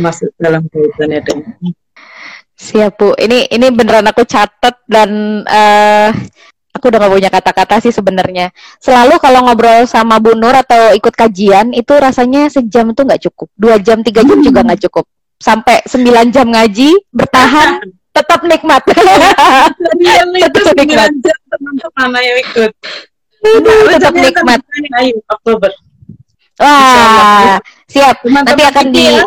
masuk 0.00 0.32
dalam 0.40 0.64
kaitannya 0.72 1.20
dengan 1.20 1.52
siap 2.56 2.96
bu. 2.96 3.12
Ini 3.12 3.52
ini 3.52 3.68
beneran 3.68 4.08
aku 4.08 4.24
catat 4.24 4.80
dan 4.88 5.44
uh, 5.44 6.08
aku 6.76 6.92
udah 6.92 6.98
gak 7.00 7.12
punya 7.12 7.30
kata-kata 7.32 7.74
sih 7.80 7.92
sebenarnya. 7.92 8.52
Selalu 8.78 9.16
kalau 9.18 9.48
ngobrol 9.48 9.88
sama 9.88 10.20
Bu 10.20 10.36
Nur 10.36 10.52
atau 10.52 10.92
ikut 10.92 11.16
kajian 11.16 11.72
itu 11.72 11.92
rasanya 11.96 12.52
sejam 12.52 12.92
itu 12.92 13.00
nggak 13.02 13.22
cukup, 13.26 13.48
dua 13.56 13.80
jam 13.80 14.04
tiga 14.04 14.20
jam 14.22 14.38
juga 14.44 14.60
nggak 14.62 14.80
cukup. 14.88 15.04
Sampai 15.36 15.84
sembilan 15.84 16.32
jam 16.32 16.48
ngaji 16.52 17.12
bertahan 17.12 17.80
tetap 18.16 18.40
nikmat. 18.44 18.82
tetap 20.44 20.74
nikmat. 20.76 21.10
Teman-teman 21.50 22.20
yang 22.20 22.38
ikut. 22.44 22.72
tetap 23.96 24.14
nikmat. 24.16 24.60
Oktober. 25.32 25.72
Wah, 26.56 27.60
siap. 27.86 28.16
Nanti 28.26 28.62
akan 28.66 28.86
di 28.90 29.06
ya, 29.06 29.22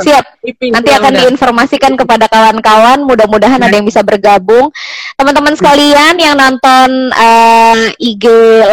siap. 0.00 0.24
Nanti 0.44 0.90
akan 0.92 1.12
diinformasikan 1.16 1.92
kepada 1.96 2.28
kawan-kawan. 2.28 3.02
Mudah-mudahan 3.08 3.60
ada 3.60 3.72
yang 3.72 3.88
bisa 3.88 4.04
bergabung. 4.04 4.68
Teman-teman 5.16 5.56
sekalian 5.56 6.14
yang 6.20 6.36
nonton 6.36 7.10
uh, 7.12 7.74
eh, 7.96 8.12
IG 8.14 8.24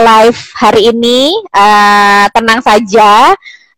live 0.04 0.41
hari 0.60 0.91
ini, 0.91 1.32
uh, 1.56 2.28
tenang 2.36 2.60
saja. 2.60 3.32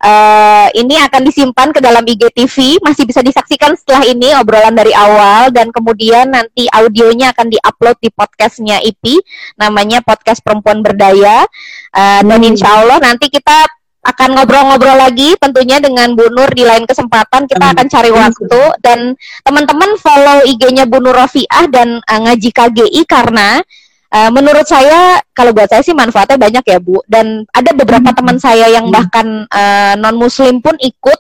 Uh, 0.05 0.69
ini 0.77 1.01
akan 1.01 1.25
disimpan 1.25 1.73
ke 1.73 1.81
dalam 1.81 2.05
IGTV, 2.05 2.77
masih 2.83 3.09
bisa 3.09 3.25
disaksikan 3.25 3.73
setelah 3.73 4.05
ini 4.05 4.37
obrolan 4.37 4.75
dari 4.77 4.93
awal 4.93 5.49
dan 5.49 5.73
kemudian 5.73 6.29
nanti 6.29 6.69
audionya 6.69 7.33
akan 7.33 7.49
diupload 7.49 7.97
di 8.03 8.13
podcastnya 8.13 8.77
IP, 8.85 9.17
namanya 9.57 10.05
podcast 10.05 10.45
Perempuan 10.45 10.85
Berdaya. 10.85 11.47
Uh, 11.89 12.21
Dan 12.21 12.37
hmm. 12.43 12.49
insya 12.53 12.85
Allah 12.85 13.01
nanti 13.01 13.33
kita 13.33 13.65
akan 14.05 14.37
ngobrol-ngobrol 14.37 15.01
lagi 15.01 15.33
tentunya 15.41 15.81
dengan 15.81 16.13
Bu 16.13 16.29
Nur 16.29 16.53
di 16.53 16.61
lain 16.61 16.85
kesempatan. 16.85 17.49
Kita 17.49 17.73
akan 17.73 17.85
cari 17.89 18.11
waktu. 18.13 18.61
Dan 18.77 19.17
teman-teman 19.41 19.97
follow 19.97 20.45
IG-nya 20.45 20.85
Bu 20.85 21.01
Nur 21.01 21.17
Rofiah 21.17 21.65
dan 21.65 21.97
uh, 22.05 22.19
ngaji 22.29 22.49
KGI 22.53 23.01
karena 23.09 23.65
uh, 24.13 24.29
menurut 24.29 24.69
saya 24.69 25.17
kalau 25.33 25.57
buat 25.57 25.73
saya 25.73 25.81
sih 25.81 25.97
manfaatnya 25.97 26.37
banyak 26.37 26.63
ya 26.69 26.77
Bu. 26.77 27.01
Dan 27.09 27.49
ada 27.49 27.73
beberapa 27.73 28.13
hmm. 28.13 28.17
teman 28.21 28.37
saya 28.37 28.69
yang 28.69 28.87
hmm. 28.87 28.93
bahkan 28.93 29.27
uh, 29.49 29.93
non 29.97 30.21
muslim 30.21 30.61
pun 30.61 30.77
ikut 30.77 31.19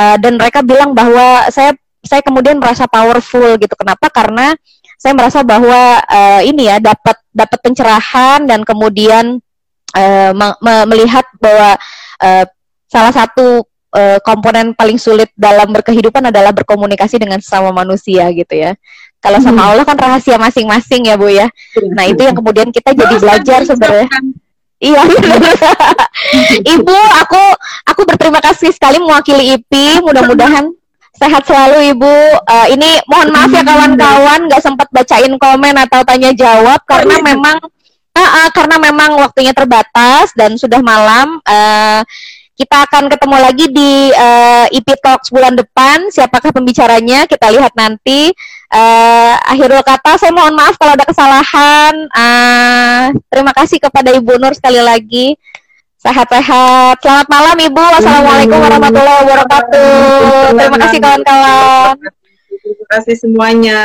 uh, 0.00 0.16
dan 0.16 0.40
mereka 0.40 0.64
bilang 0.64 0.96
bahwa 0.96 1.52
saya 1.52 1.76
saya 2.00 2.24
kemudian 2.24 2.56
merasa 2.56 2.88
powerful 2.88 3.60
gitu. 3.60 3.76
Kenapa? 3.76 4.08
Karena 4.08 4.56
saya 4.96 5.12
merasa 5.12 5.44
bahwa 5.44 6.00
uh, 6.00 6.40
ini 6.46 6.70
ya 6.70 6.80
dapat 6.80 7.20
dapat 7.28 7.58
pencerahan 7.60 8.46
dan 8.48 8.64
kemudian 8.64 9.36
uh, 9.96 10.30
me 10.32 10.48
me 10.62 10.74
melihat 10.88 11.26
bahwa 11.42 11.76
uh, 12.22 12.46
salah 12.86 13.12
satu 13.12 13.66
uh, 13.92 14.18
komponen 14.24 14.72
paling 14.72 14.96
sulit 14.96 15.28
dalam 15.36 15.68
berkehidupan 15.70 16.32
adalah 16.32 16.50
berkomunikasi 16.54 17.20
dengan 17.20 17.38
sesama 17.42 17.70
manusia 17.74 18.30
gitu 18.32 18.54
ya. 18.56 18.72
Kalau 19.22 19.38
sama 19.38 19.62
hmm. 19.62 19.68
Allah 19.70 19.84
kan 19.86 19.94
rahasia 19.94 20.34
masing-masing 20.34 21.06
ya 21.06 21.14
Bu 21.14 21.30
ya. 21.30 21.46
Nah 21.94 22.10
itu 22.10 22.26
yang 22.26 22.34
kemudian 22.34 22.74
kita 22.74 22.90
jadi 22.90 23.14
belajar 23.22 23.62
sebenarnya. 23.62 24.10
Iya 24.82 24.98
Ibu, 26.74 26.98
aku 27.22 27.42
aku 27.86 28.02
berterima 28.02 28.42
kasih 28.42 28.74
sekali 28.74 28.98
mewakili 28.98 29.54
IPI. 29.54 30.02
Mudah-mudahan 30.02 30.74
sehat 31.14 31.46
selalu 31.46 31.94
Ibu. 31.94 32.14
Uh, 32.50 32.66
ini 32.74 32.98
mohon 33.06 33.30
maaf 33.30 33.54
ya 33.54 33.62
kawan-kawan 33.62 34.50
nggak 34.50 34.58
sempat 34.58 34.90
bacain 34.90 35.30
komen 35.38 35.78
atau 35.78 36.02
tanya 36.02 36.34
jawab 36.34 36.82
karena 36.82 37.14
memang 37.22 37.62
uh, 38.16 38.20
uh, 38.20 38.48
karena 38.52 38.76
memang 38.80 39.20
waktunya 39.20 39.52
terbatas 39.56 40.32
dan 40.36 40.56
sudah 40.56 40.80
malam. 40.80 41.40
Uh, 41.44 42.02
kita 42.52 42.84
akan 42.84 43.08
ketemu 43.08 43.36
lagi 43.40 43.66
di 43.72 43.92
uh, 44.12 44.68
eh, 44.70 44.78
IP 44.78 44.94
Talks 45.00 45.32
bulan 45.32 45.56
depan. 45.56 46.12
Siapakah 46.12 46.52
pembicaranya? 46.52 47.24
Kita 47.24 47.48
lihat 47.50 47.72
nanti. 47.74 48.30
Uh, 48.72 49.34
akhirul 49.48 49.82
kata, 49.84 50.16
saya 50.20 50.30
mohon 50.30 50.54
maaf 50.54 50.76
kalau 50.76 50.94
ada 50.94 51.02
kesalahan. 51.02 51.94
Uh, 52.12 53.16
terima 53.32 53.50
kasih 53.56 53.80
kepada 53.80 54.12
Ibu 54.14 54.36
Nur 54.38 54.52
sekali 54.54 54.78
lagi. 54.78 55.34
Sehat-sehat. 55.98 57.02
Selamat 57.02 57.26
malam 57.32 57.56
Ibu. 57.56 57.84
Wassalamualaikum 57.98 58.58
warahmatullahi 58.60 59.20
wabarakatuh. 59.26 59.90
Terima 60.54 60.78
kasih 60.86 60.98
kawan-kawan. 61.02 61.96
Terima 62.62 62.86
kasih 62.94 63.14
semuanya. 63.16 63.80